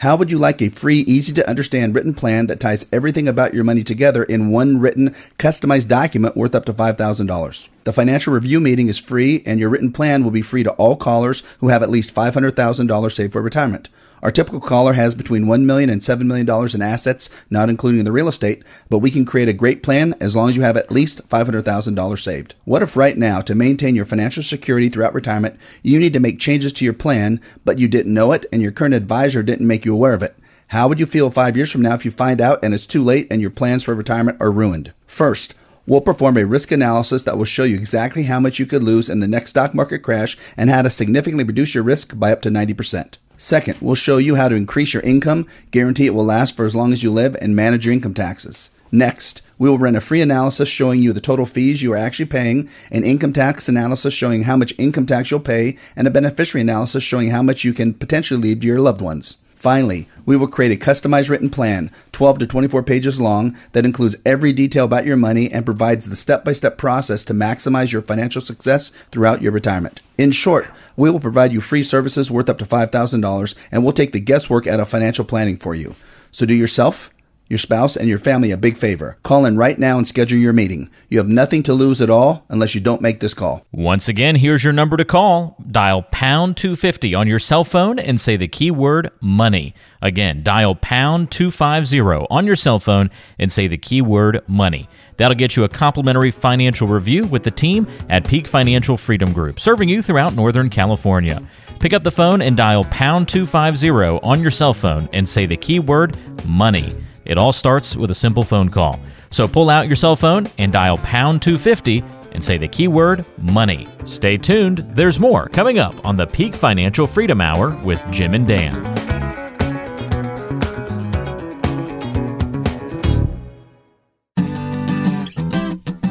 How 0.01 0.15
would 0.15 0.29
you 0.29 0.37
like 0.37 0.61
a 0.61 0.69
free, 0.69 0.99
easy 0.99 1.33
to 1.33 1.49
understand 1.49 1.95
written 1.95 2.13
plan 2.13 2.45
that 2.47 2.59
ties 2.59 2.87
everything 2.93 3.27
about 3.27 3.55
your 3.55 3.63
money 3.63 3.83
together 3.83 4.23
in 4.23 4.51
one 4.51 4.79
written, 4.79 5.09
customized 5.39 5.87
document 5.87 6.37
worth 6.37 6.53
up 6.53 6.65
to 6.65 6.73
$5,000? 6.73 7.69
The 7.87 7.93
financial 7.93 8.33
review 8.33 8.59
meeting 8.59 8.89
is 8.89 8.99
free, 8.99 9.41
and 9.45 9.61
your 9.61 9.69
written 9.69 9.93
plan 9.93 10.25
will 10.25 10.31
be 10.31 10.41
free 10.41 10.61
to 10.61 10.73
all 10.73 10.97
callers 10.97 11.55
who 11.61 11.69
have 11.69 11.81
at 11.81 11.89
least 11.89 12.13
$500,000 12.13 13.11
saved 13.13 13.31
for 13.31 13.41
retirement. 13.41 13.87
Our 14.21 14.29
typical 14.29 14.59
caller 14.59 14.91
has 14.91 15.15
between 15.15 15.45
$1 15.45 15.63
million 15.63 15.89
and 15.89 16.01
$7 16.01 16.23
million 16.23 16.49
in 16.75 16.81
assets, 16.81 17.45
not 17.49 17.69
including 17.69 18.03
the 18.03 18.11
real 18.11 18.27
estate, 18.27 18.65
but 18.89 18.97
we 18.97 19.09
can 19.09 19.23
create 19.23 19.47
a 19.47 19.53
great 19.53 19.83
plan 19.83 20.15
as 20.19 20.35
long 20.35 20.49
as 20.49 20.57
you 20.57 20.63
have 20.63 20.75
at 20.75 20.91
least 20.91 21.29
$500,000 21.29 22.19
saved. 22.19 22.55
What 22.65 22.83
if 22.83 22.97
right 22.97 23.17
now, 23.17 23.39
to 23.39 23.55
maintain 23.55 23.95
your 23.95 24.03
financial 24.03 24.43
security 24.43 24.89
throughout 24.89 25.13
retirement, 25.13 25.57
you 25.81 25.97
need 25.97 26.11
to 26.11 26.19
make 26.19 26.39
changes 26.39 26.73
to 26.73 26.83
your 26.83 26.93
plan, 26.93 27.39
but 27.63 27.79
you 27.79 27.87
didn't 27.87 28.13
know 28.13 28.33
it 28.33 28.45
and 28.51 28.61
your 28.61 28.73
current 28.73 28.95
advisor 28.95 29.41
didn't 29.43 29.65
make 29.65 29.85
you 29.85 29.93
aware 29.93 30.13
of 30.13 30.23
it? 30.23 30.35
How 30.71 30.89
would 30.89 30.99
you 30.99 31.05
feel 31.05 31.29
five 31.29 31.55
years 31.55 31.71
from 31.71 31.83
now 31.83 31.93
if 31.93 32.03
you 32.03 32.11
find 32.11 32.41
out 32.41 32.59
and 32.61 32.73
it's 32.73 32.85
too 32.85 33.01
late 33.01 33.27
and 33.31 33.39
your 33.39 33.49
plans 33.49 33.85
for 33.85 33.95
retirement 33.95 34.41
are 34.41 34.51
ruined? 34.51 34.91
First, 35.05 35.55
We'll 35.87 36.01
perform 36.01 36.35
a 36.35 36.45
risk 36.45 36.73
analysis 36.73 37.23
that 37.23 37.37
will 37.37 37.45
show 37.45 37.63
you 37.63 37.77
exactly 37.77 38.23
how 38.23 38.41
much 38.41 38.59
you 38.59 38.65
could 38.65 38.83
lose 38.83 39.09
in 39.09 39.21
the 39.21 39.27
next 39.27 39.51
stock 39.51 39.73
market 39.73 39.99
crash 39.99 40.35
and 40.57 40.69
how 40.69 40.81
to 40.81 40.89
significantly 40.89 41.45
reduce 41.45 41.73
your 41.73 41.83
risk 41.85 42.19
by 42.19 42.33
up 42.33 42.41
to 42.41 42.49
90%. 42.49 43.17
Second, 43.37 43.77
we'll 43.79 43.95
show 43.95 44.17
you 44.17 44.35
how 44.35 44.49
to 44.49 44.55
increase 44.55 44.93
your 44.93 45.03
income, 45.03 45.47
guarantee 45.71 46.05
it 46.05 46.13
will 46.13 46.25
last 46.25 46.57
for 46.57 46.65
as 46.65 46.75
long 46.75 46.91
as 46.91 47.03
you 47.03 47.11
live, 47.11 47.37
and 47.39 47.55
manage 47.55 47.85
your 47.85 47.93
income 47.93 48.13
taxes. 48.13 48.71
Next, 48.91 49.41
we 49.57 49.69
will 49.69 49.77
run 49.77 49.95
a 49.95 50.01
free 50.01 50.19
analysis 50.19 50.67
showing 50.67 51.01
you 51.01 51.13
the 51.13 51.21
total 51.21 51.45
fees 51.45 51.81
you 51.81 51.93
are 51.93 51.97
actually 51.97 52.25
paying, 52.25 52.67
an 52.91 53.05
income 53.05 53.31
tax 53.31 53.69
analysis 53.69 54.13
showing 54.13 54.43
how 54.43 54.57
much 54.57 54.73
income 54.77 55.05
tax 55.05 55.31
you'll 55.31 55.39
pay, 55.39 55.77
and 55.95 56.05
a 56.05 56.11
beneficiary 56.11 56.63
analysis 56.63 57.01
showing 57.01 57.29
how 57.29 57.41
much 57.41 57.63
you 57.63 57.71
can 57.71 57.93
potentially 57.93 58.41
leave 58.41 58.59
to 58.59 58.67
your 58.67 58.81
loved 58.81 58.99
ones. 58.99 59.37
Finally, 59.57 60.07
we 60.23 60.37
will 60.37 60.47
create 60.47 60.71
a 60.71 60.85
customized 60.85 61.31
written 61.31 61.49
plan, 61.49 61.89
12 62.11 62.37
to 62.37 62.45
24 62.45 62.83
pages 62.83 63.19
long, 63.19 63.57
that 63.71 63.85
includes 63.85 64.15
every 64.23 64.53
detail 64.53 64.85
about 64.85 65.03
your 65.03 65.17
money 65.17 65.51
and 65.51 65.65
provides 65.65 66.07
the 66.07 66.15
step 66.15 66.45
by 66.45 66.53
step 66.53 66.77
process 66.77 67.25
to 67.25 67.33
maximize 67.33 67.91
your 67.91 68.03
financial 68.03 68.39
success 68.39 68.91
throughout 69.11 69.41
your 69.41 69.51
retirement. 69.51 69.99
In 70.15 70.29
short, 70.29 70.67
we 70.95 71.09
will 71.09 71.19
provide 71.19 71.51
you 71.51 71.59
free 71.59 71.81
services 71.81 72.29
worth 72.29 72.49
up 72.49 72.59
to 72.59 72.65
$5,000 72.65 73.67
and 73.71 73.83
we'll 73.83 73.93
take 73.93 74.11
the 74.11 74.19
guesswork 74.19 74.67
out 74.67 74.79
of 74.79 74.89
financial 74.89 75.25
planning 75.25 75.57
for 75.57 75.73
you. 75.73 75.95
So 76.31 76.45
do 76.45 76.53
yourself 76.53 77.11
your 77.49 77.57
spouse, 77.57 77.95
and 77.95 78.07
your 78.07 78.19
family 78.19 78.51
a 78.51 78.57
big 78.57 78.77
favor. 78.77 79.17
Call 79.23 79.45
in 79.45 79.57
right 79.57 79.77
now 79.77 79.97
and 79.97 80.07
schedule 80.07 80.37
your 80.39 80.53
meeting. 80.53 80.89
You 81.09 81.17
have 81.19 81.27
nothing 81.27 81.63
to 81.63 81.73
lose 81.73 82.01
at 82.01 82.09
all 82.09 82.45
unless 82.49 82.75
you 82.75 82.81
don't 82.81 83.01
make 83.01 83.19
this 83.19 83.33
call. 83.33 83.65
Once 83.71 84.07
again, 84.09 84.35
here's 84.35 84.63
your 84.63 84.73
number 84.73 84.97
to 84.97 85.05
call. 85.05 85.57
Dial 85.69 86.03
pound 86.03 86.57
250 86.57 87.15
on 87.15 87.27
your 87.27 87.39
cell 87.39 87.63
phone 87.63 87.99
and 87.99 88.19
say 88.19 88.35
the 88.35 88.47
keyword 88.47 89.11
money. 89.21 89.73
Again, 90.01 90.43
dial 90.43 90.75
pound 90.75 91.31
250 91.31 92.27
on 92.29 92.45
your 92.45 92.55
cell 92.55 92.79
phone 92.79 93.09
and 93.39 93.51
say 93.51 93.67
the 93.67 93.77
keyword 93.77 94.47
money. 94.47 94.87
That'll 95.17 95.35
get 95.35 95.55
you 95.55 95.63
a 95.63 95.69
complimentary 95.69 96.31
financial 96.31 96.87
review 96.87 97.25
with 97.25 97.43
the 97.43 97.51
team 97.51 97.87
at 98.09 98.27
Peak 98.27 98.47
Financial 98.47 98.97
Freedom 98.97 99.33
Group, 99.33 99.59
serving 99.59 99.89
you 99.89 100.01
throughout 100.01 100.35
Northern 100.35 100.69
California. 100.69 101.41
Pick 101.79 101.93
up 101.93 102.03
the 102.03 102.11
phone 102.11 102.41
and 102.41 102.55
dial 102.55 102.83
pound 102.85 103.27
250 103.27 104.19
on 104.23 104.41
your 104.41 104.51
cell 104.51 104.73
phone 104.73 105.09
and 105.13 105.27
say 105.27 105.45
the 105.45 105.57
keyword 105.57 106.17
money. 106.45 106.95
It 107.27 107.37
all 107.37 107.51
starts 107.51 107.97
with 107.97 108.09
a 108.09 108.15
simple 108.15 108.43
phone 108.43 108.69
call. 108.69 109.01
So 109.31 109.49
pull 109.49 109.69
out 109.69 109.87
your 109.87 109.97
cell 109.97 110.15
phone 110.15 110.47
and 110.57 110.71
dial 110.71 110.97
pound 110.99 111.41
250 111.41 112.01
and 112.31 112.41
say 112.41 112.57
the 112.57 112.69
keyword 112.69 113.25
money. 113.37 113.89
Stay 114.05 114.37
tuned, 114.37 114.85
there's 114.93 115.19
more 115.19 115.47
coming 115.49 115.77
up 115.77 116.05
on 116.05 116.15
the 116.15 116.25
Peak 116.25 116.55
Financial 116.55 117.05
Freedom 117.05 117.41
Hour 117.41 117.75
with 117.83 118.01
Jim 118.11 118.33
and 118.33 118.47
Dan. 118.47 118.75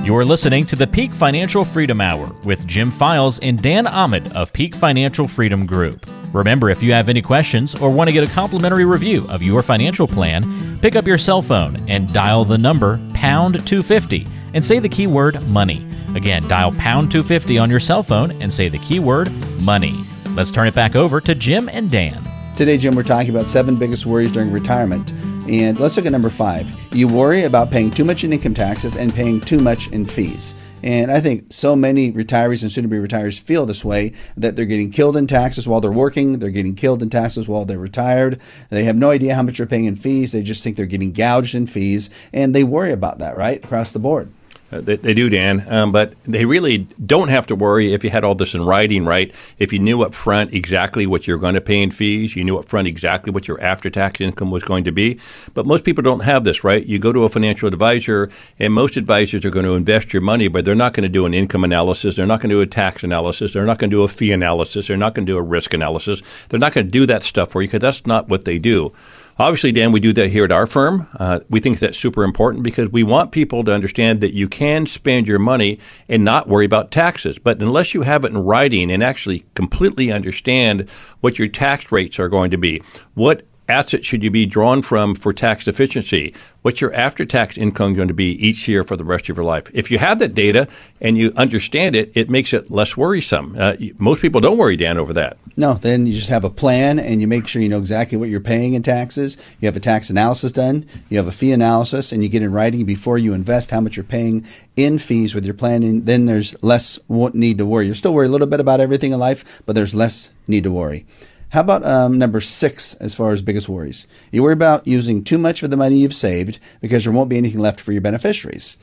You're 0.04 0.24
listening 0.24 0.66
to 0.66 0.76
the 0.76 0.86
Peak 0.86 1.12
Financial 1.12 1.64
Freedom 1.64 2.00
Hour 2.02 2.30
with 2.44 2.64
Jim 2.66 2.90
Files 2.90 3.38
and 3.38 3.60
Dan 3.60 3.86
Ahmed 3.86 4.30
of 4.34 4.52
Peak 4.52 4.74
Financial 4.74 5.26
Freedom 5.26 5.64
Group. 5.64 6.06
Remember, 6.36 6.68
if 6.68 6.82
you 6.82 6.92
have 6.92 7.08
any 7.08 7.22
questions 7.22 7.74
or 7.76 7.88
want 7.88 8.08
to 8.08 8.12
get 8.12 8.28
a 8.28 8.30
complimentary 8.34 8.84
review 8.84 9.24
of 9.30 9.42
your 9.42 9.62
financial 9.62 10.06
plan, 10.06 10.78
pick 10.80 10.94
up 10.94 11.06
your 11.06 11.16
cell 11.16 11.40
phone 11.40 11.76
and 11.88 12.12
dial 12.12 12.44
the 12.44 12.58
number 12.58 13.00
pound 13.14 13.66
250 13.66 14.26
and 14.52 14.62
say 14.62 14.78
the 14.78 14.88
keyword 14.88 15.42
money. 15.48 15.88
Again, 16.14 16.46
dial 16.46 16.72
pound 16.72 17.10
250 17.10 17.58
on 17.58 17.70
your 17.70 17.80
cell 17.80 18.02
phone 18.02 18.32
and 18.42 18.52
say 18.52 18.68
the 18.68 18.76
keyword 18.80 19.32
money. 19.62 19.94
Let's 20.34 20.50
turn 20.50 20.68
it 20.68 20.74
back 20.74 20.94
over 20.94 21.22
to 21.22 21.34
Jim 21.34 21.70
and 21.70 21.90
Dan. 21.90 22.22
Today, 22.54 22.76
Jim, 22.76 22.94
we're 22.94 23.02
talking 23.02 23.30
about 23.30 23.48
seven 23.48 23.74
biggest 23.76 24.04
worries 24.04 24.30
during 24.30 24.52
retirement. 24.52 25.14
And 25.48 25.78
let's 25.78 25.96
look 25.96 26.06
at 26.06 26.12
number 26.12 26.28
five. 26.28 26.68
You 26.92 27.06
worry 27.06 27.44
about 27.44 27.70
paying 27.70 27.90
too 27.90 28.04
much 28.04 28.24
in 28.24 28.32
income 28.32 28.54
taxes 28.54 28.96
and 28.96 29.14
paying 29.14 29.40
too 29.40 29.60
much 29.60 29.88
in 29.92 30.04
fees. 30.04 30.72
And 30.82 31.10
I 31.10 31.20
think 31.20 31.52
so 31.52 31.76
many 31.76 32.12
retirees 32.12 32.62
and 32.62 32.70
soon 32.70 32.82
to 32.82 32.88
be 32.88 32.96
retirees 32.96 33.40
feel 33.40 33.64
this 33.64 33.84
way 33.84 34.12
that 34.36 34.56
they're 34.56 34.66
getting 34.66 34.90
killed 34.90 35.16
in 35.16 35.26
taxes 35.26 35.68
while 35.68 35.80
they're 35.80 35.92
working, 35.92 36.38
they're 36.38 36.50
getting 36.50 36.74
killed 36.74 37.02
in 37.02 37.10
taxes 37.10 37.48
while 37.48 37.64
they're 37.64 37.78
retired. 37.78 38.40
They 38.70 38.84
have 38.84 38.98
no 38.98 39.10
idea 39.10 39.34
how 39.34 39.42
much 39.42 39.58
they're 39.58 39.66
paying 39.66 39.84
in 39.84 39.96
fees. 39.96 40.32
They 40.32 40.42
just 40.42 40.64
think 40.64 40.76
they're 40.76 40.86
getting 40.86 41.12
gouged 41.12 41.54
in 41.54 41.66
fees, 41.66 42.28
and 42.32 42.54
they 42.54 42.64
worry 42.64 42.92
about 42.92 43.18
that, 43.18 43.36
right? 43.36 43.64
Across 43.64 43.92
the 43.92 43.98
board. 43.98 44.30
Uh, 44.72 44.80
they, 44.80 44.96
they, 44.96 45.14
do, 45.14 45.28
Dan, 45.28 45.64
um, 45.68 45.92
but 45.92 46.12
they 46.24 46.44
really 46.44 46.78
don't 47.04 47.28
have 47.28 47.46
to 47.46 47.54
worry 47.54 47.94
if 47.94 48.02
you 48.02 48.10
had 48.10 48.24
all 48.24 48.34
this 48.34 48.52
in 48.52 48.64
writing, 48.64 49.04
right? 49.04 49.32
If 49.60 49.72
you 49.72 49.78
knew 49.78 50.02
up 50.02 50.12
front 50.12 50.52
exactly 50.52 51.06
what 51.06 51.28
you're 51.28 51.38
going 51.38 51.54
to 51.54 51.60
pay 51.60 51.80
in 51.80 51.92
fees, 51.92 52.34
you 52.34 52.42
knew 52.42 52.58
up 52.58 52.64
front 52.64 52.88
exactly 52.88 53.32
what 53.32 53.46
your 53.46 53.60
after 53.60 53.90
tax 53.90 54.20
income 54.20 54.50
was 54.50 54.64
going 54.64 54.82
to 54.82 54.90
be. 54.90 55.20
But 55.54 55.66
most 55.66 55.84
people 55.84 56.02
don't 56.02 56.24
have 56.24 56.42
this, 56.42 56.64
right? 56.64 56.84
You 56.84 56.98
go 56.98 57.12
to 57.12 57.22
a 57.22 57.28
financial 57.28 57.68
advisor, 57.68 58.28
and 58.58 58.74
most 58.74 58.96
advisors 58.96 59.44
are 59.44 59.50
going 59.50 59.66
to 59.66 59.74
invest 59.74 60.12
your 60.12 60.22
money, 60.22 60.48
but 60.48 60.64
they're 60.64 60.74
not 60.74 60.94
going 60.94 61.04
to 61.04 61.08
do 61.08 61.26
an 61.26 61.34
income 61.34 61.62
analysis. 61.62 62.16
They're 62.16 62.26
not 62.26 62.40
going 62.40 62.50
to 62.50 62.56
do 62.56 62.60
a 62.60 62.66
tax 62.66 63.04
analysis. 63.04 63.52
They're 63.52 63.66
not 63.66 63.78
going 63.78 63.90
to 63.90 63.96
do 63.96 64.02
a 64.02 64.08
fee 64.08 64.32
analysis. 64.32 64.88
They're 64.88 64.96
not 64.96 65.14
going 65.14 65.26
to 65.26 65.32
do 65.32 65.38
a 65.38 65.42
risk 65.42 65.74
analysis. 65.74 66.22
They're 66.48 66.58
not 66.58 66.72
going 66.72 66.86
to 66.86 66.90
do 66.90 67.06
that 67.06 67.22
stuff 67.22 67.52
for 67.52 67.62
you 67.62 67.68
because 67.68 67.80
that's 67.80 68.04
not 68.04 68.28
what 68.28 68.44
they 68.44 68.58
do. 68.58 68.90
Obviously, 69.38 69.70
Dan, 69.70 69.92
we 69.92 70.00
do 70.00 70.14
that 70.14 70.30
here 70.30 70.44
at 70.44 70.52
our 70.52 70.66
firm. 70.66 71.08
Uh, 71.20 71.40
we 71.50 71.60
think 71.60 71.78
that's 71.78 71.98
super 71.98 72.24
important 72.24 72.64
because 72.64 72.88
we 72.88 73.02
want 73.02 73.32
people 73.32 73.62
to 73.64 73.72
understand 73.72 74.22
that 74.22 74.32
you 74.32 74.48
can 74.48 74.86
spend 74.86 75.28
your 75.28 75.38
money 75.38 75.78
and 76.08 76.24
not 76.24 76.48
worry 76.48 76.64
about 76.64 76.90
taxes. 76.90 77.38
But 77.38 77.60
unless 77.60 77.92
you 77.92 78.02
have 78.02 78.24
it 78.24 78.32
in 78.32 78.38
writing 78.38 78.90
and 78.90 79.02
actually 79.02 79.44
completely 79.54 80.10
understand 80.10 80.88
what 81.20 81.38
your 81.38 81.48
tax 81.48 81.92
rates 81.92 82.18
are 82.18 82.28
going 82.28 82.50
to 82.50 82.56
be, 82.56 82.80
what 83.12 83.42
assets 83.68 84.06
should 84.06 84.22
you 84.22 84.30
be 84.30 84.46
drawn 84.46 84.82
from 84.82 85.14
for 85.14 85.32
tax 85.32 85.66
efficiency? 85.66 86.34
What's 86.62 86.80
your 86.80 86.92
after 86.94 87.24
tax 87.24 87.56
income 87.56 87.94
going 87.94 88.08
to 88.08 88.14
be 88.14 88.32
each 88.44 88.66
year 88.66 88.82
for 88.82 88.96
the 88.96 89.04
rest 89.04 89.28
of 89.28 89.36
your 89.36 89.44
life? 89.44 89.70
If 89.72 89.90
you 89.90 89.98
have 89.98 90.18
that 90.18 90.34
data 90.34 90.66
and 91.00 91.16
you 91.16 91.32
understand 91.36 91.94
it, 91.94 92.10
it 92.14 92.28
makes 92.28 92.52
it 92.52 92.70
less 92.70 92.96
worrisome. 92.96 93.54
Uh, 93.58 93.76
most 93.98 94.20
people 94.20 94.40
don't 94.40 94.58
worry, 94.58 94.76
Dan, 94.76 94.98
over 94.98 95.12
that. 95.12 95.36
No, 95.56 95.74
then 95.74 96.06
you 96.06 96.12
just 96.12 96.30
have 96.30 96.44
a 96.44 96.50
plan 96.50 96.98
and 96.98 97.20
you 97.20 97.28
make 97.28 97.46
sure 97.46 97.62
you 97.62 97.68
know 97.68 97.78
exactly 97.78 98.18
what 98.18 98.28
you're 98.28 98.40
paying 98.40 98.74
in 98.74 98.82
taxes. 98.82 99.56
You 99.60 99.66
have 99.66 99.76
a 99.76 99.80
tax 99.80 100.10
analysis 100.10 100.52
done, 100.52 100.86
you 101.08 101.16
have 101.18 101.28
a 101.28 101.32
fee 101.32 101.52
analysis, 101.52 102.12
and 102.12 102.22
you 102.22 102.28
get 102.28 102.42
in 102.42 102.52
writing 102.52 102.84
before 102.84 103.16
you 103.16 103.32
invest 103.32 103.70
how 103.70 103.80
much 103.80 103.96
you're 103.96 104.04
paying 104.04 104.44
in 104.76 104.98
fees 104.98 105.34
with 105.34 105.44
your 105.44 105.54
planning. 105.54 106.02
Then 106.02 106.24
there's 106.24 106.62
less 106.62 106.98
need 107.08 107.58
to 107.58 107.66
worry. 107.66 107.86
You're 107.86 107.94
still 107.94 108.12
worry 108.12 108.26
a 108.26 108.30
little 108.30 108.46
bit 108.46 108.60
about 108.60 108.80
everything 108.80 109.12
in 109.12 109.18
life, 109.18 109.62
but 109.66 109.74
there's 109.76 109.94
less 109.94 110.32
need 110.48 110.64
to 110.64 110.72
worry. 110.72 111.06
How 111.50 111.60
about 111.60 111.84
um, 111.84 112.18
number 112.18 112.40
six 112.40 112.94
as 112.94 113.14
far 113.14 113.32
as 113.32 113.40
biggest 113.40 113.68
worries? 113.68 114.06
You 114.32 114.42
worry 114.42 114.52
about 114.52 114.86
using 114.86 115.22
too 115.22 115.38
much 115.38 115.62
of 115.62 115.70
the 115.70 115.76
money 115.76 115.96
you've 115.96 116.14
saved 116.14 116.58
because 116.80 117.04
there 117.04 117.12
won't 117.12 117.30
be 117.30 117.38
anything 117.38 117.60
left 117.60 117.80
for 117.80 117.92
your 117.92 118.00
beneficiaries. 118.00 118.76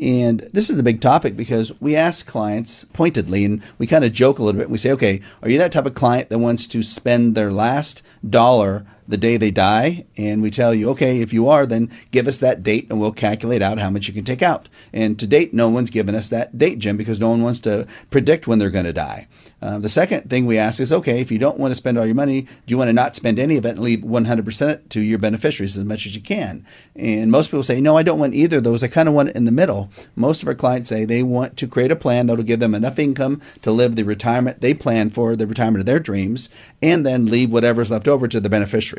And 0.00 0.40
this 0.52 0.70
is 0.70 0.78
a 0.78 0.82
big 0.82 1.00
topic 1.00 1.36
because 1.36 1.78
we 1.80 1.96
ask 1.96 2.26
clients 2.26 2.84
pointedly 2.84 3.44
and 3.44 3.62
we 3.78 3.86
kind 3.86 4.04
of 4.04 4.12
joke 4.12 4.38
a 4.38 4.42
little 4.42 4.58
bit. 4.58 4.64
And 4.64 4.72
we 4.72 4.78
say, 4.78 4.92
okay, 4.92 5.20
are 5.42 5.50
you 5.50 5.58
that 5.58 5.72
type 5.72 5.86
of 5.86 5.94
client 5.94 6.28
that 6.30 6.38
wants 6.38 6.66
to 6.68 6.82
spend 6.82 7.34
their 7.34 7.52
last 7.52 8.02
dollar 8.28 8.86
the 9.06 9.16
day 9.16 9.36
they 9.36 9.50
die? 9.50 10.06
And 10.16 10.42
we 10.42 10.50
tell 10.50 10.74
you, 10.74 10.90
okay, 10.90 11.20
if 11.20 11.32
you 11.32 11.48
are, 11.48 11.66
then 11.66 11.90
give 12.10 12.26
us 12.26 12.40
that 12.40 12.62
date 12.62 12.86
and 12.90 13.00
we'll 13.00 13.12
calculate 13.12 13.62
out 13.62 13.78
how 13.78 13.90
much 13.90 14.08
you 14.08 14.14
can 14.14 14.24
take 14.24 14.42
out. 14.42 14.68
And 14.92 15.18
to 15.18 15.26
date, 15.26 15.52
no 15.54 15.68
one's 15.68 15.90
given 15.90 16.14
us 16.14 16.30
that 16.30 16.58
date, 16.58 16.78
Jim, 16.78 16.96
because 16.96 17.20
no 17.20 17.30
one 17.30 17.42
wants 17.42 17.60
to 17.60 17.86
predict 18.10 18.46
when 18.46 18.58
they're 18.58 18.70
going 18.70 18.84
to 18.84 18.92
die. 18.92 19.28
Uh, 19.60 19.78
the 19.78 19.88
second 19.88 20.28
thing 20.28 20.44
we 20.44 20.58
ask 20.58 20.80
is 20.80 20.92
okay, 20.92 21.20
if 21.20 21.30
you 21.30 21.38
don't 21.38 21.58
want 21.58 21.70
to 21.70 21.76
spend 21.76 21.96
all 21.96 22.04
your 22.04 22.14
money, 22.14 22.42
do 22.42 22.48
you 22.66 22.78
want 22.78 22.88
to 22.88 22.92
not 22.92 23.14
spend 23.14 23.38
any 23.38 23.56
of 23.56 23.64
it 23.64 23.70
and 23.70 23.80
leave 23.80 24.00
100% 24.00 24.88
to 24.88 25.00
your 25.00 25.18
beneficiaries 25.18 25.76
as 25.76 25.84
much 25.84 26.04
as 26.04 26.16
you 26.16 26.20
can? 26.20 26.64
And 26.96 27.30
most 27.30 27.48
people 27.48 27.62
say, 27.62 27.80
no, 27.80 27.96
I 27.96 28.02
don't 28.02 28.18
want 28.18 28.34
either 28.34 28.58
of 28.58 28.64
those. 28.64 28.82
I 28.82 28.88
kind 28.88 29.08
of 29.08 29.14
want 29.14 29.30
it 29.30 29.36
in 29.36 29.44
the 29.44 29.52
middle. 29.52 29.90
Most 30.16 30.42
of 30.42 30.48
our 30.48 30.54
clients 30.54 30.88
say 30.88 31.04
they 31.04 31.22
want 31.22 31.56
to 31.58 31.68
create 31.68 31.92
a 31.92 31.96
plan 31.96 32.26
that'll 32.26 32.44
give 32.44 32.60
them 32.60 32.74
enough 32.74 32.98
income 32.98 33.40
to 33.62 33.70
live 33.70 33.94
the 33.94 34.02
retirement 34.02 34.60
they 34.60 34.74
plan 34.74 35.10
for, 35.10 35.36
the 35.36 35.46
retirement 35.46 35.80
of 35.80 35.86
their 35.86 36.00
dreams, 36.00 36.48
and 36.82 37.06
then 37.06 37.26
leave 37.26 37.52
whatever's 37.52 37.90
left 37.90 38.08
over 38.08 38.26
to 38.26 38.40
the 38.40 38.50
beneficiaries. 38.50 38.91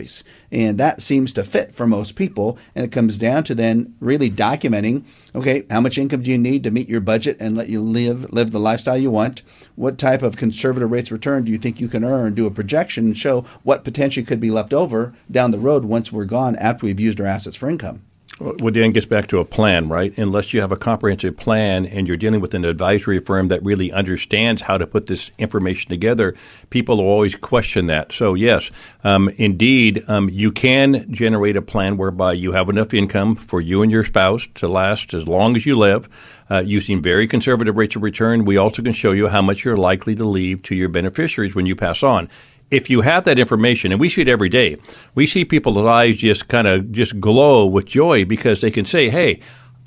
And 0.51 0.77
that 0.79 1.01
seems 1.01 1.33
to 1.33 1.43
fit 1.43 1.73
for 1.73 1.87
most 1.87 2.15
people. 2.15 2.57
And 2.75 2.85
it 2.85 2.91
comes 2.91 3.17
down 3.17 3.43
to 3.45 3.55
then 3.55 3.95
really 3.99 4.29
documenting 4.29 5.03
okay, 5.35 5.65
how 5.69 5.81
much 5.81 5.97
income 5.97 6.21
do 6.21 6.29
you 6.29 6.37
need 6.37 6.63
to 6.63 6.71
meet 6.71 6.87
your 6.87 7.01
budget 7.01 7.37
and 7.39 7.57
let 7.57 7.69
you 7.69 7.81
live 7.81 8.31
live 8.31 8.51
the 8.51 8.59
lifestyle 8.59 8.97
you 8.97 9.11
want? 9.11 9.41
What 9.75 9.97
type 9.97 10.21
of 10.21 10.37
conservative 10.37 10.91
rates 10.91 11.11
return 11.11 11.43
do 11.43 11.51
you 11.51 11.57
think 11.57 11.79
you 11.79 11.87
can 11.87 12.03
earn? 12.03 12.35
Do 12.35 12.45
a 12.45 12.51
projection 12.51 13.05
and 13.05 13.17
show 13.17 13.41
what 13.63 13.83
potentially 13.83 14.25
could 14.25 14.39
be 14.39 14.51
left 14.51 14.73
over 14.73 15.13
down 15.31 15.51
the 15.51 15.57
road 15.59 15.85
once 15.85 16.11
we're 16.11 16.25
gone 16.25 16.55
after 16.57 16.85
we've 16.85 16.99
used 16.99 17.19
our 17.19 17.27
assets 17.27 17.57
for 17.57 17.69
income. 17.69 18.03
Well, 18.39 18.71
Dan 18.71 18.91
gets 18.91 19.05
back 19.05 19.27
to 19.27 19.37
a 19.37 19.45
plan, 19.45 19.89
right? 19.89 20.17
Unless 20.17 20.53
you 20.53 20.61
have 20.61 20.71
a 20.71 20.75
comprehensive 20.75 21.37
plan 21.37 21.85
and 21.85 22.07
you're 22.07 22.17
dealing 22.17 22.41
with 22.41 22.55
an 22.55 22.65
advisory 22.65 23.19
firm 23.19 23.49
that 23.49 23.63
really 23.63 23.91
understands 23.91 24.63
how 24.63 24.79
to 24.79 24.87
put 24.87 25.05
this 25.05 25.29
information 25.37 25.89
together, 25.89 26.33
people 26.71 26.97
will 26.97 27.05
always 27.05 27.35
question 27.35 27.85
that. 27.87 28.11
So, 28.11 28.33
yes, 28.33 28.71
um, 29.03 29.29
indeed, 29.37 30.01
um, 30.07 30.29
you 30.31 30.51
can 30.51 31.11
generate 31.13 31.55
a 31.55 31.61
plan 31.61 31.95
whereby 31.95 32.33
you 32.33 32.53
have 32.53 32.69
enough 32.69 32.91
income 32.93 33.35
for 33.35 33.61
you 33.61 33.83
and 33.83 33.91
your 33.91 34.03
spouse 34.03 34.47
to 34.55 34.67
last 34.67 35.13
as 35.13 35.27
long 35.27 35.55
as 35.55 35.67
you 35.67 35.75
live. 35.75 36.09
Uh, 36.49 36.59
using 36.59 37.01
very 37.01 37.27
conservative 37.27 37.77
rates 37.77 37.95
of 37.95 38.01
return, 38.01 38.45
we 38.45 38.57
also 38.57 38.81
can 38.81 38.93
show 38.93 39.11
you 39.11 39.27
how 39.27 39.41
much 39.41 39.63
you're 39.63 39.77
likely 39.77 40.15
to 40.15 40.25
leave 40.25 40.61
to 40.63 40.75
your 40.75 40.89
beneficiaries 40.89 41.53
when 41.53 41.67
you 41.67 41.75
pass 41.75 42.01
on 42.01 42.27
if 42.71 42.89
you 42.89 43.01
have 43.01 43.25
that 43.25 43.39
information, 43.39 43.91
and 43.91 44.01
we 44.01 44.09
see 44.09 44.21
it 44.21 44.27
every 44.27 44.49
day, 44.49 44.77
we 45.15 45.27
see 45.27 45.45
people's 45.45 45.77
eyes 45.77 46.17
just 46.17 46.47
kind 46.47 46.67
of 46.67 46.91
just 46.91 47.19
glow 47.19 47.65
with 47.65 47.85
joy 47.85 48.25
because 48.25 48.61
they 48.61 48.71
can 48.71 48.85
say, 48.85 49.09
"Hey, 49.09 49.39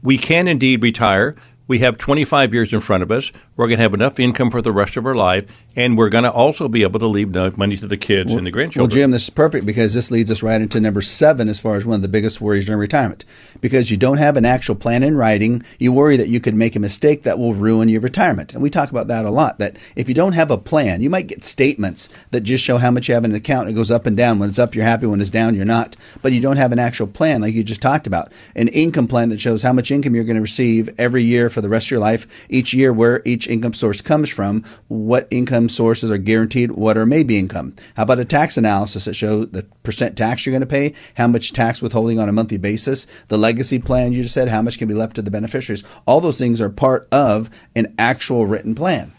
we 0.02 0.18
can 0.18 0.48
indeed 0.48 0.82
retire 0.82 1.34
we 1.68 1.80
have 1.80 1.98
25 1.98 2.54
years 2.54 2.72
in 2.72 2.80
front 2.80 3.02
of 3.02 3.10
us. 3.10 3.32
We're 3.56 3.66
going 3.66 3.78
to 3.78 3.82
have 3.82 3.94
enough 3.94 4.20
income 4.20 4.50
for 4.50 4.62
the 4.62 4.72
rest 4.72 4.96
of 4.96 5.06
our 5.06 5.14
life, 5.14 5.44
and 5.76 5.96
we're 5.96 6.08
going 6.08 6.24
to 6.24 6.32
also 6.32 6.68
be 6.68 6.82
able 6.82 6.98
to 6.98 7.06
leave 7.06 7.34
money 7.56 7.76
to 7.76 7.86
the 7.86 7.98
kids 7.98 8.30
well, 8.30 8.38
and 8.38 8.46
the 8.46 8.50
grandchildren. 8.50 8.82
Well, 8.82 8.94
Jim, 8.94 9.10
this 9.10 9.24
is 9.24 9.30
perfect 9.30 9.66
because 9.66 9.92
this 9.92 10.10
leads 10.10 10.30
us 10.30 10.42
right 10.42 10.60
into 10.60 10.80
number 10.80 11.02
seven 11.02 11.48
as 11.48 11.60
far 11.60 11.76
as 11.76 11.84
one 11.84 11.96
of 11.96 12.02
the 12.02 12.08
biggest 12.08 12.40
worries 12.40 12.64
during 12.64 12.80
retirement. 12.80 13.24
Because 13.60 13.90
you 13.90 13.98
don't 13.98 14.16
have 14.16 14.36
an 14.36 14.46
actual 14.46 14.74
plan 14.74 15.02
in 15.02 15.16
writing, 15.16 15.62
you 15.78 15.92
worry 15.92 16.16
that 16.16 16.28
you 16.28 16.40
could 16.40 16.54
make 16.54 16.76
a 16.76 16.80
mistake 16.80 17.22
that 17.22 17.38
will 17.38 17.54
ruin 17.54 17.88
your 17.88 18.00
retirement. 18.00 18.54
And 18.54 18.62
we 18.62 18.70
talk 18.70 18.90
about 18.90 19.08
that 19.08 19.26
a 19.26 19.30
lot. 19.30 19.58
That 19.58 19.76
if 19.96 20.08
you 20.08 20.14
don't 20.14 20.32
have 20.32 20.50
a 20.50 20.58
plan, 20.58 21.02
you 21.02 21.10
might 21.10 21.26
get 21.26 21.44
statements 21.44 22.08
that 22.30 22.40
just 22.40 22.64
show 22.64 22.78
how 22.78 22.90
much 22.90 23.08
you 23.08 23.14
have 23.14 23.24
in 23.24 23.32
an 23.32 23.36
account. 23.36 23.68
It 23.68 23.74
goes 23.74 23.90
up 23.90 24.06
and 24.06 24.16
down. 24.16 24.38
When 24.38 24.48
it's 24.48 24.58
up, 24.58 24.74
you're 24.74 24.84
happy. 24.84 25.06
When 25.06 25.20
it's 25.20 25.30
down, 25.30 25.54
you're 25.54 25.66
not. 25.66 25.96
But 26.22 26.32
you 26.32 26.40
don't 26.40 26.56
have 26.56 26.72
an 26.72 26.78
actual 26.78 27.06
plan, 27.06 27.42
like 27.42 27.52
you 27.52 27.62
just 27.62 27.82
talked 27.82 28.06
about. 28.06 28.32
An 28.54 28.68
income 28.68 29.08
plan 29.08 29.28
that 29.28 29.40
shows 29.40 29.62
how 29.62 29.74
much 29.74 29.90
income 29.90 30.14
you're 30.14 30.24
going 30.24 30.36
to 30.36 30.42
receive 30.42 30.88
every 30.98 31.22
year 31.22 31.50
for 31.50 31.60
the 31.60 31.68
rest 31.68 31.88
of 31.88 31.90
your 31.90 32.00
life 32.00 32.46
each 32.48 32.72
year 32.72 32.92
where 32.92 33.20
each 33.26 33.46
income 33.46 33.74
source 33.74 34.00
comes 34.00 34.32
from, 34.32 34.64
what 34.88 35.28
income 35.30 35.65
sources 35.68 36.10
are 36.10 36.18
guaranteed, 36.18 36.72
what 36.72 36.96
are 36.98 37.06
maybe 37.06 37.38
income. 37.38 37.74
How 37.96 38.04
about 38.04 38.18
a 38.18 38.24
tax 38.24 38.56
analysis 38.56 39.04
that 39.04 39.14
shows 39.14 39.50
the 39.50 39.66
percent 39.82 40.16
tax 40.16 40.44
you're 40.44 40.52
going 40.52 40.60
to 40.60 40.66
pay, 40.66 40.94
how 41.16 41.28
much 41.28 41.52
tax 41.52 41.82
withholding 41.82 42.18
on 42.18 42.28
a 42.28 42.32
monthly 42.32 42.58
basis, 42.58 43.22
the 43.28 43.38
legacy 43.38 43.78
plan 43.78 44.12
you 44.12 44.22
just 44.22 44.34
said, 44.34 44.48
how 44.48 44.62
much 44.62 44.78
can 44.78 44.88
be 44.88 44.94
left 44.94 45.16
to 45.16 45.22
the 45.22 45.30
beneficiaries. 45.30 45.84
All 46.06 46.20
those 46.20 46.38
things 46.38 46.60
are 46.60 46.70
part 46.70 47.08
of 47.12 47.50
an 47.74 47.94
actual 47.98 48.46
written 48.46 48.74
plan. 48.74 49.12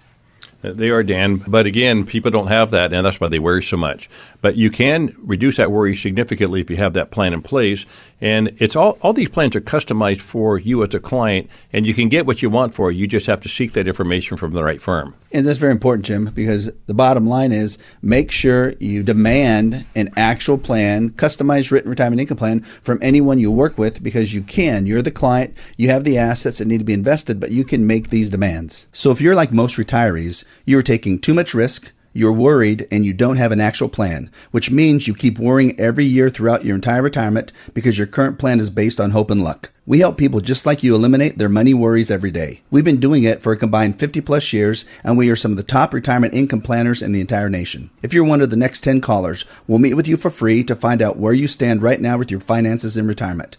Uh, 0.64 0.74
they 0.74 0.90
are, 0.90 1.04
Dan. 1.04 1.38
But 1.48 1.68
again, 1.68 2.06
people 2.06 2.32
don't 2.32 2.48
have 2.48 2.72
that, 2.72 2.92
and 2.92 3.06
that's 3.06 3.20
why 3.20 3.28
they 3.28 3.40
worry 3.40 3.62
so 3.62 3.78
much. 3.78 4.10
But 4.41 4.56
you 4.56 4.69
can 4.69 5.15
reduce 5.19 5.58
that 5.58 5.71
worry 5.71 5.95
significantly 5.95 6.62
if 6.62 6.69
you 6.69 6.78
have 6.78 6.93
that 6.93 7.12
plan 7.12 7.34
in 7.34 7.41
place. 7.41 7.86
And 8.19 8.54
it's 8.58 8.76
all 8.76 8.97
all 9.02 9.13
these 9.13 9.30
plans 9.30 9.56
are 9.56 9.62
customized 9.62 10.21
for 10.21 10.58
you 10.58 10.82
as 10.84 10.93
a 10.95 11.00
client, 11.00 11.50
and 11.71 11.86
you 11.86 11.93
can 11.93 12.10
get 12.10 12.26
what 12.26 12.41
you 12.41 12.50
want 12.50 12.73
for 12.73 12.91
you. 12.91 13.02
You 13.02 13.08
just 13.08 13.28
have 13.28 13.41
to 13.41 13.50
seek 13.50 13.73
that 13.73 13.88
information 13.88 14.38
from 14.38 14.54
the 14.54 14.63
right 14.63 14.82
firm. 14.82 15.13
And 15.32 15.45
that's 15.45 15.60
very 15.60 15.71
important, 15.71 16.06
Jim, 16.06 16.32
because 16.34 16.71
the 16.88 16.93
bottom 16.93 17.28
line 17.28 17.52
is 17.52 17.78
make 18.02 18.32
sure 18.32 18.73
you 18.80 19.04
demand 19.04 19.86
an 19.95 20.10
actual 20.15 20.58
plan, 20.58 21.12
customized 21.12 21.71
written 21.71 21.89
retirement 21.89 22.21
income 22.21 22.38
plan 22.38 22.62
from 22.62 22.97
anyone 23.02 23.39
you 23.39 23.52
work 23.52 23.78
with 23.78 24.02
because 24.02 24.34
you 24.34 24.41
can. 24.41 24.88
You're 24.88 25.02
the 25.02 25.12
client, 25.12 25.73
you 25.78 25.89
have 25.89 26.04
the 26.04 26.17
assets 26.17 26.58
that 26.58 26.67
need 26.67 26.80
to 26.80 26.86
be 26.86 26.93
invested, 26.93 27.39
but 27.39 27.52
you 27.52 27.65
can 27.65 27.86
make 27.86 28.10
these 28.10 28.30
demands. 28.30 28.88
So 28.93 29.12
if 29.12 29.21
you're 29.21 29.36
like 29.36 29.52
most 29.52 29.78
retirees, 29.78 30.45
you 30.65 30.80
are 30.80 30.84
taking 30.84 31.19
too 31.19 31.34
much 31.34 31.54
risk 31.54 31.91
you're 32.17 32.34
worried 32.34 32.88
and 32.91 33.06
you 33.06 33.13
don't 33.13 33.38
have 33.38 33.51
an 33.51 33.62
actual 33.62 33.88
plan, 33.88 34.32
which 34.51 34.71
means 34.71 35.08
you 35.08 35.13
keep 35.13 35.39
worrying 35.39 35.80
every 35.80 36.03
year 36.03 36.30
throughout 36.30 36.65
your 36.65 36.75
entire 36.75 37.01
retirement 37.01 37.53
because 37.73 37.97
your 37.97 38.08
current 38.08 38.39
plan 38.39 38.60
is 38.60 38.69
based 38.69 38.99
on 38.99 39.12
hope 39.12 39.30
and 39.30 39.43
luck. 39.43 39.71
We 39.86 39.99
help 39.99 40.17
people 40.17 40.41
just 40.41 40.65
like 40.65 40.84
you 40.84 40.93
eliminate 40.93 41.38
their 41.38 41.47
money 41.47 41.73
worries 41.73 42.12
every 42.12 42.32
day. 42.32 42.62
We've 42.69 42.84
been 42.84 42.99
doing 42.99 43.23
it 43.23 43.41
for 43.41 43.53
a 43.53 43.58
combined 43.58 43.97
50 43.99 44.19
plus 44.19 44.51
years, 44.51 44.84
and 45.03 45.17
we 45.17 45.30
are 45.30 45.36
some 45.38 45.51
of 45.51 45.58
the 45.58 45.63
top 45.63 45.93
retirement 45.93 46.34
income 46.34 46.60
planners 46.60 47.01
in 47.01 47.13
the 47.13 47.21
entire 47.21 47.49
nation. 47.49 47.89
If 48.01 48.13
you're 48.13 48.25
one 48.25 48.41
of 48.41 48.49
the 48.49 48.58
next 48.58 48.82
10 48.82 48.99
callers, 48.99 49.45
we'll 49.65 49.80
meet 49.80 49.93
with 49.93 50.08
you 50.08 50.17
for 50.17 50.30
free 50.30 50.63
to 50.65 50.75
find 50.75 51.01
out 51.01 51.17
where 51.17 51.32
you 51.32 51.47
stand 51.47 51.82
right 51.82 52.01
now 52.01 52.17
with 52.17 52.32
your 52.32 52.41
finances 52.41 52.97
in 52.97 53.08
retirement. 53.08 53.58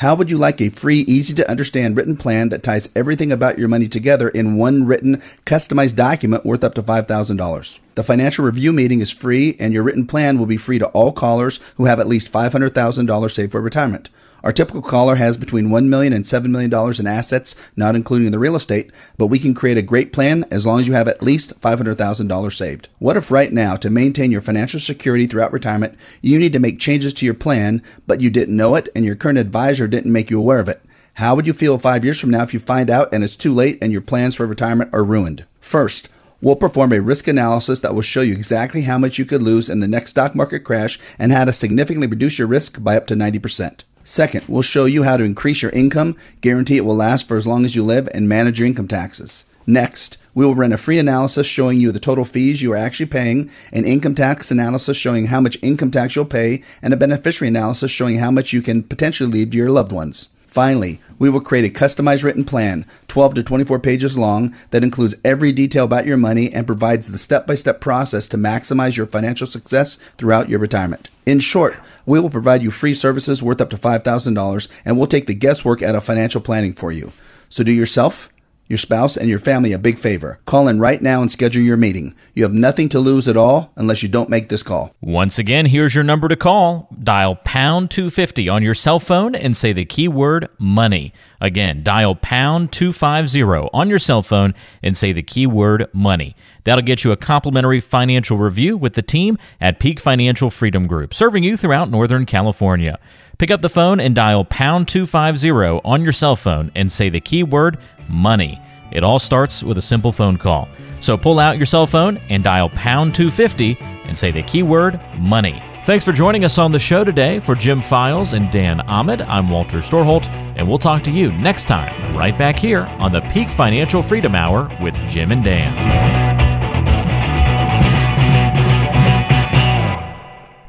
How 0.00 0.14
would 0.14 0.30
you 0.30 0.38
like 0.38 0.62
a 0.62 0.70
free, 0.70 1.00
easy 1.00 1.34
to 1.34 1.50
understand 1.50 1.94
written 1.94 2.16
plan 2.16 2.48
that 2.48 2.62
ties 2.62 2.88
everything 2.96 3.30
about 3.30 3.58
your 3.58 3.68
money 3.68 3.86
together 3.86 4.30
in 4.30 4.56
one 4.56 4.86
written, 4.86 5.16
customized 5.44 5.94
document 5.94 6.46
worth 6.46 6.64
up 6.64 6.74
to 6.76 6.82
$5,000? 6.82 7.78
The 7.96 8.02
financial 8.02 8.46
review 8.46 8.72
meeting 8.72 9.02
is 9.02 9.10
free, 9.10 9.56
and 9.60 9.74
your 9.74 9.82
written 9.82 10.06
plan 10.06 10.38
will 10.38 10.46
be 10.46 10.56
free 10.56 10.78
to 10.78 10.88
all 10.92 11.12
callers 11.12 11.74
who 11.76 11.84
have 11.84 12.00
at 12.00 12.08
least 12.08 12.32
$500,000 12.32 13.30
saved 13.30 13.52
for 13.52 13.60
retirement. 13.60 14.08
Our 14.42 14.52
typical 14.52 14.82
caller 14.82 15.16
has 15.16 15.36
between 15.36 15.68
$1 15.68 15.86
million 15.86 16.12
and 16.12 16.24
$7 16.24 16.46
million 16.46 16.72
in 16.98 17.06
assets, 17.06 17.72
not 17.76 17.94
including 17.94 18.30
the 18.30 18.38
real 18.38 18.56
estate, 18.56 18.90
but 19.18 19.26
we 19.26 19.38
can 19.38 19.54
create 19.54 19.76
a 19.76 19.82
great 19.82 20.12
plan 20.12 20.44
as 20.50 20.66
long 20.66 20.80
as 20.80 20.88
you 20.88 20.94
have 20.94 21.08
at 21.08 21.22
least 21.22 21.60
$500,000 21.60 22.52
saved. 22.52 22.88
What 22.98 23.16
if 23.16 23.30
right 23.30 23.52
now, 23.52 23.76
to 23.76 23.90
maintain 23.90 24.30
your 24.30 24.40
financial 24.40 24.80
security 24.80 25.26
throughout 25.26 25.52
retirement, 25.52 25.98
you 26.22 26.38
need 26.38 26.52
to 26.52 26.58
make 26.58 26.78
changes 26.78 27.12
to 27.14 27.24
your 27.24 27.34
plan, 27.34 27.82
but 28.06 28.20
you 28.20 28.30
didn't 28.30 28.56
know 28.56 28.74
it 28.74 28.88
and 28.94 29.04
your 29.04 29.16
current 29.16 29.38
advisor 29.38 29.86
didn't 29.86 30.12
make 30.12 30.30
you 30.30 30.38
aware 30.38 30.60
of 30.60 30.68
it? 30.68 30.82
How 31.14 31.34
would 31.34 31.46
you 31.46 31.52
feel 31.52 31.76
five 31.76 32.04
years 32.04 32.18
from 32.18 32.30
now 32.30 32.42
if 32.42 32.54
you 32.54 32.60
find 32.60 32.88
out 32.88 33.12
and 33.12 33.22
it's 33.22 33.36
too 33.36 33.52
late 33.52 33.78
and 33.82 33.92
your 33.92 34.00
plans 34.00 34.36
for 34.36 34.46
retirement 34.46 34.90
are 34.92 35.04
ruined? 35.04 35.44
First, 35.60 36.08
We'll 36.42 36.56
perform 36.56 36.94
a 36.94 37.00
risk 37.00 37.28
analysis 37.28 37.80
that 37.80 37.94
will 37.94 38.00
show 38.00 38.22
you 38.22 38.32
exactly 38.32 38.82
how 38.82 38.96
much 38.96 39.18
you 39.18 39.26
could 39.26 39.42
lose 39.42 39.68
in 39.68 39.80
the 39.80 39.88
next 39.88 40.10
stock 40.10 40.34
market 40.34 40.60
crash 40.60 40.98
and 41.18 41.32
how 41.32 41.44
to 41.44 41.52
significantly 41.52 42.06
reduce 42.06 42.38
your 42.38 42.48
risk 42.48 42.82
by 42.82 42.96
up 42.96 43.06
to 43.08 43.14
90%. 43.14 43.84
Second, 44.04 44.44
we'll 44.48 44.62
show 44.62 44.86
you 44.86 45.02
how 45.02 45.16
to 45.16 45.24
increase 45.24 45.62
your 45.62 45.70
income, 45.72 46.16
guarantee 46.40 46.76
it 46.76 46.84
will 46.84 46.96
last 46.96 47.28
for 47.28 47.36
as 47.36 47.46
long 47.46 47.64
as 47.64 47.76
you 47.76 47.84
live, 47.84 48.08
and 48.14 48.28
manage 48.28 48.58
your 48.58 48.66
income 48.66 48.88
taxes. 48.88 49.44
Next, 49.66 50.16
we 50.34 50.44
will 50.44 50.54
run 50.54 50.72
a 50.72 50.78
free 50.78 50.98
analysis 50.98 51.46
showing 51.46 51.80
you 51.80 51.92
the 51.92 52.00
total 52.00 52.24
fees 52.24 52.62
you 52.62 52.72
are 52.72 52.76
actually 52.76 53.06
paying, 53.06 53.50
an 53.72 53.84
income 53.84 54.14
tax 54.14 54.50
analysis 54.50 54.96
showing 54.96 55.26
how 55.26 55.40
much 55.40 55.58
income 55.62 55.90
tax 55.90 56.16
you'll 56.16 56.24
pay, 56.24 56.62
and 56.82 56.94
a 56.94 56.96
beneficiary 56.96 57.48
analysis 57.48 57.90
showing 57.90 58.18
how 58.18 58.30
much 58.30 58.52
you 58.52 58.62
can 58.62 58.82
potentially 58.82 59.30
leave 59.30 59.50
to 59.50 59.58
your 59.58 59.70
loved 59.70 59.92
ones. 59.92 60.30
Finally, 60.50 60.98
we 61.16 61.30
will 61.30 61.40
create 61.40 61.64
a 61.64 61.72
customized 61.72 62.24
written 62.24 62.44
plan, 62.44 62.84
12 63.06 63.34
to 63.34 63.42
24 63.44 63.78
pages 63.78 64.18
long, 64.18 64.52
that 64.70 64.82
includes 64.82 65.14
every 65.24 65.52
detail 65.52 65.84
about 65.84 66.06
your 66.06 66.16
money 66.16 66.52
and 66.52 66.66
provides 66.66 67.12
the 67.12 67.18
step 67.18 67.46
by 67.46 67.54
step 67.54 67.80
process 67.80 68.26
to 68.26 68.36
maximize 68.36 68.96
your 68.96 69.06
financial 69.06 69.46
success 69.46 69.94
throughout 69.94 70.48
your 70.48 70.58
retirement. 70.58 71.08
In 71.24 71.38
short, 71.38 71.76
we 72.04 72.18
will 72.18 72.30
provide 72.30 72.64
you 72.64 72.72
free 72.72 72.94
services 72.94 73.40
worth 73.40 73.60
up 73.60 73.70
to 73.70 73.76
$5,000 73.76 74.82
and 74.84 74.98
we'll 74.98 75.06
take 75.06 75.28
the 75.28 75.34
guesswork 75.34 75.82
out 75.82 75.94
of 75.94 76.02
financial 76.02 76.40
planning 76.40 76.72
for 76.72 76.90
you. 76.90 77.12
So 77.48 77.62
do 77.62 77.70
yourself 77.70 78.28
your 78.70 78.78
spouse, 78.78 79.16
and 79.16 79.28
your 79.28 79.40
family 79.40 79.72
a 79.72 79.78
big 79.78 79.98
favor. 79.98 80.38
Call 80.46 80.68
in 80.68 80.78
right 80.78 81.02
now 81.02 81.20
and 81.20 81.30
schedule 81.30 81.60
your 81.60 81.76
meeting. 81.76 82.14
You 82.34 82.44
have 82.44 82.52
nothing 82.52 82.88
to 82.90 83.00
lose 83.00 83.26
at 83.26 83.36
all 83.36 83.72
unless 83.74 84.02
you 84.02 84.08
don't 84.08 84.30
make 84.30 84.48
this 84.48 84.62
call. 84.62 84.94
Once 85.00 85.40
again, 85.40 85.66
here's 85.66 85.94
your 85.94 86.04
number 86.04 86.28
to 86.28 86.36
call. 86.36 86.88
Dial 87.02 87.34
pound 87.34 87.90
250 87.90 88.48
on 88.48 88.62
your 88.62 88.74
cell 88.74 89.00
phone 89.00 89.34
and 89.34 89.56
say 89.56 89.72
the 89.72 89.84
keyword 89.84 90.48
money. 90.58 91.12
Again, 91.40 91.82
dial 91.82 92.14
pound 92.14 92.70
250 92.70 93.42
on 93.72 93.88
your 93.88 93.98
cell 93.98 94.22
phone 94.22 94.54
and 94.84 94.96
say 94.96 95.12
the 95.12 95.22
keyword 95.22 95.88
money. 95.92 96.36
That'll 96.62 96.82
get 96.82 97.02
you 97.02 97.10
a 97.10 97.16
complimentary 97.16 97.80
financial 97.80 98.38
review 98.38 98.76
with 98.76 98.92
the 98.92 99.02
team 99.02 99.36
at 99.60 99.80
Peak 99.80 99.98
Financial 99.98 100.48
Freedom 100.48 100.86
Group, 100.86 101.12
serving 101.12 101.42
you 101.42 101.56
throughout 101.56 101.90
Northern 101.90 102.24
California. 102.24 103.00
Pick 103.40 103.50
up 103.50 103.62
the 103.62 103.70
phone 103.70 104.00
and 104.00 104.14
dial 104.14 104.44
pound 104.44 104.86
250 104.88 105.80
on 105.82 106.02
your 106.02 106.12
cell 106.12 106.36
phone 106.36 106.70
and 106.74 106.92
say 106.92 107.08
the 107.08 107.20
keyword 107.20 107.78
money. 108.06 108.60
It 108.92 109.02
all 109.02 109.18
starts 109.18 109.64
with 109.64 109.78
a 109.78 109.80
simple 109.80 110.12
phone 110.12 110.36
call. 110.36 110.68
So 111.00 111.16
pull 111.16 111.38
out 111.38 111.56
your 111.56 111.64
cell 111.64 111.86
phone 111.86 112.18
and 112.28 112.44
dial 112.44 112.68
pound 112.68 113.14
250 113.14 113.78
and 113.80 114.18
say 114.18 114.30
the 114.30 114.42
keyword 114.42 115.00
money. 115.20 115.62
Thanks 115.86 116.04
for 116.04 116.12
joining 116.12 116.44
us 116.44 116.58
on 116.58 116.70
the 116.70 116.78
show 116.78 117.02
today. 117.02 117.40
For 117.40 117.54
Jim 117.54 117.80
Files 117.80 118.34
and 118.34 118.50
Dan 118.50 118.82
Ahmed, 118.82 119.22
I'm 119.22 119.48
Walter 119.48 119.78
Storholt, 119.78 120.28
and 120.58 120.68
we'll 120.68 120.76
talk 120.76 121.02
to 121.04 121.10
you 121.10 121.32
next 121.32 121.64
time 121.64 122.14
right 122.14 122.36
back 122.36 122.56
here 122.56 122.82
on 122.98 123.10
the 123.10 123.22
Peak 123.32 123.50
Financial 123.50 124.02
Freedom 124.02 124.34
Hour 124.34 124.68
with 124.82 124.94
Jim 125.08 125.32
and 125.32 125.42
Dan. 125.42 126.39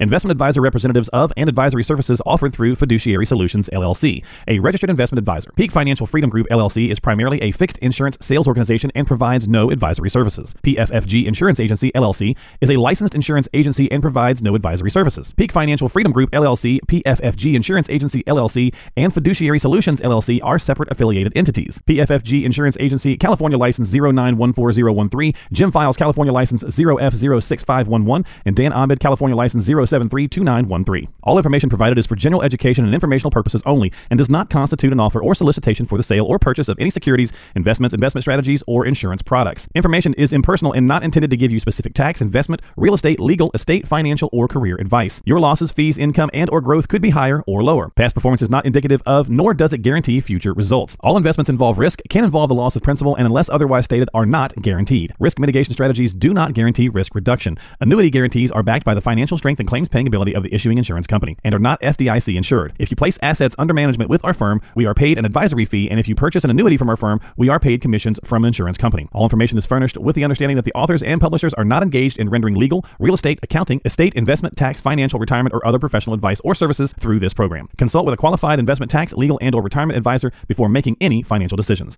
Investment 0.02 0.32
advisor 0.32 0.62
representatives 0.62 1.10
of 1.10 1.32
and 1.38 1.48
advisory 1.48 1.84
services 1.84 2.24
offered 2.26 2.52
through 2.54 2.74
Fiduciary 2.74 3.24
Solutions 3.24 3.70
LLC, 3.72 4.24
a 4.48 4.58
registered 4.58 4.90
investment 4.90 5.20
advisor. 5.20 5.52
Peak 5.56 5.72
Financial 5.72 6.08
Freedom 6.08 6.28
Group 6.28 6.48
LLC 6.50 6.90
is 6.90 7.00
primarily 7.00 7.40
a 7.44 7.52
fixed 7.52 7.78
insurance 7.78 8.18
sales 8.20 8.48
organization 8.48 8.92
and 8.96 9.06
provides 9.06 9.48
no 9.48 9.70
advisory 9.70 10.10
services. 10.10 10.56
PFFG 10.64 11.28
Insurance 11.28 11.60
Agency 11.60 11.92
LLC 11.92 12.36
is 12.62 12.72
a 12.72 12.78
licensed 12.78 13.14
insurance 13.14 13.48
agency 13.54 13.92
and 13.92 14.02
provides 14.02 14.42
no 14.42 14.56
advisory 14.56 14.90
services. 14.90 15.34
Peak 15.34 15.52
Financial 15.52 15.88
Freedom 15.88 16.12
Group 16.12 16.32
LLC, 16.32 16.80
PFFG 16.88 17.54
Insurance 17.54 17.88
Agency 17.88 18.24
LLC, 18.24 18.74
and 18.98 19.14
Fiduciary 19.14 19.60
Solutions 19.60 20.02
LLC 20.02 20.40
are 20.42 20.58
separate 20.58 20.92
affiliated 20.92 21.32
entities. 21.36 21.80
PFFG 21.86 22.44
Insurance 22.44 22.76
Agency, 22.80 23.18
California 23.18 23.56
license 23.60 23.94
0914013, 23.94 25.36
Jim 25.52 25.72
Files, 25.72 25.96
California 25.96 26.34
license 26.34 26.64
0F06511, 26.64 28.26
and 28.46 28.56
Dan 28.56 28.74
Ahmed, 28.74 29.00
California 29.00 29.38
license 29.38 29.64
0 29.64 29.86
473 29.91 30.27
2913. 30.30 31.13
All 31.23 31.38
information 31.38 31.69
provided 31.69 31.97
is 31.97 32.06
for 32.06 32.15
general 32.15 32.41
education 32.41 32.86
and 32.86 32.93
informational 32.93 33.30
purposes 33.30 33.62
only 33.65 33.91
and 34.10 34.17
does 34.17 34.30
not 34.30 34.49
constitute 34.49 34.93
an 34.93 34.99
offer 34.99 35.21
or 35.21 35.36
solicitation 35.36 35.86
for 35.86 35.97
the 35.97 36.04
sale 36.04 36.25
or 36.25 36.39
purchase 36.39 36.69
of 36.69 36.77
any 36.80 36.89
securities, 36.89 37.33
investments, 37.56 37.94
investment 37.94 38.23
strategies, 38.23 38.63
or 38.67 38.85
insurance 38.85 39.21
products. 39.21 39.67
Information 39.75 40.13
is 40.13 40.31
impersonal 40.31 40.71
and 40.71 40.87
not 40.87 41.04
intended 41.04 41.29
to 41.29 41.37
give 41.37 41.52
you 41.52 41.60
specific 41.60 41.94
tax, 41.94 42.21
investment, 42.21 42.62
real 42.77 42.94
estate, 42.94 43.19
legal, 43.19 43.52
estate, 43.54 43.87
financial, 43.87 44.29
or 44.31 44.48
career 44.48 44.77
advice. 44.79 45.21
Your 45.25 45.39
losses, 45.39 45.71
fees, 45.71 45.98
income, 45.98 46.29
and 46.33 46.50
or 46.50 46.62
growth 46.62 46.87
could 46.87 47.02
be 47.02 47.10
higher 47.10 47.44
or 47.46 47.63
lower. 47.63 47.89
Past 47.89 48.15
performance 48.15 48.42
is 48.42 48.50
not 48.50 48.65
indicative 48.65 49.02
of, 49.06 49.29
nor 49.29 49.54
does 49.54 49.73
it 49.73 49.79
guarantee 49.79 50.21
future 50.21 50.54
results. 50.54 50.96
All 51.02 51.17
investments 51.17 51.50
involve 51.50 51.77
risk, 51.77 52.00
can 52.10 52.23
involve 52.23 52.48
the 52.48 52.56
loss 52.56 52.77
of 52.77 52.81
principal, 52.81 53.15
and 53.15 53.25
unless 53.25 53.50
otherwise 53.50 53.85
stated, 53.85 54.10
are 54.13 54.25
not 54.25 54.56
guaranteed. 54.62 55.13
Risk 55.19 55.37
mitigation 55.37 55.73
strategies 55.73 56.13
do 56.13 56.33
not 56.33 56.54
guarantee 56.54 56.87
risk 56.87 57.13
reduction. 57.13 57.58
Annuity 57.81 58.10
guarantees 58.10 58.52
are 58.52 58.63
backed 58.63 58.85
by 58.85 58.94
the 58.94 59.02
financial 59.02 59.37
strength 59.37 59.60
and 59.60 59.67
claims 59.82 59.90
paying 59.90 60.06
ability 60.06 60.36
of 60.36 60.44
the 60.44 60.54
issuing 60.54 60.77
insurance 60.77 61.08
company 61.08 61.36
and 61.44 61.56
are 61.56 61.60
not 61.60 61.82
FDIC 61.82 62.36
insured. 62.36 62.73
If 62.77 62.92
you 62.92 62.96
place 62.96 63.17
assets 63.23 63.56
under 63.58 63.73
management 63.73 64.12
with 64.12 64.23
our 64.23 64.34
firm, 64.34 64.62
we 64.75 64.86
are 64.86 64.94
paid 64.94 65.17
an 65.17 65.25
advisory 65.25 65.65
fee, 65.65 65.90
and 65.90 66.00
if 66.00 66.08
you 66.08 66.13
purchase 66.13 66.44
an 66.44 66.52
annuity 66.52 66.77
from 66.77 66.88
our 66.88 66.96
firm, 66.96 67.19
we 67.36 67.50
are 67.50 67.60
paid 67.60 67.82
commissions 67.82 68.19
from 68.23 68.44
an 68.44 68.50
insurance 68.50 68.77
company. 68.77 69.08
All 69.12 69.23
information 69.23 69.58
is 69.58 69.65
furnished 69.65 69.98
with 69.98 70.15
the 70.15 70.23
understanding 70.23 70.56
that 70.56 70.65
the 70.65 70.73
authors 70.73 71.02
and 71.02 71.19
publishers 71.19 71.54
are 71.56 71.65
not 71.65 71.82
engaged 71.82 72.19
in 72.19 72.29
rendering 72.29 72.54
legal, 72.54 72.86
real 73.00 73.15
estate, 73.15 73.40
accounting, 73.42 73.82
estate, 73.84 74.13
investment, 74.13 74.56
tax, 74.56 74.82
financial, 74.82 75.19
retirement, 75.19 75.56
or 75.56 75.65
other 75.65 75.79
professional 75.79 76.13
advice 76.13 76.40
or 76.44 76.54
services 76.54 76.94
through 77.00 77.19
this 77.19 77.34
program. 77.34 77.67
Consult 77.77 78.06
with 78.06 78.13
a 78.13 78.17
qualified 78.17 78.60
investment 78.60 78.92
tax, 78.92 79.13
legal, 79.13 79.40
and 79.42 79.56
or 79.56 79.63
retirement 79.63 79.98
advisor 79.98 80.32
before 80.48 80.69
making 80.69 80.96
any 81.02 81.23
financial 81.23 81.56
decisions. 81.56 81.90